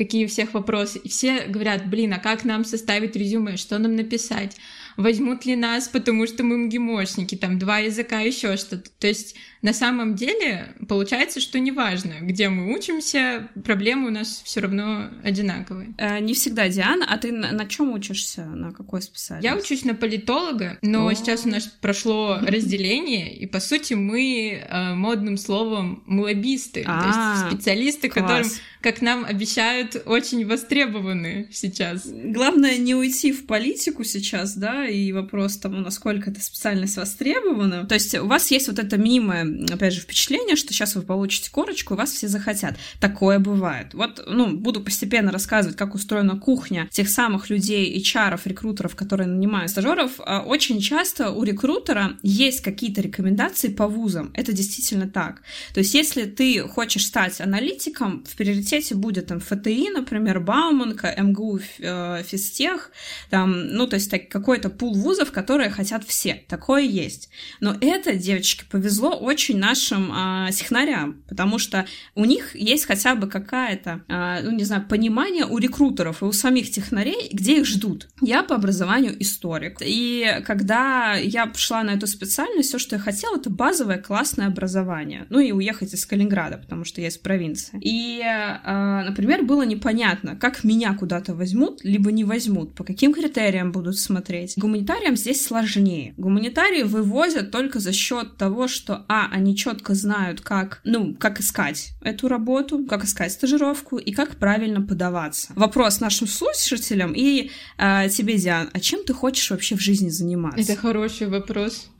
какие 0.00 0.24
у 0.24 0.28
всех 0.28 0.54
вопросы. 0.54 0.98
И 0.98 1.10
все 1.10 1.42
говорят, 1.42 1.86
блин, 1.86 2.14
а 2.14 2.18
как 2.18 2.46
нам 2.46 2.64
составить 2.64 3.16
резюме, 3.16 3.58
что 3.58 3.76
нам 3.78 3.96
написать? 3.96 4.56
Возьмут 4.96 5.44
ли 5.44 5.56
нас, 5.56 5.88
потому 5.88 6.26
что 6.26 6.42
мы 6.42 6.56
МГИМОшники, 6.56 7.34
там 7.36 7.58
два 7.58 7.78
языка, 7.78 8.20
еще 8.20 8.56
что-то. 8.56 8.90
То 8.98 9.06
есть 9.06 9.36
на 9.62 9.74
самом 9.74 10.14
деле 10.14 10.74
получается, 10.88 11.38
что 11.38 11.60
неважно, 11.60 12.14
где 12.22 12.48
мы 12.48 12.74
учимся, 12.74 13.48
проблемы 13.62 14.08
у 14.08 14.10
нас 14.10 14.42
все 14.44 14.60
равно 14.60 15.10
одинаковые. 15.22 15.92
Э, 15.98 16.18
не 16.18 16.32
всегда, 16.32 16.68
Диана. 16.68 17.06
А 17.06 17.18
ты 17.18 17.30
на, 17.30 17.52
на 17.52 17.66
чем 17.66 17.92
учишься? 17.92 18.46
На 18.46 18.72
какой 18.72 19.02
специальности? 19.02 19.46
Я 19.46 19.56
учусь 19.58 19.84
на 19.84 19.94
политолога, 19.94 20.78
но 20.80 21.06
О. 21.06 21.14
сейчас 21.14 21.44
у 21.44 21.50
нас 21.50 21.66
прошло 21.66 22.38
разделение, 22.42 23.34
и 23.34 23.46
по 23.46 23.60
сути 23.60 23.94
мы 23.94 24.64
э, 24.66 24.94
модным 24.94 25.36
словом 25.36 26.02
мы 26.06 26.22
лоббисты, 26.22 26.84
то 26.84 27.06
есть 27.06 27.18
а, 27.18 27.50
специалисты, 27.50 28.08
которым, 28.08 28.48
как 28.80 29.02
нам 29.02 29.24
обещают, 29.24 30.02
очень 30.06 30.46
востребованы 30.46 31.48
сейчас. 31.52 32.06
Главное 32.06 32.78
не 32.78 32.94
уйти 32.94 33.32
в 33.32 33.46
политику 33.46 34.04
сейчас, 34.04 34.54
да, 34.54 34.86
и 34.86 35.12
вопрос 35.12 35.58
тому, 35.58 35.78
насколько 35.78 36.30
эта 36.30 36.40
специальность 36.40 36.96
востребована. 36.96 37.84
То 37.84 37.94
есть 37.94 38.14
у 38.14 38.26
вас 38.26 38.50
есть 38.50 38.68
вот 38.68 38.78
это 38.78 38.96
мнимое 38.96 39.66
опять 39.70 39.92
же, 39.92 40.00
впечатление, 40.00 40.56
что 40.56 40.72
сейчас 40.72 40.94
вы 40.94 41.02
получите 41.02 41.50
корочку, 41.50 41.94
и 41.94 41.96
вас 41.96 42.12
все 42.12 42.28
захотят. 42.28 42.76
Такое 43.00 43.38
бывает. 43.38 43.92
Вот, 43.92 44.24
ну, 44.26 44.56
буду 44.56 44.80
постепенно 44.80 45.30
рассказывать, 45.30 45.76
как 45.76 45.94
устроена 45.94 46.38
кухня 46.38 46.88
тех 46.90 47.08
самых 47.08 47.50
людей, 47.50 47.98
HR, 47.98 48.40
рекрутеров, 48.44 48.96
которые 48.96 49.26
нанимают 49.28 49.70
стажеров. 49.70 50.12
А, 50.20 50.40
очень 50.40 50.80
часто 50.80 51.30
у 51.30 51.42
рекрутера 51.42 52.16
есть 52.22 52.62
какие-то 52.62 53.02
рекомендации 53.02 53.68
по 53.68 53.86
вузам. 53.86 54.32
Это 54.34 54.52
действительно 54.52 55.08
так. 55.08 55.42
То 55.74 55.80
есть, 55.80 55.92
если 55.94 56.24
ты 56.24 56.62
хочешь 56.62 57.06
стать 57.06 57.40
аналитиком, 57.40 58.24
в 58.24 58.36
приоритете 58.36 58.69
будет 58.94 59.26
там 59.26 59.40
ФТИ, 59.40 59.90
например, 59.90 60.40
Бауманка, 60.40 61.14
МГУ, 61.16 61.60
э, 61.78 62.22
Физтех, 62.24 62.90
там, 63.30 63.68
ну, 63.68 63.86
то 63.86 63.94
есть 63.94 64.10
так, 64.10 64.28
какой-то 64.28 64.70
пул 64.70 64.94
вузов, 64.94 65.32
которые 65.32 65.70
хотят 65.70 66.04
все. 66.04 66.44
Такое 66.48 66.82
есть. 66.82 67.30
Но 67.60 67.76
это, 67.80 68.14
девочки, 68.14 68.64
повезло 68.70 69.10
очень 69.10 69.58
нашим 69.58 70.10
а, 70.12 70.50
технарям, 70.52 71.22
потому 71.28 71.58
что 71.58 71.86
у 72.14 72.24
них 72.24 72.54
есть 72.56 72.86
хотя 72.86 73.14
бы 73.14 73.28
какая-то, 73.28 74.02
а, 74.08 74.40
ну, 74.42 74.50
не 74.50 74.64
знаю, 74.64 74.86
понимание 74.88 75.44
у 75.44 75.58
рекрутеров 75.58 76.22
и 76.22 76.26
у 76.26 76.32
самих 76.32 76.70
технарей, 76.70 77.28
где 77.32 77.58
их 77.58 77.66
ждут. 77.66 78.08
Я 78.20 78.42
по 78.42 78.54
образованию 78.54 79.20
историк, 79.22 79.78
и 79.80 80.42
когда 80.46 81.14
я 81.14 81.46
пришла 81.46 81.82
на 81.82 81.90
эту 81.90 82.06
специальность, 82.06 82.68
все, 82.68 82.78
что 82.78 82.96
я 82.96 83.02
хотела, 83.02 83.36
это 83.36 83.50
базовое 83.50 83.98
классное 83.98 84.46
образование, 84.46 85.26
ну 85.30 85.38
и 85.38 85.52
уехать 85.52 85.94
из 85.94 86.06
Калининграда, 86.06 86.58
потому 86.58 86.84
что 86.84 87.00
я 87.00 87.08
из 87.08 87.18
провинции. 87.18 87.78
И, 87.82 88.22
а, 88.64 89.04
например, 89.04 89.44
было 89.44 89.62
непонятно, 89.62 90.36
как 90.36 90.64
меня 90.64 90.94
куда-то 90.94 91.34
возьмут, 91.34 91.84
либо 91.84 92.12
не 92.12 92.24
возьмут, 92.24 92.74
по 92.74 92.84
каким 92.84 93.12
критериям 93.12 93.72
будут 93.72 93.98
смотреть. 93.98 94.54
Гуманитариям 94.56 95.16
здесь 95.16 95.44
сложнее. 95.44 96.14
Гуманитарии 96.16 96.82
вывозят 96.82 97.50
только 97.50 97.80
за 97.80 97.92
счет 97.92 98.36
того, 98.36 98.68
что, 98.68 99.04
а, 99.08 99.28
они 99.30 99.56
четко 99.56 99.94
знают, 99.94 100.40
как, 100.40 100.80
ну, 100.84 101.14
как 101.14 101.40
искать 101.40 101.92
эту 102.02 102.28
работу, 102.28 102.84
как 102.84 103.04
искать 103.04 103.32
стажировку 103.32 103.98
и 103.98 104.12
как 104.12 104.36
правильно 104.36 104.80
подаваться. 104.80 105.52
Вопрос 105.56 106.00
нашим 106.00 106.26
слушателям 106.26 107.12
и 107.14 107.50
э, 107.78 108.08
тебе, 108.08 108.36
Диан, 108.36 108.70
а 108.72 108.80
чем 108.80 109.04
ты 109.04 109.12
хочешь 109.12 109.50
вообще 109.50 109.76
в 109.76 109.80
жизни 109.80 110.08
заниматься? 110.08 110.60
Это 110.60 110.80
хороший 110.80 111.28
вопрос. 111.28 111.90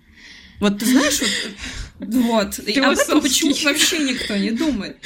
Вот 0.61 0.79
ты 0.79 0.87
знаешь, 0.87 1.21
вот, 1.21 1.31
вот. 2.01 2.59
об 2.59 2.99
этом 2.99 3.21
почему 3.21 3.55
вообще 3.65 3.99
никто 3.99 4.37
не 4.37 4.51
думает. 4.51 4.97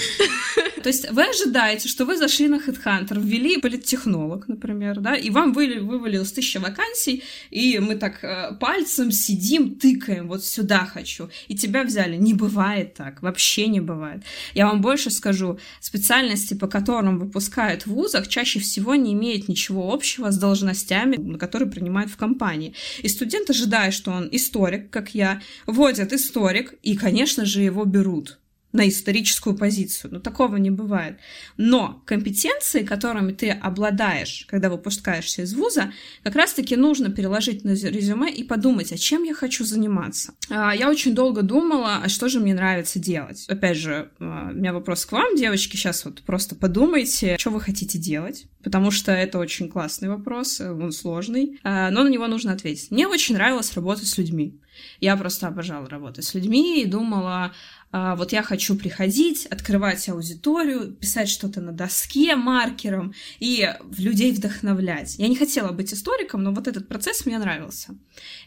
то 0.83 0.89
есть 0.89 1.11
вы 1.11 1.25
ожидаете, 1.25 1.89
что 1.89 2.05
вы 2.05 2.17
зашли 2.17 2.49
на 2.49 2.57
HeadHunter, 2.57 3.21
ввели 3.21 3.59
политтехнолог, 3.59 4.49
например, 4.49 5.01
да, 5.01 5.15
и 5.15 5.31
вам 5.31 5.53
вы, 5.53 5.81
вывалилось 5.81 6.33
тысяча 6.33 6.61
вакансий, 6.61 7.25
и 7.51 7.79
мы 7.79 7.97
так 7.97 8.23
э, 8.23 8.55
пальцем 8.61 9.11
сидим, 9.11 9.77
тыкаем, 9.77 10.29
вот 10.29 10.45
сюда 10.45 10.85
хочу, 10.85 11.31
и 11.49 11.57
тебя 11.57 11.85
взяли. 11.85 12.17
Не 12.17 12.35
бывает 12.35 12.95
так, 12.95 13.23
вообще 13.23 13.67
не 13.67 13.81
бывает. 13.81 14.23
Я 14.55 14.67
вам 14.67 14.81
больше 14.81 15.11
скажу, 15.11 15.59
специальности, 15.81 16.55
по 16.55 16.69
которым 16.69 17.19
выпускают 17.19 17.87
в 17.87 17.89
вузах, 17.89 18.29
чаще 18.29 18.61
всего 18.61 18.95
не 18.95 19.13
имеют 19.15 19.49
ничего 19.49 19.93
общего 19.93 20.31
с 20.31 20.39
должностями, 20.39 21.17
на 21.17 21.39
которые 21.39 21.71
принимают 21.71 22.11
в 22.11 22.17
компании. 22.17 22.75
И 23.03 23.09
студент 23.09 23.51
ожидает, 23.51 23.95
что 23.95 24.11
он 24.11 24.29
историк, 24.31 24.91
как 24.91 25.15
я, 25.15 25.41
вводят 25.67 26.13
историк, 26.13 26.75
и, 26.85 26.97
конечно 26.97 27.45
же, 27.45 27.63
его 27.63 27.85
берут 27.85 28.39
на 28.75 28.89
историческую 28.89 29.57
позицию. 29.57 30.15
Но 30.15 30.21
такого 30.21 30.57
не 30.57 30.71
бывает. 30.71 31.19
Но 31.57 32.03
компетенции, 32.05 32.83
которыми 32.83 33.33
ты 33.33 33.51
обладаешь, 33.51 34.47
когда 34.51 34.69
выпускаешься 34.69 35.43
из 35.43 35.55
вуза, 35.55 35.93
как 36.25 36.35
раз-таки 36.35 36.75
нужно 36.75 37.11
переложить 37.11 37.65
на 37.65 37.71
резюме 37.71 38.33
и 38.33 38.43
подумать, 38.43 38.93
а 38.93 38.99
чем 38.99 39.23
я 39.23 39.33
хочу 39.33 39.65
заниматься. 39.65 40.35
А, 40.51 40.75
я 40.75 40.91
очень 40.91 41.15
долго 41.15 41.43
думала, 41.43 42.01
а 42.03 42.09
что 42.09 42.29
же 42.29 42.41
мне 42.41 42.53
нравится 42.53 42.99
делать. 42.99 43.47
Опять 43.49 43.77
же, 43.77 44.11
а, 44.19 44.51
у 44.51 44.55
меня 44.55 44.73
вопрос 44.73 45.07
к 45.07 45.13
вам, 45.13 45.37
девочки, 45.37 45.77
сейчас 45.77 46.05
вот 46.05 46.23
просто 46.23 46.57
подумайте, 46.57 47.37
что 47.39 47.51
вы 47.51 47.61
хотите 47.61 47.97
делать, 47.99 48.47
потому 48.65 48.91
что 48.91 49.13
это 49.13 49.39
очень 49.39 49.69
классный 49.69 50.09
вопрос, 50.09 50.61
он 50.61 50.91
сложный, 50.91 51.61
а, 51.63 51.91
но 51.91 52.03
на 52.03 52.09
него 52.09 52.27
нужно 52.27 52.53
ответить. 52.53 52.91
Мне 52.91 53.07
очень 53.07 53.37
нравилось 53.37 53.73
работать 53.75 54.09
с 54.09 54.19
людьми. 54.19 54.59
Я 55.01 55.17
просто 55.17 55.47
обожала 55.47 55.89
работать 55.89 56.25
с 56.25 56.35
людьми 56.35 56.83
и 56.83 56.87
думала, 56.87 57.53
вот 57.95 58.33
я 58.33 58.43
хочу 58.43 58.75
приходить, 58.75 59.47
открывать 59.47 60.09
аудиторию, 60.09 60.93
писать 60.93 61.29
что-то 61.29 61.61
на 61.61 61.71
доске 61.71 62.35
маркером 62.35 63.15
и 63.39 63.73
людей 63.97 64.33
вдохновлять. 64.33 65.15
Я 65.17 65.29
не 65.29 65.37
хотела 65.37 65.71
быть 65.71 65.95
историком, 65.95 66.43
но 66.43 66.53
вот 66.53 66.67
этот 66.67 66.89
процесс 66.89 67.25
мне 67.25 67.39
нравился. 67.39 67.97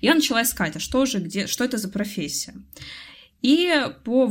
Я 0.01 0.15
начала 0.15 0.43
искать, 0.43 0.75
а 0.75 0.79
что 0.79 1.05
же, 1.05 1.19
где, 1.19 1.47
что 1.47 1.63
это 1.63 1.77
за 1.77 1.87
профессия? 1.87 2.55
И 3.41 3.73
по 4.03 4.29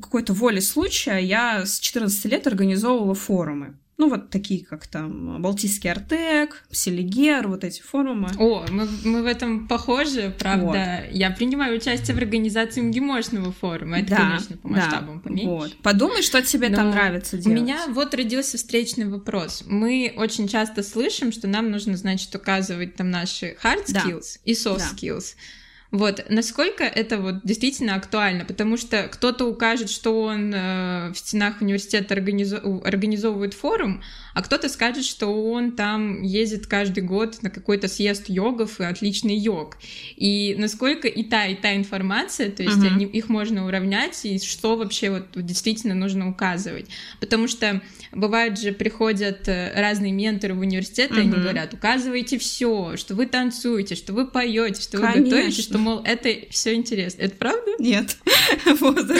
какой-то 0.00 0.32
воле 0.32 0.60
случая 0.60 1.18
я 1.18 1.66
с 1.66 1.80
14 1.80 2.24
лет 2.26 2.46
организовывала 2.46 3.16
форумы. 3.16 3.80
Ну, 4.02 4.08
вот 4.08 4.30
такие, 4.30 4.64
как 4.64 4.88
там 4.88 5.40
Балтийский 5.40 5.88
Артек, 5.88 6.64
Селигер, 6.72 7.46
вот 7.46 7.62
эти 7.62 7.80
форумы. 7.80 8.30
О, 8.36 8.66
мы, 8.68 8.88
мы 9.04 9.22
в 9.22 9.26
этом 9.26 9.68
похожи, 9.68 10.34
правда. 10.36 11.04
Вот. 11.04 11.14
Я 11.14 11.30
принимаю 11.30 11.76
участие 11.76 12.16
в 12.16 12.18
организации 12.18 12.80
МГИМОшного 12.80 13.52
форума. 13.52 14.00
Это, 14.00 14.10
да, 14.10 14.16
конечно, 14.16 14.56
по 14.56 14.66
масштабам 14.66 15.18
да, 15.18 15.22
поменьше. 15.22 15.48
Вот. 15.48 15.76
Подумай, 15.84 16.22
что 16.22 16.42
тебе 16.42 16.68
Но 16.70 16.78
там 16.78 16.90
нравится 16.90 17.38
делать. 17.38 17.56
У 17.56 17.62
меня 17.62 17.78
вот 17.90 18.12
родился 18.12 18.56
встречный 18.56 19.08
вопрос. 19.08 19.62
Мы 19.68 20.12
очень 20.16 20.48
часто 20.48 20.82
слышим, 20.82 21.30
что 21.30 21.46
нам 21.46 21.70
нужно, 21.70 21.96
значит, 21.96 22.34
указывать 22.34 22.96
там 22.96 23.08
наши 23.08 23.56
hard 23.62 23.86
skills 23.86 24.34
да. 24.34 24.40
и 24.44 24.52
soft 24.54 24.78
да. 24.78 24.90
skills. 24.96 25.36
Вот, 25.92 26.24
насколько 26.30 26.84
это 26.84 27.18
вот 27.18 27.42
действительно 27.44 27.96
актуально, 27.96 28.46
потому 28.46 28.78
что 28.78 29.08
кто-то 29.08 29.44
укажет, 29.44 29.90
что 29.90 30.22
он 30.22 30.50
э, 30.54 31.12
в 31.12 31.18
стенах 31.18 31.60
университета 31.60 32.14
организо- 32.14 32.82
организовывает 32.82 33.52
форум, 33.52 34.02
а 34.34 34.42
кто-то 34.42 34.70
скажет, 34.70 35.04
что 35.04 35.28
он 35.52 35.72
там 35.72 36.22
ездит 36.22 36.66
каждый 36.66 37.02
год 37.02 37.42
на 37.42 37.50
какой-то 37.50 37.88
съезд 37.88 38.30
йогов 38.30 38.80
и 38.80 38.84
отличный 38.84 39.36
йог. 39.36 39.76
И 40.16 40.54
насколько 40.58 41.08
и 41.08 41.22
та, 41.24 41.46
и 41.46 41.54
та 41.54 41.76
информация, 41.76 42.50
то 42.50 42.62
есть 42.62 42.78
uh-huh. 42.78 42.94
они, 42.94 43.04
их 43.04 43.28
можно 43.28 43.66
уравнять, 43.66 44.18
и 44.24 44.38
что 44.38 44.76
вообще 44.76 45.10
вот 45.10 45.26
действительно 45.34 45.94
нужно 45.94 46.30
указывать. 46.30 46.86
Потому 47.20 47.48
что 47.48 47.82
бывает 48.12 48.58
же, 48.58 48.72
приходят 48.72 49.46
э, 49.46 49.72
разные 49.76 50.12
менторы 50.12 50.54
в 50.54 50.60
университет, 50.60 51.10
uh-huh. 51.10 51.18
и 51.18 51.20
они 51.20 51.32
говорят, 51.32 51.74
указывайте 51.74 52.38
все, 52.38 52.96
что 52.96 53.14
вы 53.14 53.26
танцуете, 53.26 53.94
что 53.94 54.14
вы 54.14 54.26
поете, 54.26 54.80
что 54.80 54.96
Конечно. 54.96 55.20
вы 55.20 55.24
готовите, 55.24 55.62
что, 55.62 55.81
мол, 55.82 56.02
это 56.04 56.28
все 56.50 56.74
интересно. 56.74 57.22
Это 57.22 57.36
правда? 57.36 57.70
Нет. 57.78 58.16
Вот, 58.80 59.10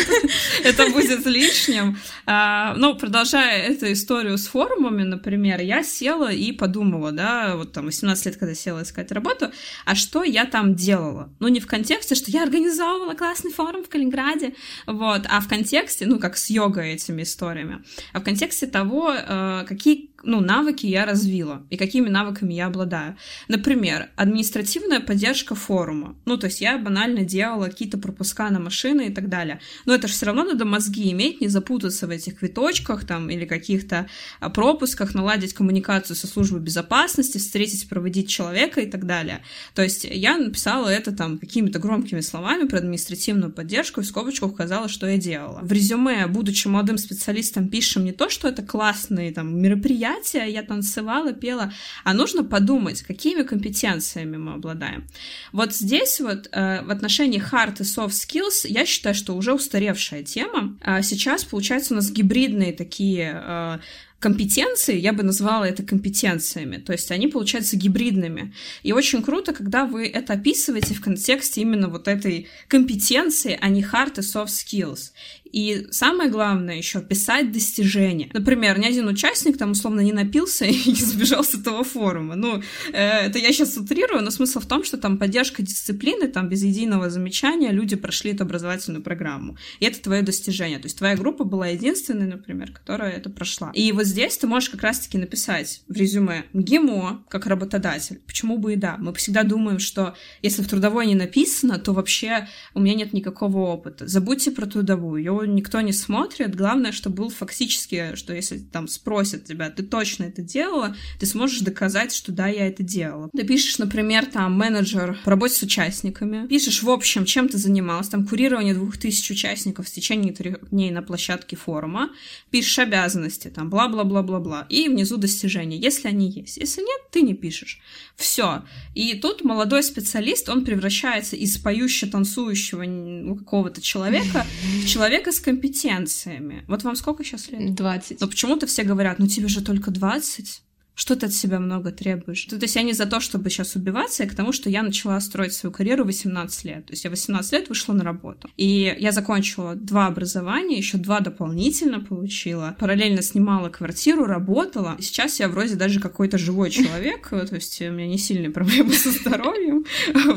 это 0.64 0.88
будет 0.90 1.26
лишним. 1.26 1.98
А, 2.26 2.74
ну, 2.76 2.94
продолжая 2.94 3.62
эту 3.62 3.92
историю 3.92 4.38
с 4.38 4.46
форумами, 4.46 5.02
например, 5.02 5.60
я 5.60 5.82
села 5.82 6.32
и 6.32 6.52
подумала, 6.52 7.12
да, 7.12 7.56
вот 7.56 7.72
там 7.72 7.86
18 7.86 8.26
лет, 8.26 8.36
когда 8.36 8.54
села 8.54 8.82
искать 8.82 9.10
работу, 9.12 9.50
а 9.84 9.94
что 9.94 10.22
я 10.22 10.44
там 10.44 10.74
делала? 10.74 11.32
Ну, 11.40 11.48
не 11.48 11.60
в 11.60 11.66
контексте, 11.66 12.14
что 12.14 12.30
я 12.30 12.42
организовывала 12.42 13.14
классный 13.14 13.52
форум 13.52 13.84
в 13.84 13.88
Калининграде, 13.88 14.54
вот, 14.86 15.22
а 15.28 15.40
в 15.40 15.48
контексте, 15.48 16.06
ну, 16.06 16.18
как 16.18 16.36
с 16.36 16.50
йогой 16.50 16.92
этими 16.92 17.22
историями, 17.22 17.82
а 18.12 18.20
в 18.20 18.24
контексте 18.24 18.66
того, 18.66 19.12
э, 19.12 19.64
какие 19.68 20.10
ну, 20.22 20.40
навыки 20.40 20.86
я 20.86 21.04
развила 21.04 21.62
и 21.70 21.76
какими 21.76 22.08
навыками 22.08 22.54
я 22.54 22.66
обладаю. 22.66 23.16
Например, 23.48 24.08
административная 24.16 25.00
поддержка 25.00 25.54
форума. 25.54 26.16
Ну, 26.24 26.36
то 26.36 26.46
есть 26.46 26.60
я 26.60 26.78
банально 26.78 27.24
делала 27.24 27.66
какие-то 27.66 27.98
пропуска 27.98 28.50
на 28.50 28.60
машины 28.60 29.08
и 29.08 29.12
так 29.12 29.28
далее. 29.28 29.60
Но 29.84 29.94
это 29.94 30.08
же 30.08 30.14
все 30.14 30.26
равно 30.26 30.44
надо 30.44 30.64
мозги 30.64 31.10
иметь, 31.12 31.40
не 31.40 31.48
запутаться 31.48 32.06
в 32.06 32.10
этих 32.10 32.38
квиточках 32.38 33.04
там 33.06 33.30
или 33.30 33.44
каких-то 33.44 34.08
а, 34.40 34.50
пропусках, 34.50 35.14
наладить 35.14 35.54
коммуникацию 35.54 36.16
со 36.16 36.26
службой 36.26 36.60
безопасности, 36.60 37.38
встретить, 37.38 37.88
проводить 37.88 38.28
человека 38.28 38.80
и 38.80 38.90
так 38.90 39.06
далее. 39.06 39.42
То 39.74 39.82
есть 39.82 40.04
я 40.04 40.36
написала 40.36 40.88
это 40.88 41.12
там 41.12 41.38
какими-то 41.38 41.78
громкими 41.78 42.20
словами 42.20 42.66
про 42.66 42.78
административную 42.78 43.52
поддержку 43.52 44.00
и 44.00 44.04
в 44.04 44.06
скобочках 44.06 44.50
указала, 44.50 44.88
что 44.88 45.06
я 45.06 45.16
делала. 45.16 45.60
В 45.62 45.72
резюме, 45.72 46.26
будучи 46.26 46.68
молодым 46.68 46.98
специалистом, 46.98 47.68
пишем 47.68 48.04
не 48.04 48.12
то, 48.12 48.28
что 48.28 48.48
это 48.48 48.62
классные 48.62 49.32
там 49.32 49.60
мероприятия, 49.60 50.11
мероприятия, 50.12 50.50
я 50.50 50.62
танцевала, 50.62 51.32
пела, 51.32 51.72
а 52.04 52.14
нужно 52.14 52.44
подумать, 52.44 53.02
какими 53.02 53.42
компетенциями 53.42 54.36
мы 54.36 54.54
обладаем. 54.54 55.04
Вот 55.52 55.74
здесь 55.74 56.20
вот 56.20 56.48
э, 56.52 56.82
в 56.82 56.90
отношении 56.90 57.40
hard 57.40 57.80
и 57.80 57.84
soft 57.84 58.10
skills 58.10 58.66
я 58.66 58.86
считаю, 58.86 59.14
что 59.14 59.34
уже 59.34 59.52
устаревшая 59.52 60.22
тема. 60.22 60.76
А 60.82 61.02
сейчас, 61.02 61.44
получается, 61.44 61.94
у 61.94 61.96
нас 61.96 62.10
гибридные 62.10 62.72
такие 62.72 63.42
э, 63.44 63.78
компетенции, 64.22 64.98
я 64.98 65.12
бы 65.12 65.24
назвала 65.24 65.68
это 65.68 65.82
компетенциями, 65.82 66.76
то 66.76 66.92
есть 66.92 67.10
они 67.10 67.26
получаются 67.26 67.76
гибридными. 67.76 68.54
И 68.84 68.92
очень 68.92 69.20
круто, 69.22 69.52
когда 69.52 69.84
вы 69.84 70.06
это 70.06 70.34
описываете 70.34 70.94
в 70.94 71.00
контексте 71.00 71.60
именно 71.60 71.88
вот 71.88 72.06
этой 72.06 72.46
компетенции, 72.68 73.58
а 73.60 73.68
не 73.68 73.82
hard 73.82 74.18
и 74.18 74.22
soft 74.22 74.46
skills. 74.46 75.10
И 75.52 75.86
самое 75.90 76.30
главное 76.30 76.76
еще 76.76 77.00
писать 77.00 77.52
достижения. 77.52 78.30
Например, 78.32 78.78
ни 78.78 78.86
один 78.86 79.06
участник 79.06 79.58
там 79.58 79.72
условно 79.72 80.00
не 80.00 80.12
напился 80.12 80.64
и 80.66 80.90
не 80.90 80.94
сбежал 80.94 81.44
с 81.44 81.54
этого 81.54 81.84
форума. 81.84 82.34
Ну, 82.34 82.62
э, 82.92 83.26
это 83.26 83.38
я 83.38 83.52
сейчас 83.52 83.76
утрирую, 83.76 84.22
но 84.22 84.30
смысл 84.30 84.60
в 84.60 84.66
том, 84.66 84.84
что 84.84 84.96
там 84.96 85.18
поддержка 85.18 85.62
дисциплины, 85.62 86.28
там 86.28 86.48
без 86.48 86.62
единого 86.62 87.10
замечания 87.10 87.70
люди 87.70 87.96
прошли 87.96 88.32
эту 88.32 88.44
образовательную 88.44 89.02
программу. 89.02 89.56
И 89.80 89.84
это 89.84 90.02
твое 90.02 90.22
достижение. 90.22 90.78
То 90.78 90.86
есть 90.86 90.98
твоя 90.98 91.16
группа 91.16 91.44
была 91.44 91.68
единственной, 91.68 92.26
например, 92.26 92.72
которая 92.72 93.12
это 93.12 93.30
прошла. 93.30 93.70
И 93.74 93.92
вот 93.92 94.06
здесь 94.06 94.36
ты 94.38 94.46
можешь 94.46 94.70
как 94.70 94.82
раз-таки 94.82 95.18
написать 95.18 95.82
в 95.88 95.96
резюме 95.96 96.44
ГИМО 96.54 97.24
как 97.28 97.46
работодатель. 97.46 98.20
Почему 98.26 98.56
бы 98.56 98.72
и 98.72 98.76
да? 98.76 98.96
Мы 98.98 99.12
всегда 99.14 99.42
думаем, 99.42 99.78
что 99.78 100.14
если 100.40 100.62
в 100.62 100.68
трудовой 100.68 101.06
не 101.06 101.14
написано, 101.14 101.78
то 101.78 101.92
вообще 101.92 102.48
у 102.74 102.80
меня 102.80 102.94
нет 102.94 103.12
никакого 103.12 103.58
опыта. 103.58 104.06
Забудьте 104.06 104.50
про 104.50 104.66
трудовую, 104.66 105.22
никто 105.44 105.80
не 105.80 105.92
смотрит. 105.92 106.54
Главное, 106.54 106.92
что 106.92 107.10
был 107.10 107.28
фактически, 107.28 108.14
что 108.14 108.34
если 108.34 108.58
там 108.58 108.88
спросят 108.88 109.44
тебя, 109.44 109.70
ты 109.70 109.82
точно 109.82 110.24
это 110.24 110.42
делала, 110.42 110.96
ты 111.18 111.26
сможешь 111.26 111.60
доказать, 111.60 112.14
что 112.14 112.32
да, 112.32 112.48
я 112.48 112.66
это 112.66 112.82
делала. 112.82 113.30
Ты 113.36 113.44
пишешь, 113.44 113.78
например, 113.78 114.26
там, 114.26 114.54
менеджер 114.54 115.18
по 115.24 115.30
работе 115.30 115.54
с 115.54 115.62
участниками, 115.62 116.46
пишешь, 116.46 116.82
в 116.82 116.90
общем, 116.90 117.24
чем 117.24 117.48
ты 117.48 117.58
занималась, 117.58 118.08
там, 118.08 118.26
курирование 118.26 118.74
двух 118.74 118.96
тысяч 118.96 119.30
участников 119.30 119.88
в 119.88 119.92
течение 119.92 120.32
трех 120.32 120.70
дней 120.70 120.90
на 120.90 121.02
площадке 121.02 121.56
форума, 121.56 122.10
пишешь 122.50 122.78
обязанности, 122.78 123.48
там, 123.48 123.70
бла-бла-бла-бла-бла, 123.70 124.66
и 124.68 124.88
внизу 124.88 125.16
достижения, 125.16 125.78
если 125.78 126.08
они 126.08 126.30
есть. 126.30 126.56
Если 126.56 126.80
нет, 126.80 127.00
ты 127.10 127.22
не 127.22 127.34
пишешь. 127.34 127.80
Все. 128.16 128.62
И 128.94 129.14
тут 129.14 129.44
молодой 129.44 129.82
специалист, 129.82 130.48
он 130.48 130.64
превращается 130.64 131.36
из 131.36 131.56
поющего-танцующего 131.58 132.82
ну, 132.84 133.36
какого-то 133.36 133.80
человека 133.80 134.46
в 134.82 134.86
человека 134.86 135.31
с 135.32 135.40
компетенциями. 135.40 136.64
Вот 136.68 136.84
вам 136.84 136.96
сколько 136.96 137.24
сейчас 137.24 137.50
лет? 137.50 137.74
20. 137.74 138.20
Но 138.20 138.28
почему-то 138.28 138.66
все 138.66 138.84
говорят, 138.84 139.18
ну 139.18 139.26
тебе 139.26 139.48
же 139.48 139.62
только 139.62 139.90
20. 139.90 140.62
Что 140.94 141.16
ты 141.16 141.26
от 141.26 141.32
себя 141.32 141.58
много 141.58 141.90
требуешь? 141.90 142.44
То 142.44 142.56
есть 142.56 142.76
я 142.76 142.82
не 142.82 142.92
за 142.92 143.06
то, 143.06 143.20
чтобы 143.20 143.48
сейчас 143.48 143.76
убиваться, 143.76 144.24
я 144.24 144.28
к 144.28 144.34
тому, 144.34 144.52
что 144.52 144.68
я 144.68 144.82
начала 144.82 145.18
строить 145.20 145.54
свою 145.54 145.72
карьеру 145.72 146.04
в 146.04 146.08
18 146.08 146.64
лет. 146.64 146.86
То 146.86 146.92
есть 146.92 147.04
я 147.04 147.10
18 147.10 147.52
лет 147.52 147.68
вышла 147.68 147.94
на 147.94 148.04
работу. 148.04 148.50
И 148.56 148.94
я 148.98 149.12
закончила 149.12 149.74
два 149.74 150.06
образования, 150.06 150.76
еще 150.76 150.98
два 150.98 151.20
дополнительно 151.20 152.00
получила. 152.00 152.76
Параллельно 152.78 153.22
снимала 153.22 153.70
квартиру, 153.70 154.26
работала. 154.26 154.96
Сейчас 155.00 155.40
я 155.40 155.48
вроде 155.48 155.76
даже 155.76 155.98
какой-то 155.98 156.36
живой 156.36 156.70
человек. 156.70 157.28
То 157.30 157.54
есть 157.54 157.80
у 157.80 157.90
меня 157.90 158.06
не 158.06 158.18
сильные 158.18 158.50
проблемы 158.52 158.92
со 158.92 159.10
здоровьем. 159.10 159.86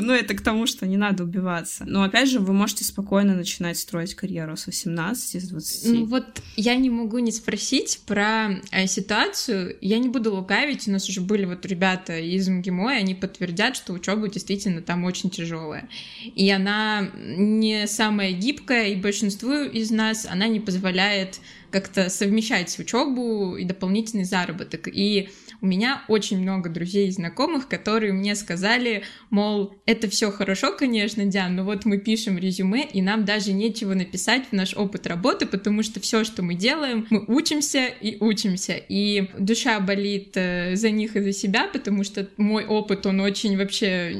Но 0.00 0.14
это 0.14 0.34
к 0.34 0.40
тому, 0.40 0.66
что 0.66 0.86
не 0.86 0.96
надо 0.96 1.24
убиваться. 1.24 1.84
Но 1.86 2.02
опять 2.02 2.30
же, 2.30 2.40
вы 2.40 2.54
можете 2.54 2.84
спокойно 2.84 3.34
начинать 3.34 3.78
строить 3.78 4.14
карьеру 4.14 4.56
с 4.56 4.66
18, 4.66 5.42
с 5.42 5.48
20. 5.48 5.92
Ну 5.92 6.06
вот 6.06 6.24
я 6.56 6.76
не 6.76 6.88
могу 6.88 7.18
не 7.18 7.32
спросить 7.32 8.00
про 8.06 8.60
э, 8.70 8.86
ситуацию. 8.86 9.76
Я 9.80 9.98
не 9.98 10.08
буду 10.08 10.32
лукавить, 10.46 10.86
у 10.86 10.92
нас 10.92 11.08
уже 11.08 11.20
были 11.20 11.44
вот 11.44 11.66
ребята 11.66 12.18
из 12.18 12.48
МГИМО, 12.48 12.94
и 12.94 12.98
они 12.98 13.14
подтвердят, 13.14 13.76
что 13.76 13.92
учеба 13.92 14.28
действительно 14.28 14.80
там 14.80 15.04
очень 15.04 15.28
тяжелая. 15.28 15.88
И 16.24 16.48
она 16.50 17.08
не 17.16 17.86
самая 17.88 18.30
гибкая, 18.32 18.88
и 18.88 18.94
большинству 18.94 19.52
из 19.52 19.90
нас 19.90 20.26
она 20.30 20.46
не 20.46 20.60
позволяет 20.60 21.40
как-то 21.70 22.08
совмещать 22.08 22.76
учебу 22.78 23.56
и 23.56 23.64
дополнительный 23.64 24.24
заработок. 24.24 24.88
И 24.88 25.28
у 25.60 25.66
меня 25.66 26.02
очень 26.08 26.40
много 26.40 26.68
друзей 26.68 27.08
и 27.08 27.10
знакомых, 27.10 27.68
которые 27.68 28.12
мне 28.12 28.34
сказали, 28.34 29.04
мол, 29.30 29.74
это 29.86 30.08
все 30.08 30.30
хорошо, 30.30 30.72
конечно, 30.76 31.24
Диан, 31.24 31.56
но 31.56 31.64
вот 31.64 31.84
мы 31.84 31.98
пишем 31.98 32.38
резюме, 32.38 32.86
и 32.86 33.02
нам 33.02 33.24
даже 33.24 33.52
нечего 33.52 33.94
написать 33.94 34.44
в 34.50 34.52
наш 34.52 34.74
опыт 34.74 35.06
работы, 35.06 35.46
потому 35.46 35.82
что 35.82 36.00
все, 36.00 36.24
что 36.24 36.42
мы 36.42 36.54
делаем, 36.54 37.06
мы 37.10 37.24
учимся 37.26 37.86
и 37.86 38.16
учимся. 38.20 38.74
И 38.88 39.28
душа 39.38 39.80
болит 39.80 40.32
э, 40.34 40.76
за 40.76 40.90
них 40.90 41.16
и 41.16 41.20
за 41.20 41.32
себя, 41.32 41.68
потому 41.72 42.04
что 42.04 42.28
мой 42.36 42.66
опыт, 42.66 43.06
он 43.06 43.20
очень 43.20 43.56
вообще 43.56 44.12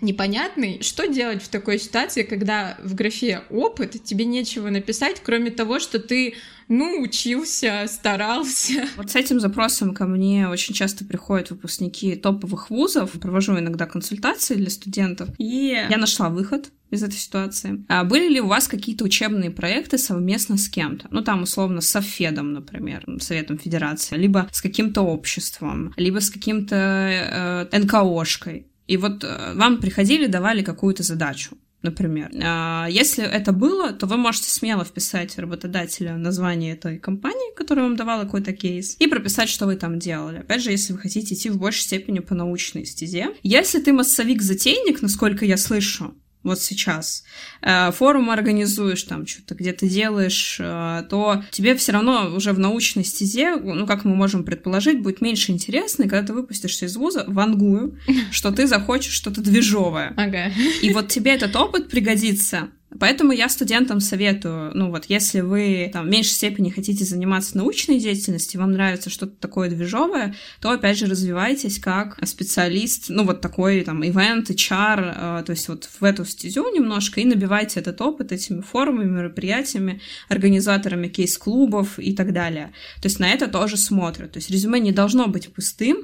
непонятный. 0.00 0.82
Что 0.82 1.06
делать 1.06 1.42
в 1.42 1.48
такой 1.48 1.78
ситуации, 1.78 2.22
когда 2.22 2.76
в 2.82 2.94
графе 2.94 3.42
опыт 3.50 4.02
тебе 4.02 4.24
нечего 4.24 4.70
написать, 4.70 5.20
кроме 5.22 5.50
того, 5.50 5.78
что 5.78 5.98
ты 5.98 6.34
ну, 6.68 7.00
учился, 7.00 7.86
старался. 7.88 8.86
Вот 8.96 9.10
с 9.10 9.16
этим 9.16 9.40
запросом 9.40 9.94
ко 9.94 10.06
мне 10.06 10.48
очень 10.48 10.74
часто 10.74 11.04
приходят 11.04 11.50
выпускники 11.50 12.16
топовых 12.16 12.70
вузов. 12.70 13.12
Провожу 13.12 13.58
иногда 13.58 13.86
консультации 13.86 14.54
для 14.54 14.70
студентов. 14.70 15.28
И 15.38 15.86
я 15.88 15.96
нашла 15.96 16.28
выход 16.28 16.70
из 16.90 17.02
этой 17.02 17.16
ситуации. 17.16 17.84
А 17.88 18.04
были 18.04 18.32
ли 18.32 18.40
у 18.40 18.46
вас 18.46 18.68
какие-то 18.68 19.04
учебные 19.04 19.50
проекты 19.50 19.98
совместно 19.98 20.56
с 20.56 20.68
кем-то? 20.68 21.08
Ну, 21.10 21.22
там, 21.22 21.42
условно, 21.42 21.80
с 21.80 21.88
Софедом, 21.88 22.52
например, 22.52 23.04
Советом 23.20 23.58
Федерации, 23.58 24.16
либо 24.16 24.48
с 24.52 24.62
каким-то 24.62 25.02
обществом, 25.02 25.92
либо 25.96 26.20
с 26.20 26.30
каким-то 26.30 27.68
э, 27.72 27.78
НКОшкой. 27.78 28.66
И 28.86 28.96
вот 28.96 29.24
э, 29.24 29.54
вам 29.54 29.78
приходили, 29.78 30.26
давали 30.26 30.62
какую-то 30.62 31.02
задачу 31.02 31.56
например. 31.84 32.30
А, 32.42 32.88
если 32.90 33.24
это 33.24 33.52
было, 33.52 33.92
то 33.92 34.06
вы 34.06 34.16
можете 34.16 34.50
смело 34.50 34.84
вписать 34.84 35.38
работодателя 35.38 36.16
название 36.16 36.72
этой 36.72 36.98
компании, 36.98 37.54
которая 37.54 37.84
вам 37.84 37.96
давала 37.96 38.24
какой-то 38.24 38.52
кейс, 38.52 38.96
и 38.98 39.06
прописать, 39.06 39.48
что 39.48 39.66
вы 39.66 39.76
там 39.76 39.98
делали. 39.98 40.38
Опять 40.38 40.62
же, 40.62 40.70
если 40.70 40.92
вы 40.92 40.98
хотите 40.98 41.34
идти 41.34 41.50
в 41.50 41.58
большей 41.58 41.82
степени 41.82 42.18
по 42.18 42.34
научной 42.34 42.86
стезе. 42.86 43.28
Если 43.42 43.80
ты 43.80 43.92
массовик-затейник, 43.92 45.02
насколько 45.02 45.44
я 45.44 45.56
слышу, 45.56 46.14
вот 46.44 46.60
сейчас, 46.60 47.24
э, 47.62 47.90
форум 47.92 48.30
организуешь, 48.30 49.02
там 49.02 49.26
что-то 49.26 49.54
где-то 49.54 49.88
делаешь, 49.88 50.58
э, 50.60 51.02
то 51.08 51.42
тебе 51.50 51.74
все 51.74 51.92
равно 51.92 52.32
уже 52.34 52.52
в 52.52 52.58
научной 52.58 53.04
стезе, 53.04 53.56
ну, 53.56 53.86
как 53.86 54.04
мы 54.04 54.14
можем 54.14 54.44
предположить, 54.44 55.02
будет 55.02 55.20
меньше 55.20 55.52
интересно, 55.52 56.04
и 56.04 56.08
когда 56.08 56.26
ты 56.26 56.32
выпустишься 56.34 56.84
из 56.86 56.96
вуза, 56.96 57.24
вангую, 57.26 57.98
что 58.30 58.52
ты 58.52 58.66
захочешь 58.66 59.14
что-то 59.14 59.40
движовое. 59.40 60.12
Ага. 60.16 60.52
И 60.82 60.92
вот 60.92 61.08
тебе 61.08 61.32
этот 61.32 61.56
опыт 61.56 61.88
пригодится 61.88 62.68
Поэтому 63.00 63.32
я 63.32 63.48
студентам 63.48 64.00
советую, 64.00 64.70
ну 64.74 64.90
вот, 64.90 65.06
если 65.08 65.40
вы 65.40 65.90
там 65.92 66.06
в 66.06 66.08
меньшей 66.08 66.32
степени 66.32 66.70
хотите 66.70 67.04
заниматься 67.04 67.56
научной 67.56 67.98
деятельностью, 67.98 68.60
вам 68.60 68.72
нравится 68.72 69.10
что-то 69.10 69.32
такое 69.40 69.68
движовое, 69.68 70.34
то, 70.60 70.70
опять 70.70 70.98
же, 70.98 71.06
развивайтесь 71.06 71.78
как 71.78 72.18
специалист, 72.26 73.06
ну 73.08 73.24
вот 73.24 73.40
такой 73.40 73.82
там 73.82 74.04
ивент, 74.04 74.50
HR, 74.50 75.40
э, 75.40 75.42
то 75.44 75.50
есть 75.50 75.68
вот 75.68 75.88
в 76.00 76.04
эту 76.04 76.24
стезю 76.24 76.72
немножко 76.74 77.20
и 77.20 77.24
набивайте 77.24 77.80
этот 77.80 78.00
опыт 78.00 78.32
этими 78.32 78.60
форумами, 78.60 79.10
мероприятиями, 79.10 80.00
организаторами 80.28 81.08
кейс-клубов 81.08 81.98
и 81.98 82.14
так 82.14 82.32
далее. 82.32 82.72
То 83.02 83.06
есть 83.06 83.18
на 83.18 83.28
это 83.28 83.48
тоже 83.48 83.76
смотрят. 83.76 84.32
То 84.32 84.38
есть 84.38 84.50
резюме 84.50 84.80
не 84.80 84.92
должно 84.92 85.26
быть 85.26 85.52
пустым, 85.52 85.98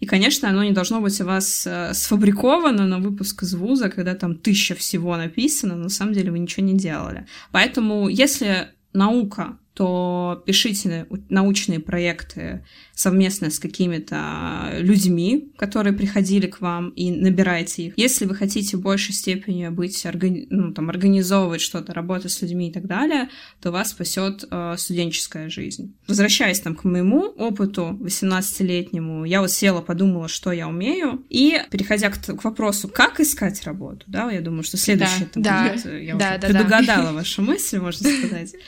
и, 0.00 0.06
конечно, 0.06 0.48
оно 0.48 0.62
не 0.64 0.72
должно 0.72 1.00
быть 1.00 1.20
у 1.20 1.24
вас 1.24 1.66
э, 1.66 1.92
сфабриковано 1.94 2.86
на 2.86 2.98
выпуск 2.98 3.42
из 3.42 3.54
вуза, 3.54 3.88
когда 3.88 4.14
там 4.14 4.36
тысяча 4.36 4.74
всего 4.74 5.16
написано, 5.16 5.74
но 5.76 5.84
на 5.84 5.88
самом 5.88 6.12
деле 6.12 6.30
вы 6.36 6.42
ничего 6.42 6.64
не 6.64 6.74
делали. 6.74 7.26
Поэтому, 7.50 8.08
если 8.08 8.68
наука 8.92 9.58
то 9.76 10.42
пишите 10.46 11.06
научные 11.28 11.80
проекты 11.80 12.64
совместно 12.94 13.50
с 13.50 13.58
какими-то 13.58 14.70
людьми, 14.78 15.52
которые 15.58 15.92
приходили 15.92 16.46
к 16.46 16.62
вам, 16.62 16.88
и 16.90 17.10
набирайте 17.10 17.88
их. 17.88 17.98
Если 17.98 18.24
вы 18.24 18.34
хотите 18.34 18.78
в 18.78 18.80
большей 18.80 19.12
степени 19.12 19.68
быть, 19.68 20.06
органи... 20.06 20.46
ну, 20.48 20.72
там, 20.72 20.88
организовывать 20.88 21.60
что-то, 21.60 21.92
работать 21.92 22.32
с 22.32 22.40
людьми 22.40 22.70
и 22.70 22.72
так 22.72 22.86
далее, 22.86 23.28
то 23.60 23.70
вас 23.70 23.90
спасет 23.90 24.46
э, 24.50 24.76
студенческая 24.78 25.50
жизнь. 25.50 25.94
Возвращаясь 26.08 26.60
там 26.60 26.74
к 26.74 26.84
моему 26.84 27.24
опыту 27.24 27.98
18-летнему, 28.00 29.26
я 29.26 29.42
вот 29.42 29.50
села, 29.50 29.82
подумала, 29.82 30.28
что 30.28 30.52
я 30.52 30.68
умею, 30.68 31.22
и 31.28 31.60
переходя 31.70 32.08
к, 32.08 32.18
к 32.18 32.44
вопросу, 32.44 32.88
как 32.88 33.20
искать 33.20 33.62
работу, 33.64 34.04
да, 34.06 34.30
я 34.30 34.40
думаю, 34.40 34.62
что 34.62 34.78
следующее 34.78 35.28
да, 35.34 35.68
будет, 35.70 35.84
да, 35.84 35.96
я 35.98 36.16
да, 36.16 36.28
уже 36.28 36.38
да, 36.38 36.48
предугадала 36.48 37.08
да. 37.08 37.12
вашу 37.12 37.42
мысль, 37.42 37.78
можно 37.78 38.08
сказать. 38.08 38.54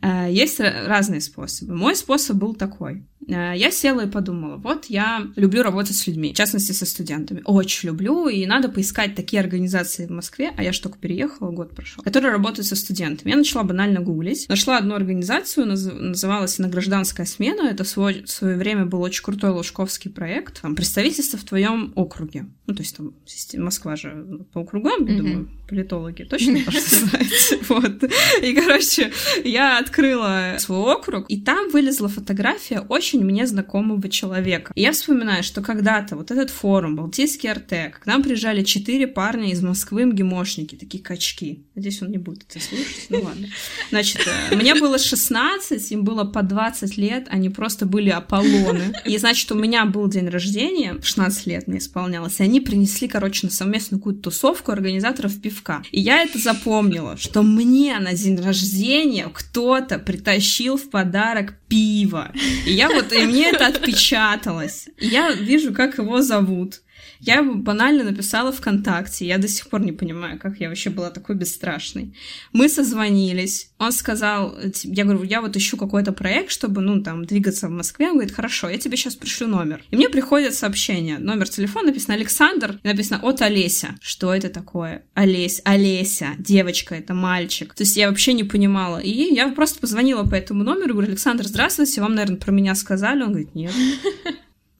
Э, 0.00 0.28
есть 0.30 0.60
разные 0.60 1.20
способы. 1.20 1.74
Мой 1.74 1.96
способ 1.96 2.36
был 2.36 2.54
такой. 2.54 3.04
Э, 3.28 3.52
я 3.54 3.70
села 3.70 4.02
и 4.06 4.10
подумала, 4.10 4.56
вот 4.56 4.86
я 4.86 5.26
люблю 5.36 5.62
работать 5.62 5.96
с 5.96 6.06
людьми, 6.06 6.32
в 6.32 6.36
частности 6.36 6.72
со 6.72 6.86
студентами. 6.86 7.42
Очень 7.44 7.88
люблю, 7.88 8.28
и 8.28 8.46
надо 8.46 8.68
поискать 8.68 9.14
такие 9.14 9.40
организации 9.40 10.06
в 10.06 10.10
Москве, 10.10 10.52
а 10.56 10.62
я 10.62 10.72
же 10.72 10.80
только 10.80 10.98
переехала, 10.98 11.50
год 11.50 11.74
прошел, 11.74 12.02
которые 12.02 12.32
работают 12.32 12.66
со 12.66 12.76
студентами. 12.76 13.30
Я 13.30 13.36
начала 13.36 13.64
банально 13.64 14.00
гуглить. 14.00 14.48
Нашла 14.48 14.78
одну 14.78 14.94
организацию, 14.94 15.66
называлась 15.66 16.58
она 16.58 16.68
«Гражданская 16.68 17.26
смена». 17.26 17.68
Это 17.68 17.84
в 17.84 17.88
свое, 17.88 18.24
в 18.24 18.30
свое 18.30 18.56
время 18.56 18.86
был 18.86 19.02
очень 19.02 19.22
крутой 19.22 19.50
лужковский 19.50 20.10
проект. 20.10 20.62
Там 20.62 20.74
представительство 20.74 21.38
в 21.38 21.44
твоем 21.44 21.92
округе. 21.96 22.46
Ну, 22.66 22.74
то 22.74 22.82
есть 22.82 22.96
там 22.96 23.14
Москва 23.56 23.96
же 23.96 24.46
по 24.52 24.60
округам, 24.60 25.06
я 25.06 25.12
mm-hmm. 25.12 25.16
думаю, 25.16 25.50
политологи 25.68 26.22
точно 26.22 26.58
знаете. 26.70 27.58
Вот. 27.68 28.04
И, 28.42 28.54
короче, 28.54 29.12
я 29.44 29.78
открыла 29.88 30.56
свой 30.58 30.94
округ, 30.94 31.24
и 31.28 31.40
там 31.40 31.70
вылезла 31.70 32.08
фотография 32.08 32.80
очень 32.80 33.24
мне 33.24 33.46
знакомого 33.46 34.08
человека. 34.08 34.72
И 34.74 34.82
я 34.82 34.92
вспоминаю, 34.92 35.42
что 35.42 35.62
когда-то 35.62 36.16
вот 36.16 36.30
этот 36.30 36.50
форум, 36.50 36.96
Балтийский 36.96 37.50
РТ, 37.50 37.94
к 37.98 38.06
нам 38.06 38.22
приезжали 38.22 38.62
четыре 38.62 39.06
парня 39.06 39.50
из 39.50 39.62
Москвы, 39.62 40.04
МГИМОшники, 40.04 40.76
такие 40.76 41.02
качки. 41.02 41.64
Надеюсь, 41.74 42.02
он 42.02 42.10
не 42.10 42.18
будет 42.18 42.44
это 42.48 42.62
слушать, 42.62 43.06
ну 43.08 43.20
ладно. 43.22 43.48
Значит, 43.90 44.26
э, 44.50 44.56
мне 44.56 44.74
было 44.74 44.98
16, 44.98 45.92
им 45.92 46.04
было 46.04 46.24
по 46.24 46.42
20 46.42 46.96
лет, 46.98 47.26
они 47.30 47.48
просто 47.48 47.86
были 47.86 48.10
Аполлоны. 48.10 48.92
И, 49.04 49.16
значит, 49.16 49.50
у 49.52 49.54
меня 49.54 49.84
был 49.86 50.08
день 50.08 50.28
рождения, 50.28 50.96
16 51.02 51.46
лет 51.46 51.66
мне 51.66 51.78
исполнялось, 51.78 52.40
и 52.40 52.42
они 52.42 52.60
принесли, 52.60 53.08
короче, 53.08 53.46
на 53.46 53.52
совместную 53.52 54.00
какую-то 54.00 54.22
тусовку 54.22 54.72
организаторов 54.72 55.40
пивка. 55.40 55.82
И 55.90 56.00
я 56.00 56.22
это 56.22 56.38
запомнила, 56.38 57.16
что 57.16 57.42
мне 57.42 57.98
на 57.98 58.12
день 58.12 58.36
рождения 58.36 59.28
кто-то 59.78 59.98
притащил 59.98 60.76
в 60.76 60.90
подарок 60.90 61.54
пиво. 61.68 62.32
И 62.66 62.72
я 62.72 62.88
вот, 62.88 63.12
и 63.12 63.26
мне 63.26 63.50
это 63.50 63.66
отпечаталось. 63.66 64.88
И 64.98 65.06
я 65.06 65.30
вижу, 65.32 65.72
как 65.72 65.98
его 65.98 66.20
зовут. 66.22 66.80
Я 67.20 67.42
банально 67.42 68.04
написала 68.04 68.52
ВКонтакте. 68.52 69.26
Я 69.26 69.38
до 69.38 69.48
сих 69.48 69.68
пор 69.68 69.80
не 69.80 69.92
понимаю, 69.92 70.38
как 70.38 70.60
я 70.60 70.68
вообще 70.68 70.90
была 70.90 71.10
такой 71.10 71.34
бесстрашной. 71.34 72.14
Мы 72.52 72.68
созвонились. 72.68 73.70
Он 73.78 73.92
сказал, 73.92 74.56
я 74.84 75.04
говорю, 75.04 75.22
я 75.24 75.40
вот 75.40 75.56
ищу 75.56 75.76
какой-то 75.76 76.12
проект, 76.12 76.50
чтобы, 76.50 76.80
ну, 76.80 77.02
там, 77.02 77.24
двигаться 77.24 77.68
в 77.68 77.70
Москве. 77.70 78.06
Он 78.06 78.14
говорит, 78.14 78.34
хорошо, 78.34 78.68
я 78.68 78.78
тебе 78.78 78.96
сейчас 78.96 79.16
пришлю 79.16 79.48
номер. 79.48 79.82
И 79.90 79.96
мне 79.96 80.08
приходит 80.08 80.54
сообщение. 80.54 81.18
Номер 81.18 81.48
телефона 81.48 81.88
написано 81.88 82.14
Александр, 82.14 82.80
и 82.82 82.88
написано 82.88 83.20
от 83.22 83.42
Олеся. 83.42 83.96
Что 84.00 84.34
это 84.34 84.48
такое? 84.48 85.02
Олесь, 85.14 85.60
Олеся, 85.64 86.34
девочка, 86.38 86.94
это 86.94 87.14
мальчик. 87.14 87.74
То 87.74 87.82
есть 87.82 87.96
я 87.96 88.08
вообще 88.08 88.32
не 88.32 88.44
понимала. 88.44 88.98
И 88.98 89.34
я 89.34 89.48
просто 89.48 89.80
позвонила 89.80 90.24
по 90.24 90.34
этому 90.34 90.64
номеру, 90.64 90.94
говорю, 90.94 91.08
Александр, 91.08 91.46
здравствуйте, 91.46 92.00
вам, 92.00 92.14
наверное, 92.14 92.38
про 92.38 92.52
меня 92.52 92.74
сказали. 92.74 93.22
Он 93.22 93.30
говорит, 93.30 93.54
нет. 93.54 93.72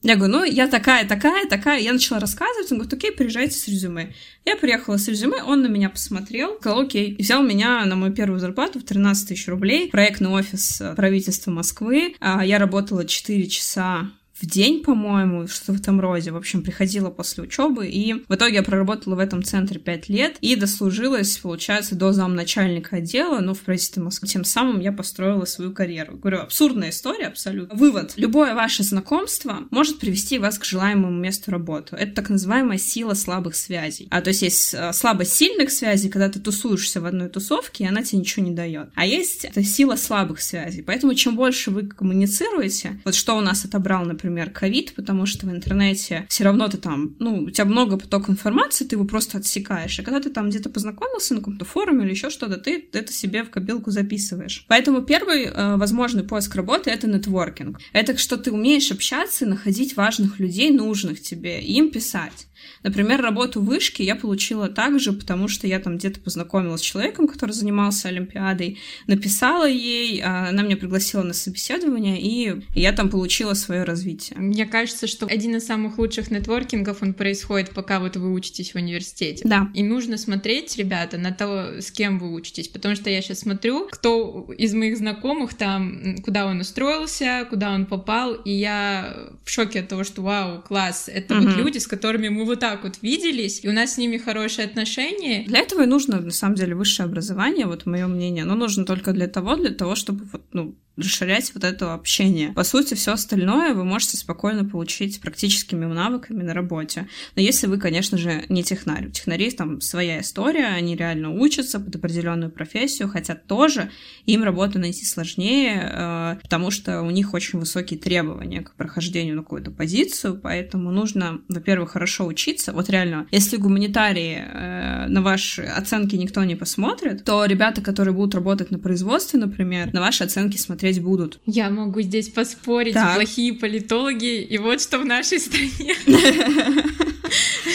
Я 0.01 0.15
говорю, 0.15 0.33
ну, 0.33 0.43
я 0.45 0.67
такая, 0.67 1.07
такая, 1.07 1.45
такая. 1.47 1.81
Я 1.81 1.91
начала 1.91 2.19
рассказывать, 2.19 2.71
он 2.71 2.77
говорит, 2.77 2.93
окей, 2.93 3.11
приезжайте 3.11 3.57
с 3.57 3.67
резюме. 3.67 4.13
Я 4.45 4.55
приехала 4.55 4.97
с 4.97 5.07
резюме, 5.07 5.43
он 5.43 5.61
на 5.61 5.67
меня 5.67 5.89
посмотрел, 5.89 6.55
сказал, 6.59 6.81
окей, 6.81 7.15
взял 7.19 7.43
меня 7.43 7.83
на 7.85 7.95
мою 7.95 8.13
первую 8.13 8.39
зарплату 8.39 8.79
в 8.79 8.83
13 8.83 9.27
тысяч 9.27 9.47
рублей, 9.47 9.89
проектный 9.89 10.29
офис 10.29 10.81
правительства 10.95 11.51
Москвы. 11.51 12.15
А, 12.21 12.45
я 12.45 12.59
работала 12.59 13.05
4 13.05 13.47
часа 13.47 14.09
в 14.41 14.45
день, 14.45 14.83
по-моему, 14.83 15.47
что 15.47 15.73
в 15.73 15.79
этом 15.79 15.99
роде. 15.99 16.31
В 16.31 16.37
общем, 16.37 16.63
приходила 16.63 17.09
после 17.09 17.43
учебы, 17.43 17.87
и 17.87 18.13
в 18.27 18.35
итоге 18.35 18.55
я 18.55 18.63
проработала 18.63 19.15
в 19.15 19.19
этом 19.19 19.43
центре 19.43 19.79
5 19.79 20.09
лет 20.09 20.37
и 20.41 20.55
дослужилась, 20.55 21.37
получается, 21.37 21.95
до 21.95 22.13
замначальника 22.13 22.97
отдела, 22.97 23.39
ну, 23.39 23.53
в 23.53 23.59
правительстве 23.59 24.01
Москвы. 24.01 24.27
Тем 24.27 24.45
самым 24.45 24.79
я 24.79 24.91
построила 24.91 25.45
свою 25.45 25.73
карьеру. 25.73 26.17
Говорю, 26.17 26.39
абсурдная 26.39 26.89
история 26.89 27.27
абсолютно. 27.27 27.75
Вывод. 27.75 28.13
Любое 28.15 28.55
ваше 28.55 28.83
знакомство 28.83 29.59
может 29.71 29.99
привести 29.99 30.39
вас 30.39 30.57
к 30.57 30.63
желаемому 30.63 31.17
месту 31.17 31.51
работы. 31.51 31.95
Это 31.95 32.13
так 32.13 32.29
называемая 32.29 32.77
сила 32.77 33.15
слабых 33.15 33.55
связей. 33.55 34.07
А 34.09 34.21
то 34.21 34.29
есть 34.29 34.41
есть 34.41 34.73
э, 34.73 34.93
слабость 34.93 35.33
сильных 35.33 35.71
связей, 35.71 36.09
когда 36.09 36.29
ты 36.29 36.39
тусуешься 36.39 37.01
в 37.01 37.05
одной 37.05 37.29
тусовке, 37.29 37.83
и 37.83 37.87
она 37.87 38.03
тебе 38.03 38.19
ничего 38.19 38.45
не 38.45 38.51
дает. 38.51 38.89
А 38.95 39.05
есть 39.05 39.45
это 39.45 39.63
сила 39.63 39.95
слабых 39.95 40.41
связей. 40.41 40.81
Поэтому 40.81 41.13
чем 41.13 41.35
больше 41.35 41.71
вы 41.71 41.87
коммуницируете, 41.87 42.99
вот 43.03 43.15
что 43.15 43.37
у 43.37 43.41
нас 43.41 43.65
отобрал, 43.65 44.05
например, 44.05 44.28
ковид, 44.53 44.93
потому 44.95 45.25
что 45.25 45.47
в 45.47 45.51
интернете 45.51 46.25
все 46.29 46.43
равно 46.43 46.67
ты 46.67 46.77
там, 46.77 47.15
ну, 47.19 47.43
у 47.43 47.49
тебя 47.49 47.65
много 47.65 47.97
поток 47.97 48.29
информации, 48.29 48.85
ты 48.85 48.95
его 48.95 49.05
просто 49.05 49.37
отсекаешь. 49.37 49.99
И 49.99 50.03
когда 50.03 50.19
ты 50.19 50.29
там 50.29 50.49
где-то 50.49 50.69
познакомился 50.69 51.33
на 51.33 51.39
каком-то 51.39 51.65
форуме 51.65 52.03
или 52.05 52.11
еще 52.11 52.29
что-то, 52.29 52.57
ты 52.57 52.89
это 52.93 53.13
себе 53.13 53.43
в 53.43 53.49
копилку 53.49 53.91
записываешь. 53.91 54.65
Поэтому 54.67 55.01
первый 55.01 55.45
э, 55.45 55.75
возможный 55.77 56.23
поиск 56.23 56.55
работы— 56.55 56.89
это 56.91 57.07
нетворкинг. 57.07 57.79
Это 57.93 58.17
что 58.17 58.37
ты 58.37 58.51
умеешь 58.51 58.91
общаться 58.91 59.45
и 59.45 59.47
находить 59.47 59.95
важных 59.95 60.39
людей, 60.39 60.71
нужных 60.71 61.21
тебе, 61.21 61.61
им 61.61 61.91
писать. 61.91 62.48
Например, 62.83 63.21
работу 63.21 63.61
в 63.61 63.65
вышке 63.65 64.03
я 64.03 64.15
получила 64.15 64.69
также, 64.69 65.13
потому 65.13 65.47
что 65.47 65.67
я 65.67 65.79
там 65.79 65.97
где-то 65.97 66.19
познакомилась 66.19 66.81
с 66.81 66.83
человеком, 66.83 67.27
который 67.27 67.51
занимался 67.51 68.07
Олимпиадой, 68.07 68.77
написала 69.07 69.67
ей, 69.67 70.21
а 70.21 70.49
она 70.49 70.63
меня 70.63 70.77
пригласила 70.77 71.23
на 71.23 71.33
собеседование, 71.33 72.19
и 72.21 72.61
я 72.75 72.93
там 72.93 73.09
получила 73.09 73.53
свое 73.53 73.83
развитие. 73.83 74.39
Мне 74.39 74.65
кажется, 74.65 75.07
что 75.07 75.25
один 75.25 75.55
из 75.55 75.65
самых 75.65 75.97
лучших 75.97 76.31
нетворкингов, 76.31 77.01
он 77.01 77.13
происходит, 77.13 77.71
пока 77.71 77.99
вот 77.99 78.15
вы 78.15 78.31
учитесь 78.31 78.73
в 78.73 78.75
университете. 78.75 79.41
Да. 79.45 79.69
И 79.73 79.83
нужно 79.83 80.17
смотреть, 80.17 80.77
ребята, 80.77 81.17
на 81.17 81.31
то, 81.31 81.81
с 81.81 81.91
кем 81.91 82.19
вы 82.19 82.33
учитесь, 82.33 82.67
потому 82.67 82.95
что 82.95 83.09
я 83.09 83.21
сейчас 83.21 83.39
смотрю, 83.39 83.87
кто 83.91 84.47
из 84.57 84.73
моих 84.73 84.97
знакомых 84.97 85.53
там, 85.53 86.17
куда 86.23 86.45
он 86.45 86.61
устроился, 86.61 87.45
куда 87.49 87.71
он 87.71 87.85
попал, 87.85 88.33
и 88.33 88.51
я 88.51 89.29
в 89.43 89.49
шоке 89.49 89.81
от 89.81 89.87
того, 89.87 90.03
что 90.03 90.21
вау, 90.21 90.61
класс, 90.61 91.09
это 91.13 91.37
угу. 91.37 91.45
вот 91.45 91.57
люди, 91.57 91.77
с 91.77 91.87
которыми 91.87 92.29
мы 92.29 92.45
вот 92.49 92.59
так 92.59 92.83
вот 92.83 92.99
виделись, 93.01 93.63
и 93.63 93.69
у 93.69 93.71
нас 93.71 93.93
с 93.93 93.97
ними 93.97 94.17
хорошие 94.17 94.65
отношения. 94.65 95.45
Для 95.47 95.59
этого 95.59 95.83
и 95.83 95.85
нужно, 95.85 96.19
на 96.19 96.31
самом 96.31 96.55
деле, 96.55 96.75
высшее 96.75 97.05
образование, 97.05 97.65
вот 97.65 97.85
мое 97.85 98.07
мнение. 98.07 98.43
Оно 98.43 98.55
нужно 98.55 98.85
только 98.85 99.13
для 99.13 99.27
того, 99.27 99.55
для 99.55 99.71
того, 99.71 99.95
чтобы 99.95 100.25
вот, 100.25 100.43
ну, 100.51 100.75
расширять 100.99 101.53
вот 101.53 101.63
это 101.63 101.93
общение. 101.93 102.53
По 102.53 102.63
сути, 102.63 102.93
все 102.93 103.13
остальное 103.13 103.73
вы 103.73 103.83
можете 103.83 104.17
спокойно 104.17 104.65
получить 104.65 105.21
практическими 105.21 105.85
навыками 105.85 106.43
на 106.43 106.53
работе. 106.53 107.07
Но 107.35 107.41
если 107.41 107.67
вы, 107.67 107.77
конечно 107.77 108.17
же, 108.17 108.45
не 108.49 108.63
технарь. 108.63 109.07
У 109.07 109.11
технарей 109.11 109.51
там 109.51 109.81
своя 109.81 110.21
история, 110.21 110.67
они 110.67 110.95
реально 110.95 111.31
учатся 111.31 111.79
под 111.79 111.95
определенную 111.95 112.51
профессию, 112.51 113.09
хотя 113.09 113.35
тоже 113.35 113.91
им 114.25 114.43
работу 114.43 114.79
найти 114.79 115.05
сложнее, 115.05 115.89
э, 115.91 116.35
потому 116.41 116.71
что 116.71 117.01
у 117.01 117.11
них 117.11 117.33
очень 117.33 117.59
высокие 117.59 117.99
требования 117.99 118.61
к 118.61 118.73
прохождению 118.75 119.35
на 119.35 119.43
какую-то 119.43 119.71
позицию, 119.71 120.39
поэтому 120.41 120.91
нужно, 120.91 121.41
во-первых, 121.47 121.91
хорошо 121.91 122.25
учиться. 122.25 122.73
Вот 122.73 122.89
реально, 122.89 123.27
если 123.31 123.57
гуманитарии 123.57 124.37
э, 124.37 125.07
на 125.07 125.21
ваши 125.21 125.63
оценки 125.63 126.15
никто 126.15 126.43
не 126.43 126.55
посмотрит, 126.55 127.23
то 127.23 127.45
ребята, 127.45 127.81
которые 127.81 128.13
будут 128.13 128.35
работать 128.35 128.71
на 128.71 128.79
производстве, 128.79 129.39
например, 129.39 129.93
на 129.93 130.01
ваши 130.01 130.23
оценки 130.23 130.57
смотреть 130.57 130.88
смотреть 130.89 131.03
будут. 131.03 131.39
Я 131.45 131.69
могу 131.69 132.01
здесь 132.01 132.29
поспорить, 132.29 132.93
так. 132.93 133.15
плохие 133.15 133.53
политологи, 133.53 134.41
и 134.41 134.57
вот 134.57 134.81
что 134.81 134.99
в 134.99 135.05
нашей 135.05 135.39
стране. 135.39 135.95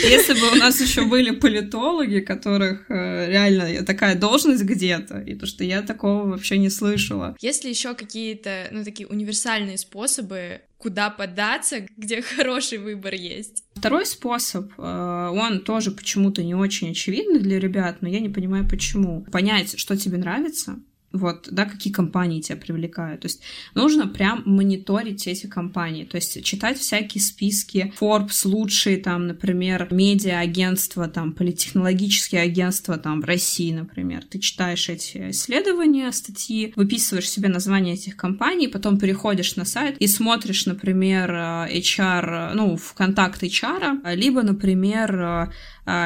Если 0.02 0.34
бы 0.34 0.52
у 0.52 0.56
нас 0.56 0.80
еще 0.80 1.04
были 1.04 1.30
политологи, 1.30 2.20
которых 2.20 2.90
э, 2.90 3.28
реально 3.28 3.84
такая 3.84 4.16
должность 4.16 4.64
где-то, 4.64 5.20
и 5.20 5.34
то, 5.34 5.46
что 5.46 5.64
я 5.64 5.82
такого 5.82 6.30
вообще 6.30 6.58
не 6.58 6.70
слышала. 6.70 7.36
Есть 7.40 7.64
ли 7.64 7.70
еще 7.70 7.94
какие-то, 7.94 8.68
ну, 8.72 8.84
такие 8.84 9.06
универсальные 9.06 9.78
способы, 9.78 10.60
куда 10.78 11.10
податься, 11.10 11.86
где 11.96 12.20
хороший 12.22 12.78
выбор 12.78 13.14
есть? 13.14 13.64
Второй 13.76 14.06
способ, 14.06 14.72
э, 14.76 15.30
он 15.32 15.60
тоже 15.60 15.92
почему-то 15.92 16.42
не 16.42 16.54
очень 16.54 16.90
очевидный 16.90 17.40
для 17.40 17.60
ребят, 17.60 17.98
но 18.00 18.08
я 18.08 18.20
не 18.20 18.28
понимаю, 18.28 18.68
почему. 18.68 19.24
Понять, 19.30 19.78
что 19.78 19.96
тебе 19.96 20.18
нравится, 20.18 20.80
вот, 21.14 21.48
да, 21.50 21.64
какие 21.64 21.92
компании 21.92 22.40
тебя 22.40 22.56
привлекают. 22.56 23.22
То 23.22 23.26
есть 23.26 23.40
нужно 23.74 24.06
прям 24.06 24.42
мониторить 24.44 25.26
эти 25.26 25.46
компании, 25.46 26.04
то 26.04 26.16
есть 26.16 26.44
читать 26.44 26.78
всякие 26.78 27.22
списки, 27.22 27.92
Forbes 27.98 28.46
лучшие, 28.46 28.98
там, 28.98 29.28
например, 29.28 29.88
медиа-агентства, 29.90 31.08
там, 31.08 31.32
политехнологические 31.32 32.42
агентства, 32.42 32.98
там, 32.98 33.20
в 33.20 33.24
России, 33.24 33.72
например. 33.72 34.24
Ты 34.28 34.38
читаешь 34.40 34.88
эти 34.88 35.30
исследования, 35.30 36.10
статьи, 36.12 36.72
выписываешь 36.76 37.30
себе 37.30 37.48
название 37.48 37.94
этих 37.94 38.16
компаний, 38.16 38.68
потом 38.68 38.98
переходишь 38.98 39.56
на 39.56 39.64
сайт 39.64 39.96
и 39.98 40.08
смотришь, 40.08 40.66
например, 40.66 41.30
HR, 41.30 42.54
ну, 42.54 42.76
в 42.76 42.94
контакт 42.94 43.42
HR, 43.42 44.14
либо, 44.14 44.42
например, 44.42 45.20
а, 45.20 45.52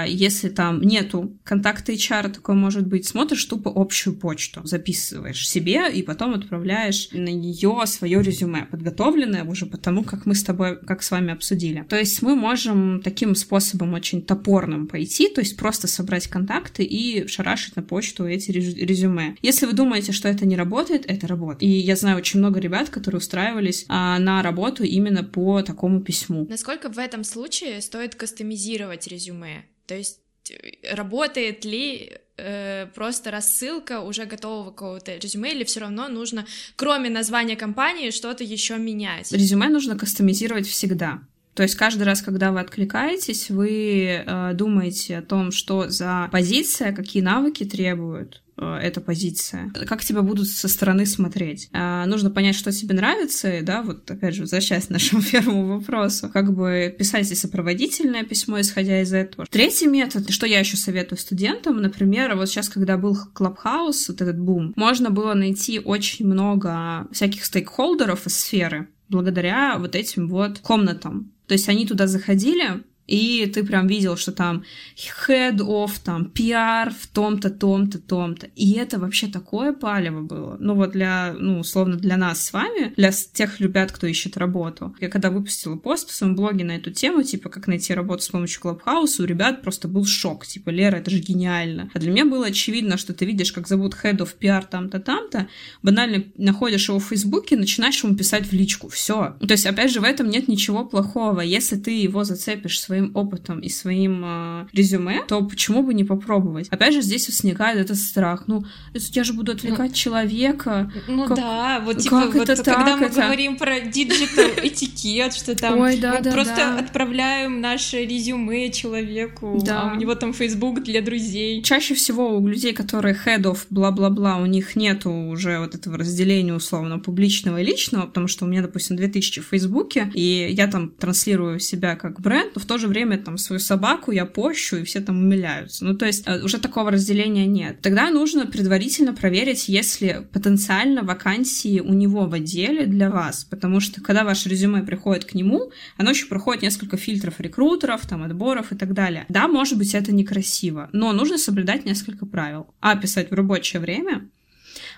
если 0.07 0.49
там 0.49 0.81
нету 0.81 1.37
контакта 1.45 1.93
HR, 1.93 2.31
такое 2.31 2.57
может 2.57 2.87
быть, 2.87 3.07
смотришь 3.07 3.45
тупо 3.45 3.73
общую 3.75 4.17
почту, 4.17 4.61
записываешь 4.65 5.49
себе 5.49 5.91
и 5.93 6.03
потом 6.03 6.35
отправляешь 6.35 7.11
на 7.13 7.29
нее 7.29 7.83
свое 7.87 8.23
резюме, 8.23 8.67
подготовленное 8.71 9.45
уже 9.45 9.67
потому, 9.67 10.05
как 10.05 10.27
мы 10.27 10.35
с 10.35 10.43
тобой, 10.43 10.79
как 10.79 11.03
с 11.03 11.11
вами 11.11 11.33
обсудили. 11.33 11.85
То 11.89 11.97
есть 11.97 12.23
мы 12.23 12.35
можем 12.35 13.01
таким 13.03 13.35
способом 13.35 13.95
очень 13.95 14.23
топорным 14.23 14.87
пойти, 14.87 15.29
то 15.29 15.41
есть 15.41 15.57
просто 15.57 15.87
собрать 15.87 16.27
контакты 16.27 16.83
и 16.85 17.27
шарашить 17.29 17.77
на 17.77 17.83
почту 17.83 18.27
эти 18.27 18.51
резюме. 18.51 19.37
Если 19.43 19.67
вы 19.67 19.73
думаете, 19.73 20.13
что 20.13 20.29
это 20.29 20.47
не 20.47 20.57
работает, 20.57 21.05
это 21.07 21.27
работает. 21.27 21.63
И 21.63 21.69
я 21.69 21.97
знаю 21.97 22.19
очень 22.19 22.41
много 22.41 22.61
ребят, 22.61 22.91
которые 22.91 23.19
устраивались 23.19 23.85
а, 23.89 24.19
на 24.19 24.43
работу 24.43 24.85
именно 24.85 25.25
по 25.25 25.63
такому 25.63 26.01
письму. 26.01 26.47
Насколько 26.49 26.91
в 26.91 26.99
этом 26.99 27.25
случае 27.25 27.81
стоит 27.81 28.15
кастомизировать 28.15 29.07
резюме? 29.07 29.68
То 29.89 29.97
есть 29.97 30.21
э, 30.51 30.95
работает 30.95 31.65
ли 31.65 32.13
э, 32.37 32.87
просто 32.95 33.31
рассылка 33.31 34.01
уже 34.01 34.27
готового 34.27 34.71
какого-то 34.71 35.17
резюме, 35.17 35.53
или 35.53 35.65
все 35.65 35.81
равно 35.81 36.09
нужно, 36.09 36.47
кроме 36.77 37.11
названия 37.11 37.57
компании, 37.57 38.11
что-то 38.11 38.45
еще 38.45 38.77
менять? 38.77 39.33
Резюме 39.33 39.69
нужно 39.69 39.99
кастомизировать 39.99 40.69
всегда. 40.69 41.21
То 41.59 41.65
есть 41.65 41.75
каждый 41.75 42.05
раз, 42.05 42.23
когда 42.23 42.53
вы 42.53 42.61
откликаетесь, 42.61 43.51
вы 43.51 44.23
э, 44.25 44.53
думаете 44.55 45.19
о 45.19 45.23
том, 45.23 45.51
что 45.51 45.91
за 45.91 46.29
позиция, 46.31 46.93
какие 46.93 47.21
навыки 47.21 47.65
требуют, 47.65 48.43
Э, 48.59 48.79
эта 48.83 49.01
позиция. 49.01 49.71
Как 49.87 50.05
тебя 50.05 50.23
будут 50.23 50.49
со 50.49 50.69
стороны 50.69 51.07
смотреть? 51.07 51.69
А, 51.73 52.07
нужно 52.07 52.31
понять, 52.31 52.57
что 52.57 52.73
тебе 52.73 52.95
нравится, 52.95 53.61
да, 53.63 53.83
вот 53.83 54.11
опять 54.11 54.35
же, 54.35 54.43
возвращаясь 54.43 54.87
к 54.87 54.91
нашему 54.91 55.23
первому 55.31 55.79
вопросу, 55.79 56.29
как 56.29 56.53
бы 56.53 56.95
писать 56.97 57.27
здесь 57.27 57.41
сопроводительное 57.41 58.25
письмо, 58.25 58.61
исходя 58.61 59.01
из 59.01 59.13
этого. 59.13 59.47
Третий 59.47 59.87
метод, 59.87 60.31
что 60.31 60.47
я 60.47 60.59
еще 60.59 60.77
советую 60.77 61.19
студентам, 61.19 61.81
например, 61.81 62.35
вот 62.35 62.49
сейчас, 62.49 62.69
когда 62.69 62.97
был 62.97 63.17
Клабхаус, 63.33 64.09
вот 64.09 64.21
этот 64.21 64.39
бум, 64.39 64.73
можно 64.77 65.11
было 65.11 65.35
найти 65.35 65.79
очень 65.79 66.27
много 66.27 67.07
всяких 67.13 67.45
стейкхолдеров 67.45 68.27
из 68.27 68.37
сферы, 68.37 68.89
благодаря 69.09 69.79
вот 69.79 69.95
этим 69.95 70.29
вот 70.29 70.59
комнатам. 70.59 71.33
То 71.49 71.55
есть 71.55 71.69
они 71.69 71.87
туда 71.87 72.07
заходили, 72.07 72.85
и 73.09 73.47
ты 73.47 73.65
прям 73.65 73.87
видел, 73.87 74.17
что 74.17 74.33
там 74.33 74.65
head 74.97 75.57
of, 75.57 75.93
там, 76.05 76.31
PR 76.35 76.91
в 76.91 77.07
том-то, 77.09 77.51
том-то, 77.51 77.99
том-то. 77.99 78.49
И 78.55 78.73
это 78.73 78.99
вообще 78.99 79.27
такое 79.27 79.73
палево 79.73 80.21
было. 80.21 80.57
Ну 80.61 80.75
вот 80.75 80.93
для, 80.93 81.35
ну, 81.37 81.61
условно, 81.61 81.97
для 81.97 82.19
нас 82.19 82.45
с 82.45 82.53
вами, 82.53 82.93
для 82.97 83.11
тех 83.11 83.61
ребят, 83.61 83.93
кто 83.93 84.07
ищет 84.07 84.37
работу. 84.37 84.95
Я 85.01 85.09
когда 85.09 85.31
выпустила 85.31 85.77
пост 85.77 86.11
в 86.11 86.15
своем 86.15 86.37
блоге 86.37 86.65
на 86.65 86.73
эту 86.77 86.91
тему, 86.91 87.23
типа, 87.23 87.49
как 87.49 87.67
найти 87.67 87.95
работу 87.95 88.23
с 88.23 88.29
помощью 88.29 88.61
Clubhouse, 88.63 89.21
у 89.21 89.25
ребят 89.25 89.63
просто 89.63 89.89
был 89.89 90.05
шок. 90.05 90.47
Типа, 90.47 90.69
Лера, 90.69 90.97
это 90.97 91.11
же 91.11 91.19
гениально. 91.19 91.91
А 91.95 91.99
для 91.99 92.11
меня 92.11 92.27
было 92.27 92.47
очевидно, 92.47 92.99
что 92.99 93.15
ты 93.15 93.25
видишь, 93.25 93.53
как 93.53 93.67
зовут 93.67 93.97
head 94.03 94.19
of 94.19 94.35
PR 94.39 94.67
там-то, 94.71 95.01
там-то, 95.01 95.49
банально 95.83 96.25
находишь 96.37 96.89
его 96.89 96.99
в 96.99 97.07
Фейсбуке, 97.07 97.57
начинаешь 97.57 98.05
ему 98.05 98.15
писать 98.15 98.47
в 98.47 98.53
личку. 98.53 98.89
Все. 98.89 99.37
То 99.41 99.53
есть, 99.53 99.65
опять 99.65 99.91
же, 99.91 100.01
в 100.01 100.05
этом 100.05 100.29
нет 100.29 100.47
ничего 100.47 100.85
плохого. 100.85 101.41
Если 101.41 101.77
ты 101.77 101.93
его 101.93 102.25
зацепишь 102.25 102.79
своей 102.79 102.98
своим 102.99 103.11
опытом 103.15 103.61
и 103.61 103.69
своим 103.69 104.23
э, 104.25 104.67
резюме, 104.73 105.23
то 105.27 105.43
почему 105.43 105.83
бы 105.83 105.95
не 105.95 106.05
попробовать? 106.05 106.69
Опять 106.69 106.95
же, 106.95 107.03
здесь 107.03 107.29
возникает 107.29 107.79
этот 107.79 107.97
страх. 107.97 108.45
Ну, 108.47 108.65
я 109.13 109.25
же 109.25 109.33
буду 109.33 109.53
отвлекать 109.53 109.91
ну, 109.91 109.95
человека. 109.95 110.93
Ну 111.07 111.27
как, 111.27 111.37
да, 111.37 111.81
вот 111.85 111.99
типа, 111.99 112.23
как 112.23 112.35
вот 112.35 112.49
это 112.49 112.63
когда 112.63 112.85
так, 112.85 113.01
мы 113.01 113.07
это... 113.07 113.23
говорим 113.23 113.57
про 113.57 113.81
digital 113.81 114.45
этикет, 114.63 115.35
что 115.35 115.55
там 115.55 115.79
Ой, 115.81 115.99
да, 115.99 116.15
мы 116.15 116.23
да, 116.23 116.33
просто 116.33 116.57
да. 116.57 116.79
отправляем 116.79 117.61
наше 117.61 118.05
резюме 118.05 118.71
человеку, 118.71 119.61
да. 119.65 119.83
а 119.83 119.93
у 119.93 119.97
него 119.97 120.15
там 120.15 120.33
Facebook 120.33 120.83
для 120.83 121.01
друзей. 121.01 121.63
Чаще 121.63 121.95
всего 121.95 122.37
у 122.37 122.47
людей, 122.47 122.73
которые 122.73 123.17
head 123.27 123.43
of 123.43 123.67
бла-бла-бла, 123.71 124.37
у 124.37 124.47
них 124.47 124.77
нету 124.77 125.11
уже 125.11 125.59
вот 125.61 125.75
этого 125.75 125.97
разделения 125.99 126.55
условно 126.55 126.99
публичного 126.99 127.61
и 127.61 127.65
личного, 127.65 128.07
потому 128.07 128.27
что 128.29 128.45
у 128.45 128.49
меня, 128.49 128.63
допустим, 128.63 128.97
2000 128.97 129.41
в 129.41 129.47
Фейсбуке, 129.47 130.11
и 130.15 130.49
я 130.51 130.67
там 130.67 130.91
транслирую 130.91 131.61
себя 131.61 131.95
как 131.95 132.21
бренд, 132.21 132.55
но 132.55 132.61
в 132.61 132.65
то 132.65 132.79
же 132.79 132.88
время 132.89 133.19
там 133.19 133.39
свою 133.39 133.61
собаку 133.61 134.11
я 134.13 134.27
пощу, 134.27 134.77
и 134.77 134.85
все 134.85 135.01
там 135.01 135.19
умиляются. 135.19 135.85
Ну, 135.85 135.95
то 135.95 136.07
есть 136.07 136.27
э, 136.27 136.43
уже 136.43 136.59
такого 136.59 136.91
разделения 136.91 137.47
нет. 137.47 137.81
Тогда 137.83 138.11
нужно 138.11 138.47
предварительно 138.47 139.13
проверить, 139.13 139.69
если 139.69 140.27
потенциально 140.33 141.03
вакансии 141.03 141.81
у 141.81 141.93
него 141.93 142.27
в 142.27 142.35
отделе 142.35 142.87
для 142.87 143.11
вас, 143.11 143.45
потому 143.45 143.81
что 143.81 144.01
когда 144.01 144.25
ваше 144.25 144.49
резюме 144.49 144.83
приходит 144.83 145.25
к 145.25 145.35
нему, 145.35 145.71
оно 145.97 146.11
еще 146.11 146.27
проходит 146.27 146.63
несколько 146.63 146.97
фильтров 146.97 147.41
рекрутеров, 147.41 148.07
там, 148.07 148.23
отборов 148.23 148.73
и 148.73 148.77
так 148.77 148.95
далее. 148.95 149.25
Да, 149.29 149.49
может 149.49 149.79
быть, 149.79 149.95
это 149.95 150.13
некрасиво, 150.13 150.89
но 150.93 151.13
нужно 151.13 151.39
соблюдать 151.39 151.85
несколько 151.85 152.27
правил. 152.27 152.67
А, 152.81 152.97
писать 152.97 153.31
в 153.31 153.35
рабочее 153.35 153.81
время, 153.81 154.29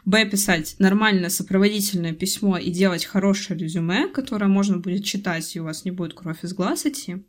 Б, 0.05 0.24
писать 0.24 0.76
нормальное 0.78 1.28
сопроводительное 1.28 2.12
письмо 2.12 2.57
и 2.57 2.70
делать 2.70 3.05
хорошее 3.05 3.59
резюме, 3.59 4.09
которое 4.09 4.47
можно 4.47 4.78
будет 4.78 5.05
читать, 5.05 5.55
и 5.55 5.61
у 5.61 5.64
вас 5.64 5.84
не 5.84 5.91
будет 5.91 6.14
кровь 6.14 6.43
из 6.43 6.55
глаз 6.55 6.86
идти. 6.86 7.22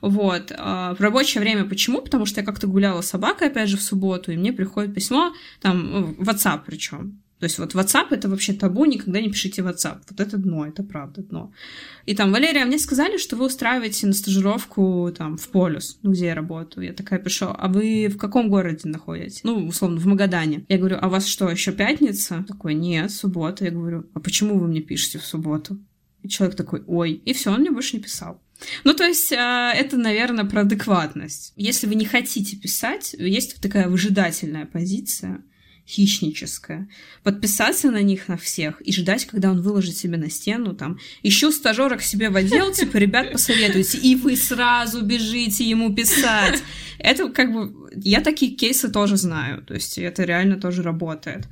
Вот. 0.00 0.52
А 0.56 0.94
в 0.94 1.00
рабочее 1.00 1.40
время 1.40 1.64
почему? 1.64 2.00
Потому 2.02 2.26
что 2.26 2.40
я 2.40 2.46
как-то 2.46 2.66
гуляла 2.66 3.00
с 3.00 3.08
собакой, 3.08 3.48
опять 3.48 3.68
же, 3.68 3.76
в 3.76 3.82
субботу, 3.82 4.32
и 4.32 4.36
мне 4.36 4.52
приходит 4.52 4.94
письмо, 4.94 5.32
там, 5.60 6.14
в 6.14 6.28
WhatsApp 6.28 6.62
причем. 6.66 7.20
То 7.38 7.44
есть 7.44 7.58
вот 7.58 7.74
WhatsApp 7.74 8.06
это 8.12 8.30
вообще 8.30 8.54
табу, 8.54 8.86
никогда 8.86 9.20
не 9.20 9.28
пишите 9.28 9.60
WhatsApp. 9.60 10.00
Вот 10.08 10.20
это 10.20 10.38
дно, 10.38 10.66
это 10.66 10.82
правда 10.82 11.22
дно. 11.22 11.52
И 12.06 12.14
там, 12.14 12.32
Валерия, 12.32 12.64
мне 12.64 12.78
сказали, 12.78 13.18
что 13.18 13.36
вы 13.36 13.46
устраиваете 13.46 14.06
на 14.06 14.14
стажировку 14.14 15.12
там 15.16 15.36
в 15.36 15.46
Полюс, 15.48 15.98
ну, 16.02 16.12
где 16.12 16.26
я 16.26 16.34
работаю. 16.34 16.86
Я 16.86 16.94
такая 16.94 17.18
пишу, 17.18 17.48
а 17.50 17.68
вы 17.68 18.08
в 18.08 18.16
каком 18.16 18.48
городе 18.48 18.88
находитесь? 18.88 19.44
Ну, 19.44 19.66
условно, 19.66 20.00
в 20.00 20.06
Магадане. 20.06 20.64
Я 20.68 20.78
говорю, 20.78 20.96
а 20.98 21.08
у 21.08 21.10
вас 21.10 21.26
что, 21.26 21.50
еще 21.50 21.72
пятница? 21.72 22.42
Такой, 22.48 22.72
нет, 22.72 23.10
суббота. 23.10 23.66
Я 23.66 23.70
говорю, 23.70 24.06
а 24.14 24.20
почему 24.20 24.58
вы 24.58 24.66
мне 24.66 24.80
пишете 24.80 25.18
в 25.18 25.24
субботу? 25.24 25.78
И 26.22 26.28
человек 26.30 26.56
такой, 26.56 26.84
ой. 26.86 27.12
И 27.12 27.34
все, 27.34 27.52
он 27.52 27.60
мне 27.60 27.70
больше 27.70 27.96
не 27.96 28.02
писал. 28.02 28.40
Ну, 28.84 28.94
то 28.94 29.04
есть, 29.04 29.32
а, 29.32 29.72
это, 29.72 29.96
наверное, 29.96 30.44
про 30.44 30.62
адекватность. 30.62 31.52
Если 31.56 31.86
вы 31.86 31.94
не 31.94 32.04
хотите 32.04 32.56
писать, 32.56 33.14
есть 33.18 33.60
такая 33.60 33.88
выжидательная 33.88 34.66
позиция— 34.66 35.42
хищническое. 35.86 36.88
Подписаться 37.22 37.90
на 37.90 38.02
них 38.02 38.28
на 38.28 38.36
всех 38.36 38.80
и 38.80 38.92
ждать, 38.92 39.26
когда 39.26 39.50
он 39.50 39.62
выложит 39.62 39.96
себе 39.96 40.16
на 40.16 40.28
стену, 40.28 40.74
там, 40.74 40.98
ищу 41.22 41.52
стажера 41.52 41.96
к 41.96 42.02
себе 42.02 42.28
в 42.28 42.36
отдел, 42.36 42.72
типа, 42.72 42.96
ребят, 42.96 43.32
посоветуйте, 43.32 43.98
и 43.98 44.16
вы 44.16 44.36
сразу 44.36 45.02
бежите 45.02 45.64
ему 45.64 45.94
писать. 45.94 46.62
Это 46.98 47.28
как 47.28 47.52
бы... 47.52 47.90
Я 47.94 48.20
такие 48.20 48.52
кейсы 48.52 48.90
тоже 48.90 49.16
знаю, 49.16 49.62
то 49.62 49.74
есть 49.74 49.96
это 49.98 50.24
реально 50.24 50.60
тоже 50.60 50.82
работает. 50.82 51.46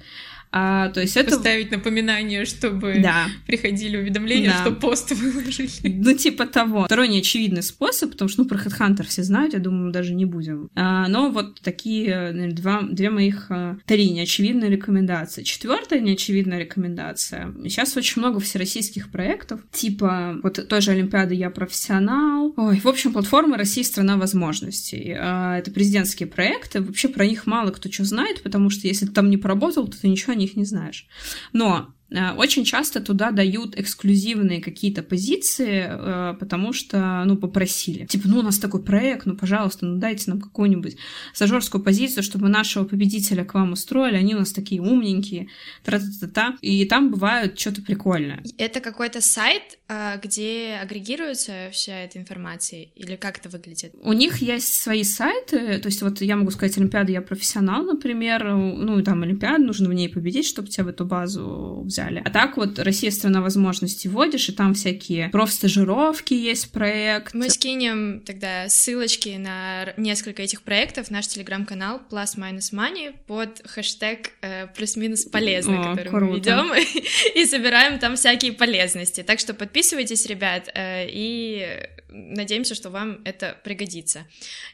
А, 0.56 0.88
то 0.90 1.00
есть 1.00 1.16
это... 1.16 1.32
Поставить 1.32 1.72
напоминание, 1.72 2.44
чтобы 2.44 3.00
да. 3.02 3.26
приходили 3.44 3.96
уведомления, 3.96 4.50
да. 4.50 4.60
что 4.60 4.70
пост 4.70 5.10
выложили. 5.10 5.64
Ну, 6.04 6.14
типа 6.14 6.46
того. 6.46 6.84
Второй 6.84 7.08
неочевидный 7.08 7.62
способ, 7.62 8.12
потому 8.12 8.28
что, 8.28 8.42
ну, 8.42 8.48
про 8.48 8.58
HeadHunter 8.58 9.04
все 9.04 9.24
знают, 9.24 9.54
я 9.54 9.58
думаю, 9.58 9.86
мы 9.86 9.92
даже 9.92 10.14
не 10.14 10.26
будем. 10.26 10.68
А, 10.76 11.08
но 11.08 11.30
вот 11.30 11.60
такие 11.60 12.30
наверное, 12.30 12.52
два, 12.52 12.82
две 12.82 13.10
моих 13.10 13.46
а, 13.50 13.78
три 13.84 14.10
неочевидные 14.10 14.70
рекомендации. 14.70 15.42
Четвертая 15.42 15.98
неочевидная 15.98 16.60
рекомендация. 16.60 17.52
Сейчас 17.64 17.96
очень 17.96 18.22
много 18.22 18.38
всероссийских 18.38 19.10
проектов, 19.10 19.60
типа 19.72 20.38
вот 20.40 20.68
той 20.68 20.80
же 20.80 20.92
Олимпиады 20.92 21.34
«Я 21.34 21.50
профессионал». 21.50 22.54
Ой, 22.56 22.78
в 22.78 22.86
общем, 22.86 23.12
платформа 23.12 23.56
«Россия— 23.56 23.82
страна 23.84 24.16
возможностей». 24.16 25.16
А, 25.18 25.58
это 25.58 25.72
президентские 25.72 26.28
проекты. 26.28 26.80
Вообще 26.80 27.08
про 27.08 27.26
них 27.26 27.46
мало 27.46 27.70
кто 27.70 27.90
что 27.90 28.04
знает, 28.04 28.42
потому 28.42 28.70
что 28.70 28.86
если 28.86 29.06
ты 29.06 29.12
там 29.12 29.30
не 29.30 29.36
поработал, 29.36 29.88
то 29.88 30.00
ты 30.00 30.06
ничего 30.06 30.34
не 30.34 30.43
них 30.44 30.56
не 30.56 30.64
знаешь. 30.64 31.06
Но 31.52 31.94
очень 32.36 32.64
часто 32.64 33.00
туда 33.00 33.30
дают 33.30 33.78
эксклюзивные 33.78 34.60
какие-то 34.60 35.02
позиции, 35.02 35.86
э, 35.88 36.34
потому 36.38 36.72
что, 36.72 37.22
ну, 37.26 37.36
попросили. 37.36 38.06
Типа, 38.06 38.28
ну, 38.28 38.38
у 38.38 38.42
нас 38.42 38.58
такой 38.58 38.82
проект, 38.82 39.26
ну, 39.26 39.36
пожалуйста, 39.36 39.86
ну, 39.86 39.98
дайте 39.98 40.30
нам 40.30 40.40
какую-нибудь 40.40 40.96
стажерскую 41.32 41.82
позицию, 41.82 42.22
чтобы 42.22 42.48
нашего 42.48 42.84
победителя 42.84 43.44
к 43.44 43.54
вам 43.54 43.72
устроили, 43.72 44.16
они 44.16 44.34
у 44.34 44.38
нас 44.38 44.52
такие 44.52 44.80
умненькие, 44.80 45.48
тра-та-та-та. 45.84 46.56
И 46.60 46.84
там 46.84 47.10
бывает 47.10 47.58
что-то 47.58 47.82
прикольное. 47.82 48.42
Это 48.58 48.80
какой-то 48.80 49.20
сайт, 49.20 49.78
э, 49.88 50.18
где 50.22 50.78
агрегируется 50.80 51.70
вся 51.72 52.00
эта 52.00 52.18
информация? 52.18 52.86
Или 52.94 53.16
как 53.16 53.38
это 53.38 53.48
выглядит? 53.48 53.94
У 54.02 54.12
них 54.12 54.38
есть 54.38 54.74
свои 54.74 55.04
сайты, 55.04 55.78
то 55.78 55.86
есть 55.88 56.02
вот 56.02 56.20
я 56.20 56.36
могу 56.36 56.50
сказать, 56.50 56.76
Олимпиада 56.78 57.12
я 57.12 57.22
профессионал, 57.22 57.84
например, 57.84 58.44
ну, 58.54 59.02
там 59.02 59.22
Олимпиада, 59.22 59.62
нужно 59.62 59.88
в 59.88 59.94
ней 59.94 60.08
победить, 60.08 60.46
чтобы 60.46 60.68
тебя 60.68 60.84
в 60.84 60.88
эту 60.88 61.04
базу 61.04 61.82
взяли 61.84 62.03
взяли. 62.04 62.22
А 62.24 62.30
так 62.30 62.56
вот 62.56 62.78
Россия 62.78 63.10
страна 63.10 63.40
возможностей 63.40 64.08
вводишь, 64.08 64.48
и 64.48 64.52
там 64.52 64.74
всякие 64.74 65.28
профстажировки 65.30 66.34
есть 66.34 66.70
проект. 66.72 67.34
Мы 67.34 67.50
скинем 67.50 68.20
тогда 68.20 68.68
ссылочки 68.68 69.36
на 69.36 69.92
несколько 69.96 70.42
этих 70.42 70.62
проектов 70.62 71.10
наш 71.10 71.26
телеграм-канал 71.28 72.00
Plus 72.10 72.36
Minus 72.36 72.72
Money 72.72 73.14
под 73.26 73.62
хэштег 73.66 74.30
э, 74.42 74.66
плюс-минус 74.68 75.24
полезно, 75.24 75.92
О, 75.92 75.96
который 75.96 76.08
круто. 76.08 76.62
мы 76.62 76.78
ведем, 76.78 77.04
и 77.34 77.46
собираем 77.46 77.98
там 77.98 78.16
всякие 78.16 78.52
полезности. 78.52 79.22
Так 79.22 79.38
что 79.38 79.54
подписывайтесь, 79.54 80.26
ребят, 80.26 80.70
э, 80.74 81.06
и 81.08 81.88
надеемся, 82.14 82.74
что 82.74 82.90
вам 82.90 83.20
это 83.24 83.56
пригодится. 83.64 84.26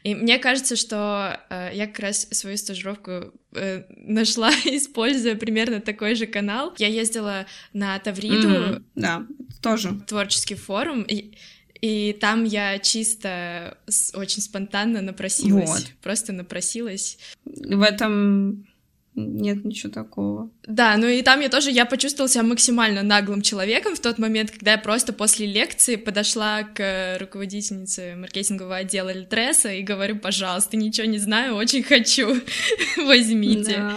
И 0.03 0.15
мне 0.15 0.39
кажется, 0.39 0.77
что 0.77 1.41
э, 1.49 1.71
я 1.73 1.87
как 1.87 2.01
раз 2.01 2.29
свою 2.31 2.57
стажировку 2.57 3.33
э, 3.55 3.85
нашла, 3.97 4.51
используя 4.65 5.35
примерно 5.35 5.81
такой 5.81 6.15
же 6.15 6.27
канал. 6.27 6.75
Я 6.79 6.89
ездила 6.89 7.47
на 7.73 7.99
Тавриду. 7.99 8.49
Mm-hmm. 8.49 8.83
Да, 8.95 9.27
тоже. 9.63 10.01
Творческий 10.07 10.55
форум. 10.55 11.03
И, 11.03 11.33
и 11.81 12.13
там 12.21 12.45
я 12.45 12.79
чисто 12.79 13.79
очень 14.15 14.43
спонтанно 14.43 15.01
напросилась. 15.01 15.69
Вот. 15.69 15.93
Просто 16.03 16.33
напросилась. 16.33 17.19
В 17.45 17.83
этом 17.83 18.67
нет 19.15 19.65
ничего 19.65 19.93
такого. 19.93 20.51
Да, 20.67 20.97
ну 20.97 21.07
и 21.07 21.23
там 21.23 21.41
я 21.41 21.49
тоже, 21.49 21.71
я 21.71 21.85
почувствовала 21.85 22.29
себя 22.29 22.43
максимально 22.43 23.03
наглым 23.03 23.43
человеком 23.43 23.95
в 23.95 24.01
тот 24.01 24.19
момент, 24.19 24.51
когда 24.51 24.73
я 24.73 24.79
просто 24.79 25.13
после 25.13 25.47
лекции 25.47 25.97
подошла 25.97 26.63
к 26.63 27.19
руководительнице 27.19 28.15
маркетингового 28.17 28.77
отдела 28.77 29.13
Литресса 29.13 29.73
и 29.73 29.83
говорю, 29.83 30.19
пожалуйста, 30.19 30.77
ничего 30.77 31.07
не 31.07 31.19
знаю, 31.19 31.57
очень 31.57 31.83
хочу, 31.83 32.37
возьмите. 32.97 33.77
Да. 33.77 33.97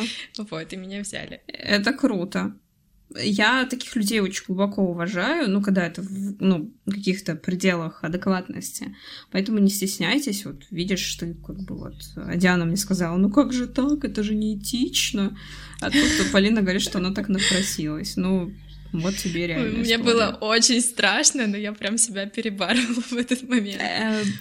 Вот, 0.49 0.73
и 0.73 0.75
меня 0.77 1.01
взяли. 1.01 1.41
Это 1.47 1.93
круто 1.93 2.53
я 3.21 3.65
таких 3.65 3.95
людей 3.95 4.19
очень 4.19 4.45
глубоко 4.47 4.83
уважаю, 4.83 5.49
ну, 5.49 5.61
когда 5.61 5.85
это 5.85 6.01
в 6.01 6.35
ну, 6.39 6.71
каких-то 6.85 7.35
пределах 7.35 8.03
адекватности. 8.03 8.95
Поэтому 9.31 9.59
не 9.59 9.69
стесняйтесь, 9.69 10.45
вот 10.45 10.63
видишь, 10.71 11.01
что 11.01 11.27
как 11.45 11.59
бы 11.63 11.75
вот 11.75 11.95
а 12.15 12.35
Диана 12.35 12.65
мне 12.65 12.77
сказала, 12.77 13.17
ну 13.17 13.29
как 13.29 13.53
же 13.53 13.67
так, 13.67 14.03
это 14.03 14.23
же 14.23 14.35
неэтично. 14.35 15.37
А 15.81 15.89
тут 15.89 16.31
Полина 16.31 16.61
говорит, 16.61 16.81
что 16.81 16.99
она 16.99 17.11
так 17.11 17.29
напросилась. 17.29 18.15
Ну, 18.15 18.53
вот 18.93 19.15
тебе 19.15 19.47
реально. 19.47 19.79
Мне 19.79 19.97
было 19.97 20.37
очень 20.39 20.79
страшно, 20.81 21.47
но 21.47 21.57
я 21.57 21.73
прям 21.73 21.97
себя 21.97 22.27
перебарывала 22.27 23.01
в 23.09 23.13
этот 23.13 23.49
момент. 23.49 23.81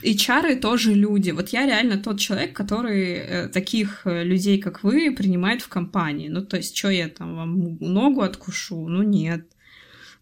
И 0.03 0.13
э, 0.13 0.15
чары 0.15 0.57
тоже 0.57 0.93
люди. 0.93 1.31
Вот 1.31 1.49
я 1.49 1.67
реально 1.67 1.97
тот 1.97 2.21
человек, 2.21 2.53
который 2.53 3.15
э, 3.15 3.49
таких 3.49 4.03
э, 4.05 4.25
людей, 4.25 4.59
как 4.59 4.85
вы, 4.85 5.11
принимает 5.11 5.63
в 5.63 5.69
компании. 5.69 6.29
Ну, 6.29 6.43
то 6.43 6.59
есть, 6.59 6.77
что 6.77 6.91
я 6.91 7.09
там 7.09 7.35
вам 7.35 7.79
ногу 7.81 8.21
откушу? 8.21 8.87
Ну, 8.89 9.03
нет. 9.03 9.47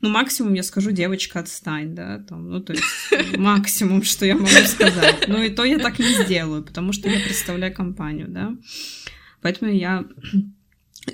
Ну, 0.01 0.09
максимум 0.09 0.55
я 0.55 0.63
скажу, 0.63 0.93
девочка, 0.93 1.41
отстань, 1.41 1.95
да, 1.95 2.19
там, 2.27 2.49
ну, 2.49 2.61
то 2.61 2.73
есть 2.73 2.85
максимум, 3.37 4.03
что 4.03 4.25
я 4.25 4.35
могу 4.35 4.47
сказать. 4.47 5.27
Ну, 5.27 5.43
и 5.43 5.51
то 5.51 5.65
я 5.65 5.79
так 5.79 5.99
не 5.99 6.25
сделаю, 6.25 6.63
потому 6.63 6.93
что 6.93 7.11
я 7.11 7.21
представляю 7.21 7.75
компанию, 7.75 8.29
да. 8.29 8.55
Поэтому 9.43 9.73
я 9.73 10.05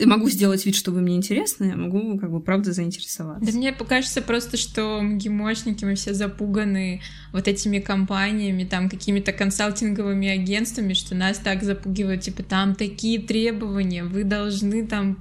могу 0.05 0.28
сделать 0.28 0.66
вид, 0.66 0.74
что 0.74 0.90
вы 0.90 1.01
мне 1.01 1.16
интересны, 1.16 1.72
а 1.72 1.76
могу, 1.76 2.18
как 2.18 2.30
бы, 2.30 2.40
правда 2.40 2.72
заинтересоваться. 2.72 3.51
Да 3.51 3.57
мне 3.57 3.72
кажется 3.72 4.20
просто, 4.22 4.57
что 4.57 5.01
гимошники, 5.03 5.84
мы 5.84 5.94
все 5.94 6.12
запуганы 6.14 7.01
вот 7.32 7.49
этими 7.49 7.78
компаниями, 7.78 8.64
там, 8.64 8.88
какими-то 8.88 9.32
консалтинговыми 9.32 10.28
агентствами, 10.28 10.92
что 10.92 11.14
нас 11.14 11.38
так 11.38 11.62
запугивают, 11.62 12.22
типа, 12.22 12.42
там 12.42 12.74
такие 12.74 13.20
требования, 13.20 14.05
вы 14.05 14.24
должны 14.24 14.86
там... 14.86 15.18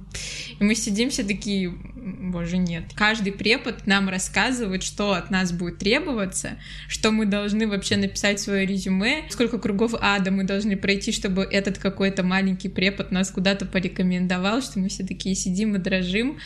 И 0.58 0.64
мы 0.64 0.74
сидим 0.74 1.10
все 1.10 1.22
такие, 1.22 1.72
боже, 1.96 2.56
нет. 2.56 2.84
Каждый 2.94 3.32
препод 3.32 3.86
нам 3.86 4.08
рассказывает, 4.08 4.82
что 4.82 5.12
от 5.12 5.30
нас 5.30 5.52
будет 5.52 5.78
требоваться, 5.78 6.58
что 6.88 7.10
мы 7.10 7.26
должны 7.26 7.66
вообще 7.66 7.96
написать 7.96 8.40
свое 8.40 8.66
резюме, 8.66 9.24
сколько 9.30 9.58
кругов 9.58 9.94
ада 10.00 10.30
мы 10.30 10.44
должны 10.44 10.76
пройти, 10.76 11.12
чтобы 11.12 11.42
этот 11.42 11.78
какой-то 11.78 12.22
маленький 12.22 12.68
препод 12.68 13.10
нас 13.10 13.30
куда-то 13.30 13.66
порекомендовал, 13.66 14.62
что 14.66 14.78
мы 14.78 14.88
все 14.88 15.04
такие 15.04 15.34
сидим 15.34 15.74
и 15.74 15.78
дрожим. 15.78 16.38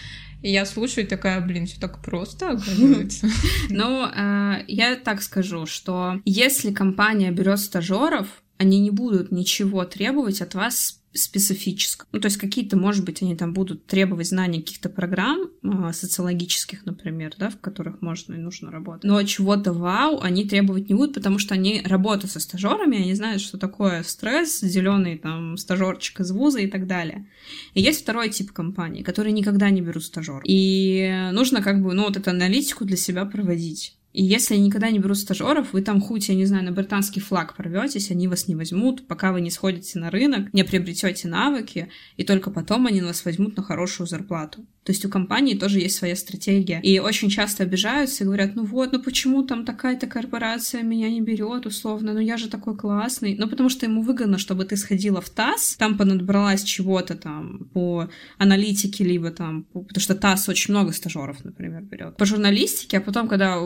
И 0.43 0.51
я 0.51 0.65
слушаю 0.65 1.07
такая, 1.07 1.41
блин, 1.41 1.67
все 1.67 1.79
так 1.81 2.03
просто 2.03 2.51
оказывается. 2.51 3.29
Ну, 3.69 4.07
э, 4.07 4.65
я 4.69 4.97
так 4.97 5.23
скажу, 5.23 5.67
что 5.67 6.21
если 6.25 6.73
компания 6.73 7.31
берет 7.31 7.59
стажеров, 7.59 8.27
они 8.57 8.81
не 8.81 8.91
будут 8.91 9.33
ничего 9.33 9.85
требовать 9.85 10.41
от 10.41 10.55
вас 10.55 11.00
специфическом. 11.13 12.07
Ну, 12.13 12.21
то 12.21 12.27
есть 12.27 12.37
какие-то, 12.37 12.77
может 12.77 13.05
быть, 13.05 13.23
они 13.23 13.37
там 13.37 13.53
будут 13.53 13.87
требовать 13.87 14.29
знаний 14.29 14.61
каких-то 14.61 14.89
программ, 14.89 15.51
э, 15.63 15.93
социологических, 15.93 16.87
например, 16.87 17.35
да, 17.37 17.51
в 17.51 17.59
которых 17.59 18.01
можно 18.01 18.35
и 18.35 18.39
нужно 18.39 18.71
работать. 18.71 19.05
Но 19.05 19.23
чего-то 19.25 19.73
вау 19.73 20.21
они 20.21 20.47
требовать 20.47 20.89
не 20.89 20.95
будут, 20.95 21.15
потому 21.15 21.39
что 21.39 21.55
они 21.55 21.83
работают 21.85 22.33
со 22.33 22.41
стажерами, 22.41 23.03
они 23.03 23.15
знают, 23.15 23.43
что 23.43 23.59
такое 23.59 24.03
стресс, 24.05 24.61
зеленый 24.61 25.19
там 25.19 25.57
стажерчик 25.57 26.21
из 26.21 26.31
вуза 26.31 26.61
и 26.61 26.69
так 26.69 26.87
далее. 26.87 27.29
И 27.75 27.83
есть 27.83 28.03
второй 28.03 28.31
тип 28.31 28.53
компаний, 28.53 29.03
которые 29.03 29.33
никогда 29.33 29.71
не 29.71 29.81
берут 29.81 30.05
стажер. 30.05 30.43
И 30.45 31.31
нужно 31.33 31.63
как 31.63 31.83
бы, 31.83 31.93
ну, 31.93 32.05
вот 32.05 32.17
эту 32.17 32.31
аналитику 32.31 32.85
для 32.85 32.97
себя 32.97 33.25
проводить. 33.25 33.97
И 34.13 34.25
если 34.25 34.57
никогда 34.57 34.91
не 34.91 34.99
берут 34.99 35.19
стажеров, 35.19 35.73
вы 35.73 35.83
там 35.83 36.01
хоть, 36.01 36.29
я 36.29 36.35
не 36.35 36.47
знаю, 36.47 36.65
на 36.65 36.73
британский 36.73 37.21
флаг 37.21 37.57
порветесь, 37.57 38.11
они 38.11 38.27
вас 38.29 38.49
не 38.49 38.57
возьмут, 38.57 39.07
пока 39.07 39.33
вы 39.33 39.41
не 39.41 39.51
сходите 39.51 39.99
на 39.99 40.11
рынок, 40.11 40.53
не 40.53 40.65
приобретете 40.65 41.29
навыки, 41.29 41.91
и 42.17 42.25
только 42.25 42.51
потом 42.51 42.87
они 42.87 43.01
вас 43.03 43.25
возьмут 43.25 43.57
на 43.57 43.63
хорошую 43.63 44.07
зарплату. 44.07 44.67
То 44.83 44.93
есть 44.93 45.05
у 45.05 45.11
компании 45.11 45.55
тоже 45.55 45.79
есть 45.79 45.97
своя 45.97 46.17
стратегия. 46.17 46.81
И 46.83 46.99
очень 46.99 47.29
часто 47.29 47.65
обижаются 47.65 48.25
и 48.25 48.27
говорят, 48.27 48.57
ну 48.57 48.65
вот, 48.65 48.93
ну 48.93 49.03
почему 49.03 49.43
там 49.45 49.65
такая-то 49.65 50.07
корпорация 50.07 50.83
меня 50.83 51.11
не 51.11 51.21
берет, 51.21 51.67
условно, 51.67 52.15
ну 52.15 52.19
я 52.19 52.39
же 52.39 52.49
такой 52.49 52.77
классный. 52.77 53.37
Ну 53.39 53.47
потому 53.47 53.69
что 53.69 53.85
ему 53.85 54.03
выгодно, 54.03 54.39
чтобы 54.39 54.65
ты 54.65 54.77
сходила 54.77 55.21
в 55.21 55.29
ТАСС, 55.29 55.77
там 55.77 55.99
понадобралась 55.99 56.65
чего-то 56.65 57.15
там 57.15 57.69
по 57.75 58.09
аналитике, 58.39 59.05
либо 59.05 59.31
там, 59.31 59.65
потому 59.65 60.01
что 60.01 60.15
ТАСС 60.15 60.49
очень 60.49 60.73
много 60.73 60.93
стажеров, 60.93 61.45
например, 61.45 61.83
берет. 61.83 62.17
По 62.17 62.25
журналистике, 62.25 62.99
а 62.99 63.01
потом, 63.03 63.29
когда 63.29 63.61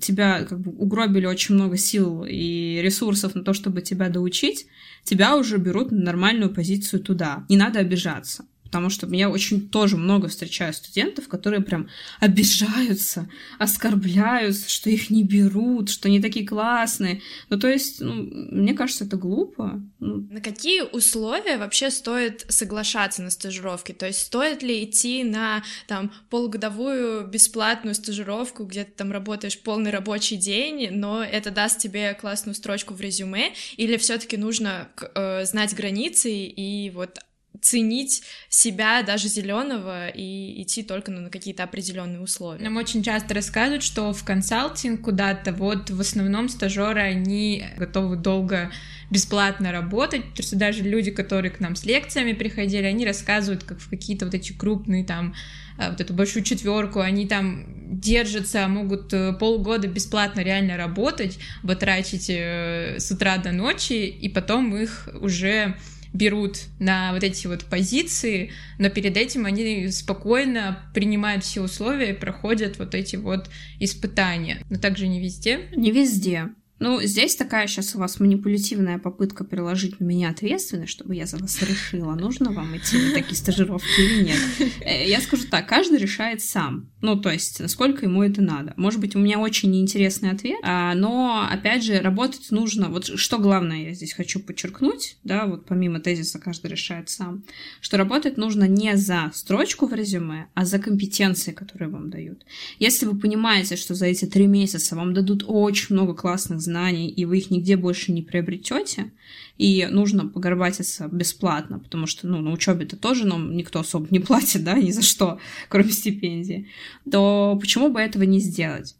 тебя 0.00 0.44
как 0.44 0.60
бы 0.60 0.72
угробили 0.72 1.26
очень 1.26 1.54
много 1.54 1.76
сил 1.76 2.24
и 2.28 2.80
ресурсов 2.82 3.34
на 3.34 3.42
то, 3.42 3.52
чтобы 3.52 3.82
тебя 3.82 4.08
доучить, 4.08 4.66
тебя 5.04 5.36
уже 5.36 5.58
берут 5.58 5.90
на 5.90 5.98
нормальную 5.98 6.52
позицию 6.52 7.02
туда. 7.02 7.46
Не 7.48 7.56
надо 7.56 7.80
обижаться. 7.80 8.44
Потому 8.68 8.90
что 8.90 9.06
я 9.14 9.30
очень 9.30 9.68
тоже 9.68 9.96
много 9.96 10.28
встречаю 10.28 10.74
студентов, 10.74 11.26
которые 11.26 11.62
прям 11.62 11.88
обижаются, 12.20 13.28
оскорбляются, 13.58 14.68
что 14.68 14.90
их 14.90 15.08
не 15.08 15.24
берут, 15.24 15.88
что 15.88 16.08
они 16.08 16.20
такие 16.20 16.46
классные. 16.46 17.22
Ну, 17.48 17.58
то 17.58 17.66
есть, 17.66 18.00
ну, 18.00 18.14
мне 18.14 18.74
кажется, 18.74 19.04
это 19.04 19.16
глупо. 19.16 19.82
Ну. 20.00 20.28
На 20.30 20.42
какие 20.42 20.82
условия 20.82 21.56
вообще 21.56 21.90
стоит 21.90 22.44
соглашаться 22.48 23.22
на 23.22 23.30
стажировки? 23.30 23.92
То 23.92 24.06
есть, 24.06 24.20
стоит 24.20 24.62
ли 24.62 24.84
идти 24.84 25.24
на 25.24 25.64
там 25.86 26.12
полугодовую 26.28 27.26
бесплатную 27.26 27.94
стажировку, 27.94 28.64
где 28.64 28.84
ты 28.84 28.92
там 28.92 29.12
работаешь 29.12 29.58
полный 29.58 29.90
рабочий 29.90 30.36
день, 30.36 30.90
но 30.90 31.24
это 31.24 31.50
даст 31.50 31.78
тебе 31.78 32.12
классную 32.12 32.54
строчку 32.54 32.92
в 32.92 33.00
резюме, 33.00 33.54
или 33.78 33.96
все-таки 33.96 34.36
нужно 34.36 34.88
э, 35.14 35.46
знать 35.46 35.74
границы 35.74 36.30
и 36.30 36.90
вот 36.90 37.18
ценить 37.60 38.22
себя 38.48 39.02
даже 39.02 39.28
зеленого 39.28 40.08
и 40.08 40.62
идти 40.62 40.82
только 40.82 41.10
на 41.10 41.30
какие-то 41.30 41.64
определенные 41.64 42.20
условия. 42.20 42.62
Нам 42.62 42.76
очень 42.76 43.02
часто 43.02 43.34
рассказывают, 43.34 43.82
что 43.82 44.12
в 44.12 44.24
консалтинг 44.24 45.02
куда-то 45.02 45.52
вот 45.52 45.90
в 45.90 46.00
основном 46.00 46.48
стажеры 46.48 47.00
они 47.00 47.64
готовы 47.76 48.16
долго 48.16 48.70
бесплатно 49.10 49.72
работать, 49.72 50.22
потому 50.30 50.46
что 50.46 50.56
даже 50.56 50.82
люди, 50.82 51.10
которые 51.10 51.50
к 51.50 51.60
нам 51.60 51.76
с 51.76 51.84
лекциями 51.84 52.32
приходили, 52.32 52.84
они 52.84 53.06
рассказывают, 53.06 53.64
как 53.64 53.80
в 53.80 53.88
какие-то 53.88 54.26
вот 54.26 54.34
эти 54.34 54.52
крупные 54.52 55.04
там 55.04 55.34
э, 55.78 55.90
вот 55.90 56.00
эту 56.00 56.12
большую 56.12 56.44
четверку, 56.44 57.00
они 57.00 57.26
там 57.26 57.66
держатся, 58.00 58.68
могут 58.68 59.12
э, 59.14 59.32
полгода 59.32 59.88
бесплатно 59.88 60.40
реально 60.40 60.76
работать, 60.76 61.38
батрачить 61.62 62.28
э, 62.28 62.96
с 62.98 63.10
утра 63.10 63.38
до 63.38 63.52
ночи, 63.52 64.06
и 64.06 64.28
потом 64.28 64.76
их 64.76 65.08
уже 65.20 65.76
берут 66.12 66.58
на 66.78 67.12
вот 67.12 67.22
эти 67.22 67.46
вот 67.46 67.64
позиции, 67.64 68.50
но 68.78 68.90
перед 68.90 69.16
этим 69.16 69.46
они 69.46 69.88
спокойно 69.90 70.90
принимают 70.94 71.44
все 71.44 71.62
условия 71.62 72.10
и 72.10 72.18
проходят 72.18 72.78
вот 72.78 72.94
эти 72.94 73.16
вот 73.16 73.50
испытания. 73.80 74.62
Но 74.70 74.78
также 74.78 75.08
не 75.08 75.20
везде. 75.20 75.68
Не 75.74 75.90
везде. 75.90 76.48
Ну, 76.80 77.02
здесь 77.02 77.34
такая 77.34 77.66
сейчас 77.66 77.96
у 77.96 77.98
вас 77.98 78.20
манипулятивная 78.20 78.98
попытка 78.98 79.44
переложить 79.44 79.98
на 79.98 80.04
меня 80.04 80.30
ответственность, 80.30 80.92
чтобы 80.92 81.16
я 81.16 81.26
за 81.26 81.36
вас 81.38 81.60
решила, 81.62 82.14
нужно 82.14 82.52
вам 82.52 82.76
идти 82.76 82.96
на 82.98 83.14
такие 83.14 83.34
стажировки 83.36 84.00
или 84.00 84.24
нет. 84.24 84.38
Э, 84.80 85.08
я 85.08 85.20
скажу 85.20 85.44
так, 85.50 85.68
каждый 85.68 85.98
решает 85.98 86.40
сам. 86.40 86.88
Ну, 87.00 87.16
то 87.16 87.30
есть, 87.30 87.60
насколько 87.60 88.06
ему 88.06 88.22
это 88.22 88.42
надо. 88.42 88.74
Может 88.76 89.00
быть, 89.00 89.16
у 89.16 89.18
меня 89.18 89.38
очень 89.38 89.70
неинтересный 89.70 90.30
ответ, 90.30 90.58
а, 90.62 90.94
но, 90.94 91.46
опять 91.50 91.84
же, 91.84 92.00
работать 92.00 92.50
нужно. 92.50 92.88
Вот 92.88 93.06
что 93.06 93.38
главное 93.38 93.88
я 93.88 93.94
здесь 93.94 94.12
хочу 94.12 94.40
подчеркнуть, 94.40 95.16
да, 95.24 95.46
вот 95.46 95.66
помимо 95.66 96.00
тезиса 96.00 96.38
каждый 96.38 96.70
решает 96.70 97.08
сам, 97.08 97.44
что 97.80 97.96
работать 97.96 98.36
нужно 98.36 98.64
не 98.64 98.96
за 98.96 99.30
строчку 99.34 99.86
в 99.86 99.94
резюме, 99.94 100.46
а 100.54 100.64
за 100.64 100.78
компетенции, 100.78 101.52
которые 101.52 101.88
вам 101.88 102.10
дают. 102.10 102.44
Если 102.78 103.06
вы 103.06 103.18
понимаете, 103.18 103.76
что 103.76 103.94
за 103.94 104.06
эти 104.06 104.26
три 104.26 104.46
месяца 104.46 104.94
вам 104.94 105.12
дадут 105.14 105.44
очень 105.46 105.94
много 105.94 106.14
классных 106.14 106.60
знаний, 106.68 107.08
и 107.08 107.24
вы 107.24 107.38
их 107.38 107.50
нигде 107.50 107.76
больше 107.76 108.12
не 108.12 108.22
приобретете, 108.22 109.12
и 109.56 109.88
нужно 109.90 110.28
погорбатиться 110.28 111.08
бесплатно, 111.10 111.78
потому 111.78 112.06
что, 112.06 112.28
ну, 112.28 112.40
на 112.40 112.52
учебе-то 112.52 112.96
тоже 112.96 113.26
нам 113.26 113.56
никто 113.56 113.80
особо 113.80 114.06
не 114.10 114.20
платит, 114.20 114.64
да, 114.64 114.74
ни 114.74 114.90
за 114.90 115.02
что, 115.02 115.38
кроме 115.68 115.90
стипендии, 115.90 116.68
то 117.10 117.56
почему 117.60 117.90
бы 117.90 118.00
этого 118.00 118.22
не 118.22 118.40
сделать? 118.40 118.96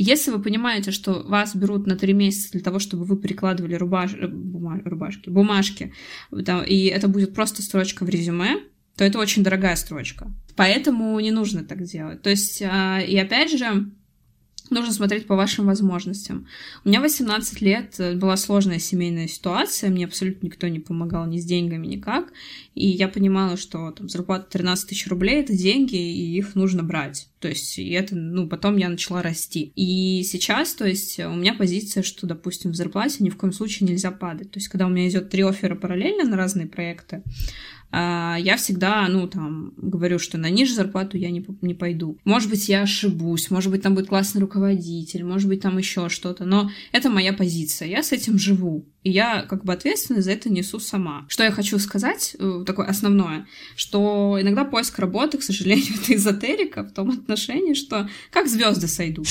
Если 0.00 0.30
вы 0.30 0.40
понимаете, 0.40 0.92
что 0.92 1.24
вас 1.24 1.56
берут 1.56 1.88
на 1.88 1.96
три 1.96 2.12
месяца 2.12 2.52
для 2.52 2.60
того, 2.60 2.78
чтобы 2.78 3.04
вы 3.04 3.16
прикладывали 3.16 3.74
рубаш... 3.74 4.14
Э, 4.14 4.28
бума... 4.28 4.80
рубашки, 4.84 5.28
бумажки, 5.28 5.92
и 6.32 6.86
это 6.86 7.08
будет 7.08 7.34
просто 7.34 7.62
строчка 7.62 8.04
в 8.04 8.08
резюме, 8.08 8.60
то 8.96 9.04
это 9.04 9.18
очень 9.18 9.42
дорогая 9.42 9.74
строчка. 9.74 10.32
Поэтому 10.54 11.18
не 11.18 11.32
нужно 11.32 11.64
так 11.64 11.82
делать. 11.82 12.22
То 12.22 12.30
есть, 12.30 12.62
а, 12.62 13.00
и 13.00 13.16
опять 13.16 13.56
же, 13.56 13.90
Нужно 14.70 14.92
смотреть 14.92 15.26
по 15.26 15.34
вашим 15.34 15.66
возможностям. 15.66 16.46
У 16.84 16.88
меня 16.88 17.00
18 17.00 17.60
лет, 17.62 17.94
э, 17.98 18.14
была 18.14 18.36
сложная 18.36 18.78
семейная 18.78 19.26
ситуация, 19.26 19.90
мне 19.90 20.04
абсолютно 20.04 20.46
никто 20.46 20.68
не 20.68 20.78
помогал 20.78 21.26
ни 21.26 21.38
с 21.38 21.44
деньгами, 21.44 21.86
никак. 21.86 22.32
И 22.74 22.86
я 22.86 23.08
понимала, 23.08 23.56
что 23.56 23.90
там 23.92 24.08
зарплата 24.08 24.46
13 24.50 24.88
тысяч 24.88 25.06
рублей— 25.08 25.40
это 25.42 25.56
деньги, 25.56 25.96
и 25.96 26.36
их 26.36 26.54
нужно 26.54 26.82
брать. 26.82 27.28
То 27.40 27.48
есть, 27.48 27.78
и 27.78 27.90
это, 27.90 28.14
ну, 28.14 28.48
потом 28.48 28.76
я 28.76 28.88
начала 28.88 29.22
расти. 29.22 29.72
И 29.74 30.22
сейчас, 30.24 30.74
то 30.74 30.86
есть, 30.86 31.18
у 31.18 31.34
меня 31.34 31.54
позиция, 31.54 32.02
что, 32.02 32.26
допустим, 32.26 32.72
в 32.72 32.74
зарплате 32.74 33.24
ни 33.24 33.30
в 33.30 33.36
коем 33.36 33.52
случае 33.52 33.88
нельзя 33.88 34.10
падать. 34.10 34.50
То 34.50 34.58
есть, 34.58 34.68
когда 34.68 34.86
у 34.86 34.90
меня 34.90 35.08
идет 35.08 35.30
три 35.30 35.42
оффера 35.42 35.76
параллельно 35.76 36.24
на 36.24 36.36
разные 36.36 36.66
проекты, 36.66 37.22
я 37.90 38.56
всегда, 38.58 39.06
ну, 39.08 39.26
там, 39.26 39.72
говорю, 39.76 40.18
что 40.18 40.36
на 40.38 40.50
ниже 40.50 40.74
зарплату 40.74 41.16
я 41.16 41.30
не, 41.30 41.44
не 41.62 41.74
пойду. 41.74 42.18
Может 42.24 42.50
быть, 42.50 42.68
я 42.68 42.82
ошибусь, 42.82 43.50
может 43.50 43.70
быть, 43.70 43.82
там 43.82 43.94
будет 43.94 44.08
классный 44.08 44.40
руководитель, 44.40 45.24
может 45.24 45.48
быть, 45.48 45.62
там 45.62 45.78
еще 45.78 46.08
что-то, 46.08 46.44
но 46.44 46.70
это 46.92 47.08
моя 47.08 47.32
позиция, 47.32 47.88
я 47.88 48.02
с 48.02 48.12
этим 48.12 48.38
живу, 48.38 48.86
и 49.04 49.10
я 49.10 49.42
как 49.42 49.64
бы 49.64 49.72
ответственность 49.72 50.26
за 50.26 50.32
это 50.32 50.50
несу 50.50 50.80
сама. 50.80 51.24
Что 51.28 51.44
я 51.44 51.50
хочу 51.50 51.78
сказать, 51.78 52.36
э, 52.38 52.64
такое 52.66 52.86
основное, 52.86 53.46
что 53.74 54.38
иногда 54.40 54.64
поиск 54.64 54.98
работы, 54.98 55.38
к 55.38 55.42
сожалению, 55.42 55.94
это 56.02 56.14
эзотерика 56.14 56.82
в 56.82 56.92
том 56.92 57.10
отношении, 57.10 57.74
что 57.74 58.08
как 58.30 58.48
звезды 58.48 58.86
сойдут. 58.88 59.26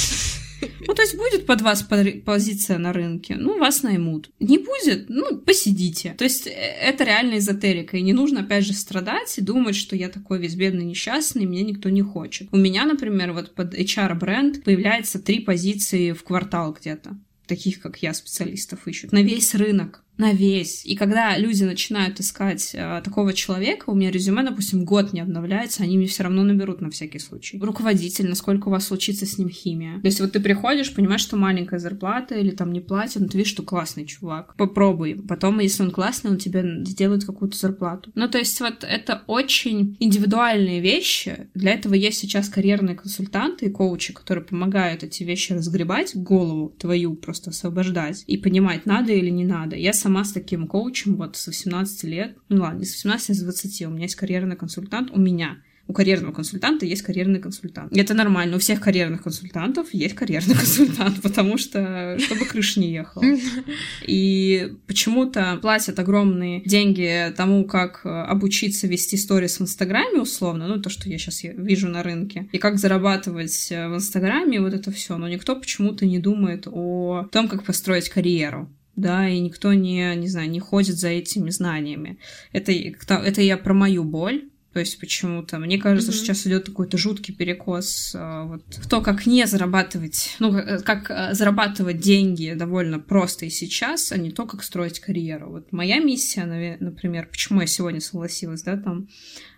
Ну, 0.88 0.94
то 0.94 1.02
есть 1.02 1.16
будет 1.16 1.46
под 1.46 1.62
вас 1.62 1.84
позиция 2.26 2.78
на 2.78 2.94
рынке, 2.94 3.36
ну, 3.36 3.58
вас 3.58 3.84
наймут. 3.84 4.30
Не 4.40 4.58
будет, 4.58 5.10
ну, 5.10 5.38
посидите. 5.38 6.16
То 6.18 6.24
есть 6.24 6.48
э, 6.48 6.52
это 6.52 7.04
реально 7.04 7.38
эзотерика, 7.38 7.98
и 7.98 8.02
не 8.02 8.14
нужно, 8.14 8.42
опять 8.42 8.66
же, 8.66 8.74
страдать 8.74 9.38
и 9.38 9.42
думать, 9.42 9.76
что 9.76 9.96
я 9.96 10.10
такой 10.10 10.40
весь 10.40 10.56
бедный, 10.56 10.86
несчастный, 10.86 11.46
меня 11.46 11.64
никто 11.64 11.90
не 11.90 12.02
хочет. 12.02 12.48
У 12.52 12.58
меня, 12.58 12.86
например, 12.86 13.34
вот 13.34 13.54
под 13.54 13.74
HR-бренд 13.74 14.64
появляется 14.64 15.20
три 15.20 15.40
позиции 15.40 16.12
в 16.12 16.24
квартал 16.24 16.74
где-то 16.74 17.18
таких, 17.48 17.80
как 17.82 18.02
я, 18.04 18.14
специалистов 18.14 18.88
ищут, 18.88 19.12
на 19.12 19.22
весь 19.22 19.56
рынок. 19.56 20.04
На 20.18 20.34
весь. 20.34 20.86
И 20.86 20.96
когда 20.96 21.38
люди 21.38 21.64
начинают 21.64 22.20
искать 22.20 22.72
э, 22.74 23.02
такого 23.04 23.34
человека, 23.34 23.90
у 23.90 23.96
меня 23.96 24.12
резюме, 24.12 24.44
допустим, 24.44 24.86
год 24.86 25.14
не 25.14 25.22
обновляется, 25.22 25.84
они 25.84 25.98
мне 25.98 26.08
все 26.08 26.24
равно 26.24 26.44
наберут 26.44 26.82
на 26.82 26.90
всякий 26.90 27.20
случай. 27.20 27.60
Руководитель, 27.60 28.28
насколько 28.28 28.68
у 28.68 28.72
вас 28.72 28.88
случится 28.88 29.26
с 29.26 29.38
ним 29.38 29.50
химия. 29.50 30.00
То 30.00 30.08
есть 30.08 30.20
вот 30.20 30.32
ты 30.32 30.40
приходишь, 30.40 30.94
понимаешь, 30.94 31.22
что 31.22 31.38
маленькая 31.38 31.80
зарплата 31.80 32.36
или 32.36 32.52
там 32.52 32.72
не 32.72 32.80
платят, 32.80 33.22
но 33.22 33.28
ты 33.28 33.38
видишь, 33.38 33.52
что 33.52 33.64
классный 33.64 34.06
чувак. 34.06 34.56
Попробуй. 34.56 35.16
Потом, 35.28 35.60
если 35.60 35.84
он 35.84 35.92
классный, 35.92 36.32
он 36.32 36.38
тебе 36.38 36.84
сделает 36.86 37.26
какую-то 37.26 37.58
зарплату. 37.58 38.12
Ну, 38.16 38.28
то 38.28 38.38
есть 38.38 38.60
вот 38.60 38.84
это 38.84 39.24
очень 39.28 39.98
индивидуальные 40.00 40.82
вещи. 40.82 41.48
Для 41.54 41.74
этого 41.74 41.94
есть 41.94 42.20
сейчас 42.20 42.50
карьерные 42.50 42.96
консультанты 42.96 43.68
и 43.68 43.70
коучи, 43.70 44.14
которые 44.14 44.44
помогают 44.44 45.04
эти 45.04 45.24
вещи 45.24 45.54
разгребать, 45.54 46.16
голову 46.16 46.74
твою 46.78 47.16
просто 47.16 47.52
освобождать 47.52 48.24
и 48.28 48.38
понимать, 48.38 48.86
надо 48.86 49.14
или 49.14 49.30
не 49.30 49.46
надо. 49.46 49.76
Я 49.76 49.94
сама 50.08 50.24
с 50.24 50.32
таким 50.32 50.68
коучем 50.68 51.18
вот 51.18 51.36
с 51.36 51.48
18 51.48 52.04
лет, 52.06 52.38
ну 52.48 52.62
ладно, 52.62 52.80
не 52.80 52.86
с 52.86 52.94
18, 52.94 53.30
а 53.30 53.34
с 53.34 53.42
20, 53.42 53.82
у 53.88 53.90
меня 53.90 54.04
есть 54.04 54.16
карьерный 54.16 54.56
консультант, 54.56 55.12
у 55.12 55.20
меня 55.20 55.58
у 55.86 55.94
карьерного 55.94 56.32
консультанта 56.32 56.86
есть 56.86 57.02
карьерный 57.02 57.42
консультант. 57.42 57.92
И 57.94 58.00
это 58.00 58.14
нормально. 58.14 58.56
У 58.56 58.60
всех 58.60 58.80
карьерных 58.80 59.24
консультантов 59.24 59.94
есть 59.94 60.16
карьерный 60.16 60.56
консультант, 60.64 61.22
потому 61.22 61.58
что 61.58 62.18
чтобы 62.20 62.46
крыша 62.46 62.80
не 62.80 62.94
ехала. 62.94 63.24
И 64.08 64.74
почему-то 64.88 65.60
платят 65.62 66.00
огромные 66.00 66.62
деньги 66.62 67.34
тому, 67.36 67.66
как 67.66 68.06
обучиться 68.06 68.88
вести 68.88 69.18
сторис 69.18 69.60
в 69.60 69.64
Инстаграме 69.64 70.22
условно, 70.22 70.68
ну 70.68 70.82
то, 70.82 70.90
что 70.90 71.10
я 71.10 71.18
сейчас 71.18 71.44
вижу 71.44 71.90
на 71.90 72.02
рынке, 72.02 72.48
и 72.54 72.58
как 72.60 72.78
зарабатывать 72.80 73.70
в 73.70 73.96
Инстаграме, 73.96 74.62
вот 74.62 74.74
это 74.74 74.90
все. 74.92 75.18
Но 75.18 75.28
никто 75.28 75.56
почему-то 75.56 76.06
не 76.06 76.20
думает 76.20 76.66
о 76.66 77.28
том, 77.30 77.50
как 77.50 77.64
построить 77.64 78.08
карьеру 78.08 78.70
да, 78.98 79.30
и 79.30 79.40
никто 79.40 79.72
не, 79.74 80.14
не 80.16 80.28
знаю, 80.28 80.50
не 80.50 80.60
ходит 80.60 80.98
за 80.98 81.10
этими 81.10 81.50
знаниями. 81.52 82.18
Это, 82.52 82.72
это 82.72 83.42
я 83.42 83.58
про 83.58 83.74
мою 83.74 84.04
боль, 84.04 84.50
то 84.74 84.80
есть 84.80 85.00
почему-то. 85.00 85.60
Мне 85.60 85.78
кажется, 85.78 86.12
mm-hmm. 86.12 86.16
что 86.16 86.26
сейчас 86.26 86.48
идет 86.48 86.66
какой-то 86.66 86.98
жуткий 86.98 87.34
перекос 87.34 88.14
а, 88.16 88.46
вот, 88.46 88.64
в 88.68 88.90
то, 88.90 89.02
как 89.02 89.26
не 89.28 89.46
зарабатывать, 89.46 90.36
ну, 90.40 90.52
как, 90.52 90.84
как 90.84 91.12
а, 91.12 91.34
зарабатывать 91.34 92.00
деньги 92.00 92.54
довольно 92.54 93.00
просто 93.00 93.46
и 93.46 93.50
сейчас, 93.50 94.12
а 94.12 94.18
не 94.18 94.32
то, 94.32 94.46
как 94.46 94.64
строить 94.64 95.00
карьеру. 95.00 95.52
Вот 95.52 95.72
моя 95.72 96.00
миссия, 96.00 96.78
например, 96.80 97.28
почему 97.32 97.62
я 97.62 97.68
сегодня 97.68 98.02
согласилась, 98.02 98.64
да, 98.64 98.78
там 98.78 99.08
Э, 99.08 99.57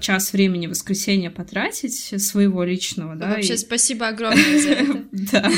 час 0.00 0.32
времени 0.32 0.66
в 0.66 0.70
воскресенье 0.70 1.30
потратить 1.30 1.94
своего 2.22 2.64
личного, 2.64 3.14
да. 3.14 3.28
Вообще 3.28 3.54
и... 3.54 3.58
спасибо 3.58 4.08
огромное 4.08 4.58
за 4.60 4.70
это. 4.70 5.00
Да, 5.32 5.50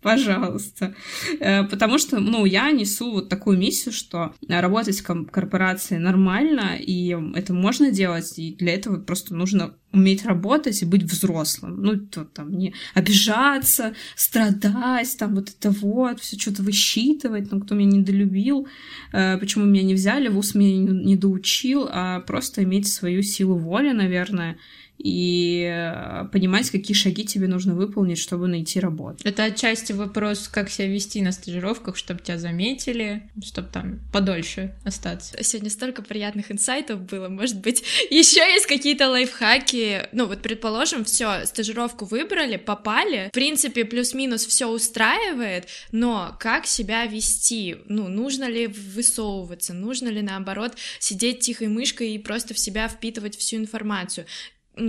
пожалуйста. 0.00 0.94
Э, 1.40 1.64
потому 1.64 1.98
что, 1.98 2.20
ну, 2.20 2.44
я 2.46 2.70
несу 2.70 3.12
вот 3.12 3.28
такую 3.28 3.58
миссию, 3.58 3.92
что 3.92 4.34
работать 4.48 5.00
в 5.00 5.26
корпорации 5.26 5.96
нормально, 5.98 6.76
и 6.78 7.16
это 7.34 7.52
можно 7.52 7.90
делать, 7.90 8.38
и 8.38 8.54
для 8.54 8.74
этого 8.74 8.98
просто 9.00 9.34
нужно 9.34 9.74
уметь 9.92 10.24
работать 10.24 10.82
и 10.82 10.86
быть 10.86 11.02
взрослым. 11.02 11.82
Ну, 11.82 11.96
то 11.98 12.24
там 12.24 12.56
не 12.56 12.74
обижаться, 12.94 13.94
страдать, 14.16 15.16
там 15.18 15.34
вот 15.34 15.50
это 15.50 15.70
вот, 15.70 16.20
все 16.20 16.38
что-то 16.38 16.62
высчитывать, 16.62 17.50
там, 17.50 17.60
кто 17.60 17.74
меня 17.74 17.98
недолюбил, 17.98 18.68
э, 19.12 19.36
почему 19.38 19.64
меня 19.64 19.82
не 19.82 19.94
взяли, 19.94 20.28
в 20.28 20.38
ус 20.38 20.54
меня 20.54 20.92
не 20.92 21.16
доучил, 21.16 21.88
а 21.90 22.20
просто 22.20 22.62
иметь 22.62 22.88
свою 22.88 23.22
силу 23.22 23.49
воли, 23.56 23.92
наверное, 23.92 24.56
и 25.02 25.66
э, 25.66 26.26
понимать, 26.30 26.70
какие 26.70 26.94
шаги 26.94 27.24
тебе 27.24 27.48
нужно 27.48 27.74
выполнить, 27.74 28.18
чтобы 28.18 28.48
найти 28.48 28.80
работу. 28.80 29.16
Это 29.24 29.44
отчасти 29.44 29.92
вопрос, 29.92 30.48
как 30.48 30.68
себя 30.68 30.88
вести 30.88 31.22
на 31.22 31.32
стажировках, 31.32 31.96
чтобы 31.96 32.20
тебя 32.20 32.38
заметили, 32.38 33.30
чтобы 33.42 33.68
там 33.72 34.00
подольше 34.12 34.74
остаться. 34.84 35.42
Сегодня 35.42 35.70
столько 35.70 36.02
приятных 36.02 36.52
инсайтов 36.52 37.00
было. 37.00 37.28
Может 37.28 37.60
быть, 37.60 37.82
еще 38.10 38.40
есть 38.40 38.66
какие-то 38.66 39.08
лайфхаки. 39.08 40.08
Ну, 40.12 40.26
вот, 40.26 40.42
предположим, 40.42 41.04
все, 41.04 41.46
стажировку 41.46 42.04
выбрали, 42.04 42.56
попали. 42.56 43.28
В 43.28 43.32
принципе, 43.32 43.86
плюс-минус 43.86 44.44
все 44.44 44.66
устраивает, 44.68 45.66
но 45.92 46.36
как 46.38 46.66
себя 46.66 47.06
вести? 47.06 47.76
Ну, 47.86 48.08
нужно 48.08 48.44
ли 48.44 48.66
высовываться? 48.66 49.72
Нужно 49.72 50.08
ли, 50.08 50.20
наоборот, 50.20 50.74
сидеть 50.98 51.40
тихой 51.40 51.68
мышкой 51.68 52.12
и 52.12 52.18
просто 52.18 52.52
в 52.52 52.58
себя 52.58 52.86
впитывать 52.86 53.38
всю 53.38 53.56
информацию? 53.56 54.26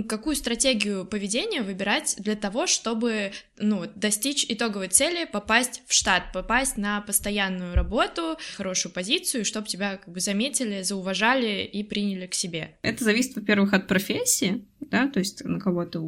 Какую 0.08 0.36
стратегию 0.36 1.04
поведения 1.04 1.62
выбирать 1.62 2.16
для 2.18 2.36
того, 2.36 2.66
чтобы 2.66 3.32
ну, 3.58 3.84
достичь 3.94 4.46
итоговой 4.48 4.88
цели, 4.88 5.24
попасть 5.24 5.82
в 5.86 5.92
штат, 5.92 6.32
попасть 6.32 6.76
на 6.76 7.00
постоянную 7.00 7.74
работу, 7.74 8.38
хорошую 8.56 8.92
позицию, 8.92 9.44
чтобы 9.44 9.68
тебя 9.68 9.96
как 9.96 10.12
бы 10.12 10.20
заметили, 10.20 10.82
зауважали 10.82 11.64
и 11.64 11.82
приняли 11.82 12.26
к 12.26 12.34
себе. 12.34 12.76
Это 12.82 13.04
зависит, 13.04 13.36
во-первых, 13.36 13.72
от 13.72 13.86
профессии, 13.86 14.64
да, 14.90 15.08
то 15.08 15.18
есть 15.20 15.44
на 15.44 15.60
кого 15.60 15.84
ты 15.84 15.98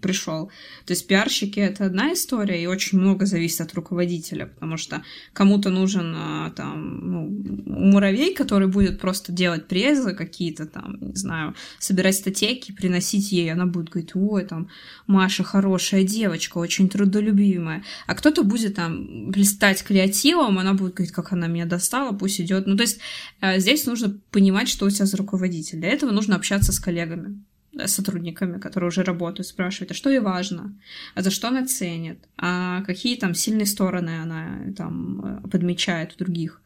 пришел. 0.00 0.50
То 0.84 0.92
есть 0.92 1.06
пиарщики 1.06 1.60
это 1.60 1.86
одна 1.86 2.12
история, 2.12 2.62
и 2.62 2.66
очень 2.66 2.98
много 2.98 3.26
зависит 3.26 3.60
от 3.60 3.74
руководителя, 3.74 4.46
потому 4.46 4.76
что 4.76 5.02
кому-то 5.32 5.70
нужен 5.70 6.14
а, 6.16 6.50
там 6.50 7.10
ну, 7.10 7.28
муравей, 7.66 8.34
который 8.34 8.68
будет 8.68 9.00
просто 9.00 9.32
делать 9.32 9.66
презы 9.68 10.14
какие-то 10.14 10.66
там, 10.66 10.98
не 11.00 11.16
знаю, 11.16 11.54
собирать 11.78 12.16
статейки, 12.16 12.72
приносить 12.72 13.32
ей, 13.32 13.52
она 13.52 13.66
будет 13.66 13.90
говорить, 13.90 14.14
ой, 14.14 14.44
там, 14.44 14.68
Маша 15.06 15.44
хорошая 15.44 16.04
девочка, 16.04 16.58
очень 16.58 16.88
трудолюбивая. 16.88 17.84
А 18.06 18.14
кто-то 18.14 18.42
будет 18.42 18.76
там 18.76 19.30
блистать 19.30 19.82
креативом, 19.82 20.58
она 20.58 20.74
будет 20.74 20.94
говорить, 20.94 21.14
как 21.14 21.32
она 21.32 21.46
меня 21.46 21.66
достала, 21.66 22.12
пусть 22.12 22.40
идет. 22.40 22.66
Ну, 22.66 22.76
то 22.76 22.82
есть 22.82 23.00
э, 23.40 23.58
здесь 23.58 23.86
нужно 23.86 24.18
понимать, 24.30 24.68
что 24.68 24.86
у 24.86 24.90
тебя 24.90 25.06
за 25.06 25.16
руководитель. 25.16 25.78
Для 25.78 25.90
этого 25.90 26.10
нужно 26.10 26.36
общаться 26.36 26.72
с 26.72 26.78
коллегами 26.78 27.42
сотрудниками, 27.86 28.58
которые 28.58 28.88
уже 28.88 29.02
работают, 29.02 29.46
спрашивать, 29.46 29.90
а 29.90 29.94
что 29.94 30.10
ей 30.10 30.20
важно, 30.20 30.74
а 31.14 31.22
за 31.22 31.30
что 31.30 31.48
она 31.48 31.66
ценит, 31.66 32.18
а 32.36 32.82
какие 32.82 33.16
там 33.16 33.34
сильные 33.34 33.66
стороны 33.66 34.22
она 34.22 34.72
там 34.76 35.42
э, 35.44 35.48
подмечает 35.48 36.12
в 36.12 36.16
других. 36.16 36.60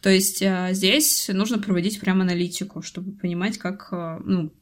То 0.00 0.10
есть 0.10 0.42
э, 0.42 0.68
здесь 0.72 1.28
нужно 1.32 1.58
проводить 1.58 2.00
прям 2.00 2.20
аналитику, 2.20 2.82
чтобы 2.82 3.12
понимать, 3.12 3.58
как, 3.58 3.88
э, 3.92 4.20
ну, 4.24 4.52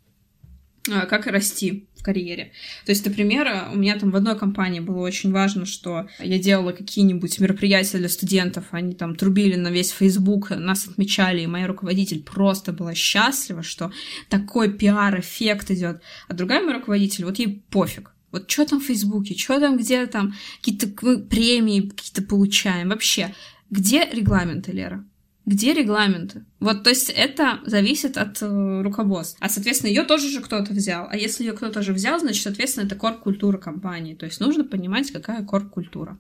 как 0.87 1.27
расти 1.27 1.89
в 1.97 2.03
карьере. 2.03 2.53
То 2.85 2.93
есть, 2.93 3.05
например, 3.05 3.69
у 3.73 3.77
меня 3.77 3.99
там 3.99 4.11
в 4.11 4.17
одной 4.17 4.39
компании 4.39 4.81
было 4.81 5.01
очень 5.01 5.33
важно, 5.33 5.67
что 5.67 6.09
я 6.19 6.39
делала 6.39 6.73
какие-нибудь 6.73 7.39
мероприятия 7.41 7.99
для 7.99 8.09
студентов, 8.09 8.67
они 8.71 8.95
там 8.95 9.17
трубили 9.17 9.57
на 9.57 9.69
весь 9.69 9.91
Facebook, 9.91 10.51
нас 10.51 10.87
отмечали, 10.87 11.43
и 11.43 11.47
моя 11.47 11.67
руководитель 11.67 12.23
просто 12.23 12.73
была 12.73 12.95
счастлива, 12.95 13.63
что 13.63 13.93
такой 14.29 14.73
пиар-эффект 14.73 15.71
идет. 15.71 16.01
А 16.29 16.35
другая 16.35 16.63
моя 16.63 16.79
руководитель, 16.79 17.25
вот 17.25 17.39
ей 17.39 17.65
пофиг. 17.71 18.13
Вот 18.33 18.51
что 18.51 18.67
там 18.67 18.81
в 18.81 18.85
Фейсбуке, 18.85 19.37
что 19.37 19.59
там, 19.61 19.79
где 19.79 20.07
там 20.07 20.35
какие-то 20.59 20.89
премии 20.89 21.89
какие-то 21.89 22.23
получаем, 22.23 22.91
вообще. 22.91 23.35
Где 23.71 24.05
регламенты, 24.13 24.73
Лера? 24.73 25.05
Где 25.47 25.75
регламенты? 25.75 26.45
Вот, 26.59 26.83
то 26.83 26.91
есть 26.91 27.09
это 27.09 27.61
зависит 27.65 28.19
от 28.19 28.43
э, 28.43 28.83
руководства. 28.83 29.39
А, 29.47 29.49
соответственно, 29.49 29.91
ее 29.91 30.03
тоже 30.03 30.29
же 30.29 30.41
кто-то 30.41 30.73
взял. 30.73 31.07
А 31.09 31.17
если 31.17 31.45
ее 31.45 31.53
кто-то 31.53 31.83
же 31.83 31.93
взял, 31.93 32.19
значит, 32.19 32.43
соответственно, 32.43 32.87
это 32.87 32.97
корп-культура 32.97 33.57
компании. 33.57 34.15
То 34.15 34.27
есть 34.27 34.41
нужно 34.41 34.65
понимать, 34.65 35.13
какая 35.13 35.45
корп-культура. 35.45 36.19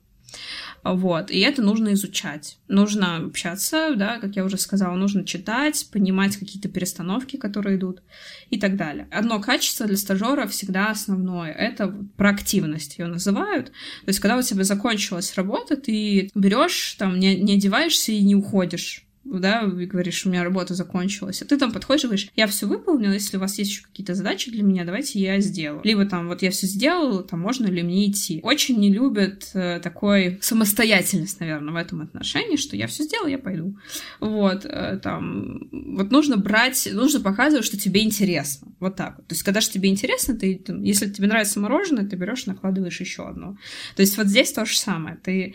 Вот, 0.84 1.32
и 1.32 1.40
это 1.40 1.62
нужно 1.62 1.94
изучать. 1.94 2.58
Нужно 2.68 3.16
общаться, 3.16 3.94
да, 3.96 4.18
как 4.20 4.36
я 4.36 4.44
уже 4.44 4.58
сказала, 4.58 4.94
нужно 4.94 5.24
читать, 5.24 5.88
понимать 5.90 6.36
какие-то 6.36 6.68
перестановки, 6.68 7.36
которые 7.36 7.76
идут 7.76 8.02
и 8.50 8.60
так 8.60 8.76
далее. 8.76 9.08
Одно 9.10 9.40
качество 9.40 9.86
для 9.86 9.96
стажера 9.96 10.46
всегда 10.46 10.90
основное— 10.90 11.50
это 11.52 11.88
проактивность, 12.16 12.98
ее 12.98 13.06
называют. 13.06 13.66
То 13.66 14.08
есть, 14.08 14.20
когда 14.20 14.36
у 14.36 14.42
тебя 14.42 14.62
закончилась 14.62 15.34
работа, 15.34 15.76
ты 15.76 16.30
берешь, 16.36 16.94
там, 16.98 17.18
не, 17.18 17.34
не 17.40 17.54
одеваешься 17.54 18.12
и 18.12 18.22
не 18.22 18.36
уходишь 18.36 19.05
да, 19.26 19.62
и 19.62 19.86
говоришь, 19.86 20.24
у 20.24 20.30
меня 20.30 20.44
работа 20.44 20.74
закончилась, 20.74 21.42
а 21.42 21.44
ты 21.44 21.58
там 21.58 21.72
подходишь 21.72 22.04
и 22.04 22.06
говоришь, 22.06 22.28
я 22.36 22.46
все 22.46 22.66
выполнил, 22.66 23.12
если 23.12 23.36
у 23.36 23.40
вас 23.40 23.58
есть 23.58 23.70
еще 23.70 23.82
какие-то 23.82 24.14
задачи 24.14 24.50
для 24.50 24.62
меня, 24.62 24.84
давайте 24.84 25.20
я 25.20 25.40
сделаю. 25.40 25.80
Либо 25.84 26.06
там, 26.06 26.28
вот 26.28 26.42
я 26.42 26.50
все 26.50 26.66
сделал, 26.66 27.22
там, 27.22 27.40
можно 27.40 27.66
ли 27.66 27.82
мне 27.82 28.10
идти. 28.10 28.40
Очень 28.42 28.78
не 28.78 28.92
любят 28.92 29.50
э, 29.54 29.80
такой 29.82 30.38
самостоятельность, 30.40 31.40
наверное, 31.40 31.72
в 31.72 31.76
этом 31.76 32.02
отношении, 32.02 32.56
что 32.56 32.76
я 32.76 32.86
все 32.86 33.04
сделал, 33.04 33.26
я 33.26 33.38
пойду. 33.38 33.76
Вот, 34.20 34.64
э, 34.64 34.98
там, 35.02 35.68
вот 35.70 36.10
нужно 36.10 36.36
брать, 36.36 36.88
нужно 36.92 37.20
показывать, 37.20 37.64
что 37.64 37.78
тебе 37.78 38.02
интересно. 38.02 38.68
Вот 38.78 38.96
так. 38.96 39.16
То 39.16 39.32
есть, 39.32 39.42
когда 39.42 39.60
же 39.60 39.70
тебе 39.70 39.88
интересно, 39.88 40.34
ты, 40.34 40.56
там, 40.56 40.82
если 40.82 41.10
тебе 41.10 41.28
нравится 41.28 41.60
мороженое, 41.60 42.06
ты 42.06 42.16
берешь, 42.16 42.46
накладываешь 42.46 43.00
еще 43.00 43.28
одно. 43.28 43.56
То 43.96 44.02
есть, 44.02 44.16
вот 44.16 44.26
здесь 44.26 44.52
то 44.52 44.64
же 44.64 44.76
самое. 44.76 45.16
Ты 45.16 45.54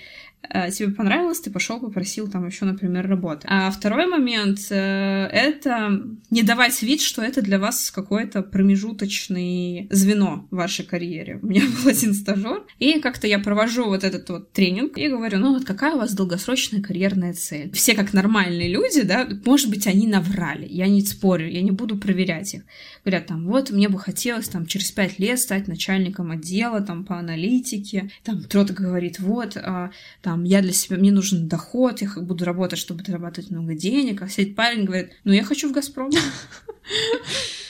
тебе 0.50 0.92
понравилось, 0.92 1.40
ты 1.40 1.50
пошел 1.52 1.80
попросил 1.80 2.30
там 2.30 2.48
еще, 2.48 2.66
например, 2.66 3.08
работы. 3.08 3.48
А 3.50 3.70
второй 3.72 4.08
момент 4.08 4.60
э, 4.70 5.30
это 5.32 6.02
не 6.30 6.44
давать 6.44 6.82
вид, 6.82 7.02
что 7.02 7.22
это 7.22 7.42
для 7.42 7.60
вас 7.60 7.92
какое-то 7.92 8.42
промежуточное 8.42 9.88
звено 9.90 10.48
в 10.52 10.56
вашей 10.56 10.86
карьере. 10.86 11.40
У 11.42 11.48
меня 11.48 11.64
был 11.84 11.90
один 11.90 12.14
стажер, 12.14 12.64
и 12.80 13.00
как-то 13.00 13.28
я 13.28 13.40
провожу 13.40 13.86
вот 13.86 14.04
этот 14.04 14.30
вот 14.30 14.52
тренинг 14.52 14.98
и 14.98 15.08
говорю, 15.08 15.40
ну 15.40 15.54
вот 15.54 15.66
какая 15.66 15.96
у 15.96 16.00
вас 16.00 16.14
долгосрочная 16.14 16.82
карьерная 16.82 17.34
цель? 17.34 17.72
Все 17.72 17.94
как 17.94 18.14
нормальные 18.14 18.70
люди, 18.70 19.02
да, 19.02 19.28
может 19.46 19.70
быть, 19.70 19.88
они 19.88 20.08
наврали, 20.08 20.68
я 20.70 20.88
не 20.88 21.02
спорю, 21.02 21.50
я 21.50 21.62
не 21.62 21.72
буду 21.72 21.98
проверять 21.98 22.54
их. 22.54 22.64
Говорят 23.04 23.28
там, 23.28 23.48
вот 23.48 23.72
мне 23.72 23.90
бы 23.90 24.00
хотелось 24.00 24.50
там 24.50 24.66
через 24.66 24.92
пять 24.92 25.20
лет 25.20 25.40
стать 25.40 25.68
начальником 25.68 26.32
отдела 26.32 26.82
там 26.82 27.04
по 27.04 27.18
аналитике. 27.18 28.12
Там 28.24 28.44
кто-то 28.44 28.74
говорит, 28.74 29.20
вот, 29.20 29.58
а, 29.58 29.92
там 30.32 30.46
я 30.46 30.62
для 30.62 30.72
себя, 30.72 30.96
мне 30.96 31.12
нужен 31.12 31.50
доход, 31.50 32.02
я 32.02 32.10
буду 32.16 32.46
работать, 32.46 32.80
чтобы 32.80 33.04
зарабатывать 33.06 33.52
много 33.52 33.76
денег. 33.76 34.22
А 34.22 34.30
сидит 34.30 34.56
парень 34.56 34.86
говорит, 34.86 35.12
ну 35.26 35.34
я 35.34 35.44
хочу 35.44 35.68
в 35.68 35.74
Газпром. 35.74 36.10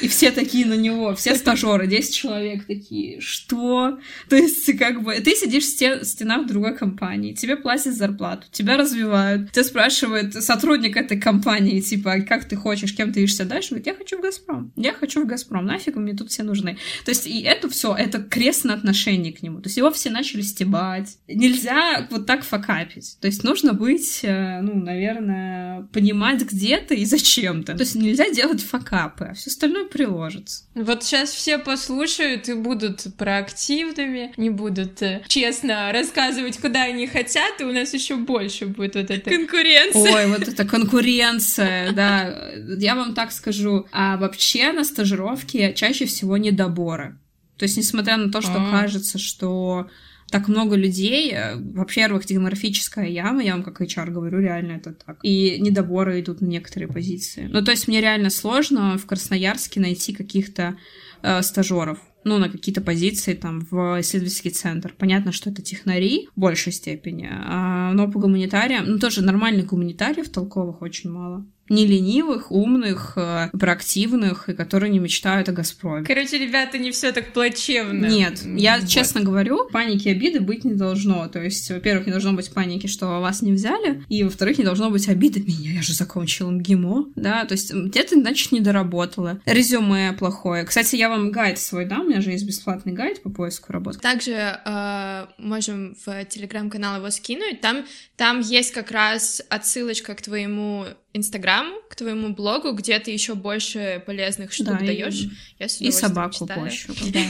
И 0.00 0.08
все 0.08 0.30
такие 0.30 0.64
на 0.64 0.74
него, 0.74 1.14
все 1.14 1.34
стажеры, 1.34 1.86
10 1.86 2.14
человек 2.14 2.66
такие, 2.66 3.20
что? 3.20 3.98
То 4.28 4.36
есть, 4.36 4.76
как 4.78 5.02
бы, 5.02 5.14
ты 5.16 5.34
сидишь 5.34 5.64
в 5.64 5.68
стен, 5.68 6.04
стенах 6.04 6.46
другой 6.46 6.76
компании, 6.76 7.32
тебе 7.32 7.56
платят 7.56 7.94
зарплату, 7.94 8.46
тебя 8.52 8.76
развивают, 8.76 9.50
тебя 9.50 9.64
спрашивает 9.64 10.34
сотрудник 10.34 10.96
этой 10.96 11.18
компании, 11.18 11.80
типа, 11.80 12.20
как 12.20 12.44
ты 12.44 12.56
хочешь, 12.56 12.94
кем 12.94 13.12
ты 13.12 13.20
видишься 13.20 13.44
дальше? 13.44 13.70
Говорит, 13.70 13.86
я 13.86 13.94
хочу 13.94 14.18
в 14.18 14.20
Газпром, 14.20 14.72
я 14.76 14.92
хочу 14.92 15.24
в 15.24 15.26
Газпром, 15.26 15.66
нафиг 15.66 15.96
мне 15.96 16.14
тут 16.14 16.30
все 16.30 16.44
нужны. 16.44 16.78
То 17.04 17.10
есть, 17.10 17.26
и 17.26 17.42
это 17.42 17.68
все, 17.68 17.94
это 17.94 18.22
крестное 18.22 18.76
отношение 18.76 19.32
к 19.32 19.42
нему. 19.42 19.60
То 19.60 19.66
есть, 19.66 19.76
его 19.76 19.90
все 19.90 20.10
начали 20.10 20.42
стебать. 20.42 21.18
Нельзя 21.26 22.06
вот 22.10 22.26
так 22.26 22.44
факапить. 22.44 23.18
То 23.20 23.26
есть, 23.26 23.42
нужно 23.42 23.72
быть, 23.72 24.20
э, 24.22 24.60
ну, 24.60 24.74
наверное, 24.74 25.82
понимать, 25.92 26.42
где 26.42 26.78
ты 26.78 26.94
и 26.96 27.04
зачем 27.04 27.64
ты. 27.64 27.74
То 27.74 27.82
есть, 27.82 27.96
нельзя 27.96 28.30
делать 28.30 28.62
факапы, 28.62 29.26
а 29.30 29.34
все 29.34 29.50
остальное 29.56 29.86
приложится. 29.86 30.64
Вот 30.74 31.02
сейчас 31.02 31.30
все 31.30 31.58
послушают 31.58 32.48
и 32.48 32.54
будут 32.54 33.06
проактивными, 33.16 34.32
не 34.36 34.50
будут 34.50 35.00
э, 35.02 35.22
честно 35.26 35.90
рассказывать, 35.92 36.58
куда 36.58 36.82
они 36.84 37.06
хотят, 37.06 37.60
и 37.60 37.64
у 37.64 37.72
нас 37.72 37.94
еще 37.94 38.16
больше 38.16 38.66
будет 38.66 38.94
вот 38.94 39.10
эта 39.10 39.30
конкуренция. 39.30 40.14
Ой, 40.14 40.26
вот 40.26 40.46
эта 40.46 40.64
конкуренция, 40.64 41.92
да. 41.92 42.52
Я 42.78 42.94
вам 42.94 43.14
так 43.14 43.32
скажу. 43.32 43.86
А 43.92 44.16
вообще 44.18 44.72
на 44.72 44.84
стажировке 44.84 45.72
чаще 45.74 46.04
всего 46.04 46.36
недоборы. 46.36 47.18
То 47.56 47.64
есть, 47.64 47.78
несмотря 47.78 48.18
на 48.18 48.30
то, 48.30 48.42
что 48.42 48.52
А-а-а. 48.52 48.82
кажется, 48.82 49.18
что 49.18 49.88
так 50.30 50.48
много 50.48 50.76
людей. 50.76 51.32
Э, 51.32 51.56
во-первых, 51.56 52.26
демографическая 52.26 53.06
яма, 53.06 53.42
я 53.42 53.52
вам 53.52 53.62
как 53.62 53.80
HR 53.80 54.10
говорю, 54.10 54.40
реально 54.40 54.72
это 54.72 54.92
так. 54.92 55.18
И 55.22 55.58
недоборы 55.60 56.20
идут 56.20 56.40
на 56.40 56.46
некоторые 56.46 56.88
позиции. 56.88 57.48
Ну, 57.50 57.62
то 57.62 57.70
есть 57.70 57.88
мне 57.88 58.00
реально 58.00 58.30
сложно 58.30 58.98
в 58.98 59.06
Красноярске 59.06 59.80
найти 59.80 60.12
каких-то 60.12 60.76
э, 61.22 61.42
стажеров 61.42 61.98
ну, 62.24 62.38
на 62.38 62.48
какие-то 62.48 62.80
позиции 62.80 63.34
там 63.34 63.60
в 63.70 64.00
исследовательский 64.00 64.50
центр. 64.50 64.92
Понятно, 64.98 65.30
что 65.30 65.48
это 65.48 65.62
технари 65.62 66.28
в 66.34 66.40
большей 66.40 66.72
степени, 66.72 67.28
а, 67.30 67.92
но 67.92 68.10
по 68.10 68.18
гуманитариям, 68.18 68.84
ну, 68.84 68.98
тоже 68.98 69.22
нормальных 69.22 69.66
гуманитариев 69.66 70.28
толковых 70.28 70.82
очень 70.82 71.08
мало 71.08 71.46
не 71.68 71.86
ленивых, 71.86 72.50
умных, 72.50 73.14
э, 73.16 73.48
проактивных, 73.58 74.48
и 74.48 74.54
которые 74.54 74.90
не 74.90 74.98
мечтают 74.98 75.48
о 75.48 75.52
Газпроме. 75.52 76.04
Короче, 76.04 76.38
ребята, 76.38 76.78
не 76.78 76.90
все 76.90 77.12
так 77.12 77.32
плачевно. 77.32 78.06
Нет, 78.06 78.42
я 78.44 78.78
вот. 78.78 78.88
честно 78.88 79.20
говорю, 79.20 79.68
паники 79.70 80.08
и 80.08 80.12
обиды 80.12 80.40
быть 80.40 80.64
не 80.64 80.74
должно. 80.74 81.28
То 81.28 81.42
есть, 81.42 81.70
во-первых, 81.70 82.06
не 82.06 82.12
должно 82.12 82.32
быть 82.32 82.52
паники, 82.52 82.86
что 82.86 83.20
вас 83.20 83.42
не 83.42 83.52
взяли, 83.52 84.02
и, 84.08 84.22
во-вторых, 84.22 84.58
не 84.58 84.64
должно 84.64 84.90
быть 84.90 85.08
обиды 85.08 85.40
меня, 85.40 85.72
я 85.72 85.82
же 85.82 85.94
закончила 85.94 86.50
МГИМО, 86.50 87.06
да, 87.16 87.44
то 87.44 87.52
есть 87.52 87.72
где-то, 87.72 88.16
значит, 88.16 88.52
не 88.52 88.60
доработала. 88.60 89.40
Резюме 89.46 90.12
плохое. 90.12 90.64
Кстати, 90.64 90.96
я 90.96 91.08
вам 91.08 91.30
гайд 91.30 91.58
свой 91.58 91.84
дам, 91.84 92.02
у 92.02 92.08
меня 92.08 92.20
же 92.20 92.30
есть 92.30 92.46
бесплатный 92.46 92.92
гайд 92.92 93.22
по 93.22 93.30
поиску 93.30 93.72
работы. 93.72 93.98
Также 93.98 94.32
э, 94.32 95.26
можем 95.38 95.96
в 96.04 96.24
телеграм-канал 96.26 96.98
его 96.98 97.10
скинуть, 97.10 97.60
там, 97.60 97.84
там 98.16 98.40
есть 98.40 98.72
как 98.72 98.90
раз 98.90 99.42
отсылочка 99.48 100.14
к 100.14 100.22
твоему 100.22 100.86
Инстаграм, 101.16 101.72
к 101.88 101.96
твоему 101.96 102.34
блогу, 102.34 102.72
где 102.72 102.98
ты 102.98 103.10
еще 103.10 103.34
больше 103.34 104.02
полезных 104.04 104.52
штук 104.52 104.78
да, 104.78 104.78
даешь. 104.78 105.14
И, 105.14 105.30
Я 105.58 105.66
и 105.66 105.90
собаку 105.90 106.46
пощу. 106.46 106.92
Да. 107.12 107.20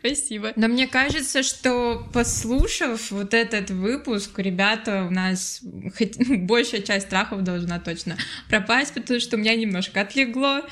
Спасибо. 0.00 0.52
Но 0.56 0.68
мне 0.68 0.86
кажется, 0.86 1.42
что 1.42 2.06
послушав 2.12 3.10
вот 3.10 3.34
этот 3.34 3.70
выпуск, 3.70 4.38
ребята, 4.38 5.06
у 5.08 5.10
нас 5.10 5.62
хоть, 5.96 6.16
большая 6.28 6.82
часть 6.82 7.06
страхов 7.06 7.42
должна 7.42 7.78
точно 7.78 8.16
пропасть, 8.48 8.94
потому 8.94 9.20
что 9.20 9.36
у 9.36 9.38
меня 9.38 9.54
немножко 9.54 10.00
отлегло. 10.00 10.62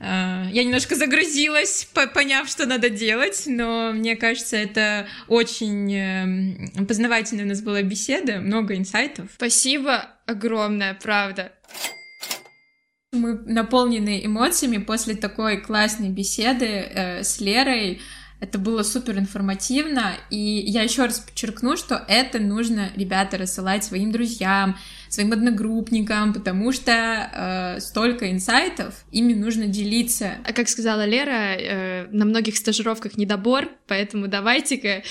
А, 0.00 0.48
я 0.50 0.64
немножко 0.64 0.96
загрузилась, 0.96 1.88
поняв, 2.14 2.48
что 2.48 2.66
надо 2.66 2.90
делать, 2.90 3.44
но 3.46 3.92
мне 3.92 4.16
кажется, 4.16 4.56
это 4.56 5.06
очень 5.28 5.94
эм, 5.94 6.86
познавательная 6.86 7.44
у 7.44 7.48
нас 7.48 7.62
была 7.62 7.82
беседа, 7.82 8.40
много 8.40 8.76
инсайтов. 8.76 9.28
Спасибо 9.36 10.10
огромное, 10.26 10.94
правда. 10.94 11.52
Мы 13.14 13.38
наполнены 13.46 14.24
эмоциями 14.24 14.78
после 14.78 15.14
такой 15.14 15.58
классной 15.60 16.10
беседы 16.10 16.66
э, 16.66 17.22
с 17.22 17.40
Лерой. 17.40 18.00
Это 18.40 18.58
было 18.58 18.82
супер 18.82 19.18
информативно, 19.18 20.16
и 20.28 20.36
я 20.36 20.82
еще 20.82 21.04
раз 21.04 21.20
подчеркну, 21.20 21.76
что 21.76 22.04
это 22.08 22.38
нужно, 22.40 22.90
ребята, 22.94 23.38
рассылать 23.38 23.84
своим 23.84 24.12
друзьям, 24.12 24.76
своим 25.14 25.32
одногруппникам, 25.32 26.34
потому 26.34 26.72
что 26.72 26.90
э, 26.92 27.80
столько 27.80 28.30
инсайтов, 28.30 29.04
ими 29.12 29.32
нужно 29.32 29.66
делиться. 29.66 30.32
А 30.44 30.52
как 30.52 30.68
сказала 30.68 31.06
Лера, 31.06 31.56
э, 31.56 32.06
на 32.10 32.24
многих 32.24 32.56
стажировках 32.56 33.16
недобор, 33.16 33.68
поэтому 33.86 34.26
давайте-ка, 34.28 35.04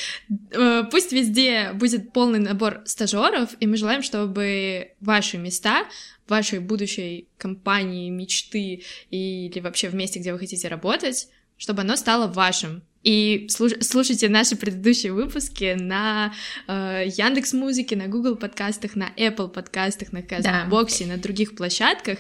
э, 0.52 0.84
пусть 0.92 1.14
везде 1.14 1.72
будет 1.74 2.12
полный 2.12 2.40
набор 2.40 2.82
стажеров, 2.86 3.50
и 3.60 3.66
мы 3.66 3.78
желаем, 3.78 4.04
чтобы 4.04 4.92
ваши 5.00 5.38
места 5.38 5.86
вашей 6.28 6.60
будущей 6.60 7.28
компании, 7.38 8.10
мечты 8.10 8.84
или 9.10 9.60
вообще 9.60 9.90
в 9.90 9.96
месте, 9.96 10.20
где 10.20 10.34
вы 10.34 10.40
хотите 10.40 10.68
работать, 10.68 11.28
чтобы 11.58 11.82
оно 11.82 11.96
стало 11.96 12.28
вашим. 12.28 12.84
И 13.04 13.48
слушайте 13.50 14.30
наши 14.30 14.56
предыдущие 14.56 15.12
выпуски 15.12 15.76
на 15.78 16.34
э, 16.68 17.04
Яндекс 17.08 17.52
Музыке, 17.52 17.98
на 17.98 18.08
Google 18.08 18.38
подкастах, 18.38 18.96
на 18.96 19.12
Apple 19.18 19.50
подкастах, 19.50 20.14
на 20.14 20.22
Казбоксе, 20.22 21.06
да. 21.06 21.12
на 21.12 21.18
других 21.18 21.56
площадках. 21.56 22.20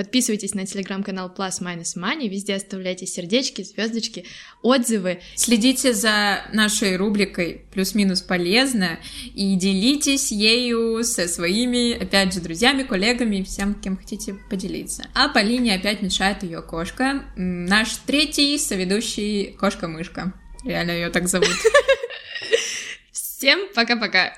Подписывайтесь 0.00 0.54
на 0.54 0.64
телеграм-канал 0.64 1.30
Plus 1.36 1.60
Minus 1.60 1.94
Money, 1.94 2.26
везде 2.26 2.54
оставляйте 2.54 3.04
сердечки, 3.04 3.60
звездочки, 3.60 4.24
отзывы. 4.62 5.20
Следите 5.34 5.92
за 5.92 6.42
нашей 6.54 6.96
рубрикой 6.96 7.66
«Плюс-минус 7.70 8.22
полезно» 8.22 8.98
и 9.34 9.56
делитесь 9.56 10.32
ею 10.32 11.04
со 11.04 11.28
своими, 11.28 12.02
опять 12.02 12.32
же, 12.32 12.40
друзьями, 12.40 12.82
коллегами, 12.82 13.42
всем, 13.42 13.74
кем 13.74 13.98
хотите 13.98 14.36
поделиться. 14.48 15.06
А 15.12 15.28
Полине 15.28 15.74
опять 15.74 16.00
мешает 16.00 16.44
ее 16.44 16.62
кошка, 16.62 17.26
наш 17.36 17.94
третий 18.06 18.56
соведущий 18.56 19.52
кошка-мышка. 19.52 20.32
Реально 20.64 20.92
ее 20.92 21.10
так 21.10 21.28
зовут. 21.28 21.50
Всем 23.12 23.68
пока-пока. 23.74 24.32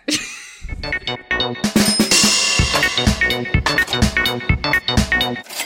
now. 5.35 5.62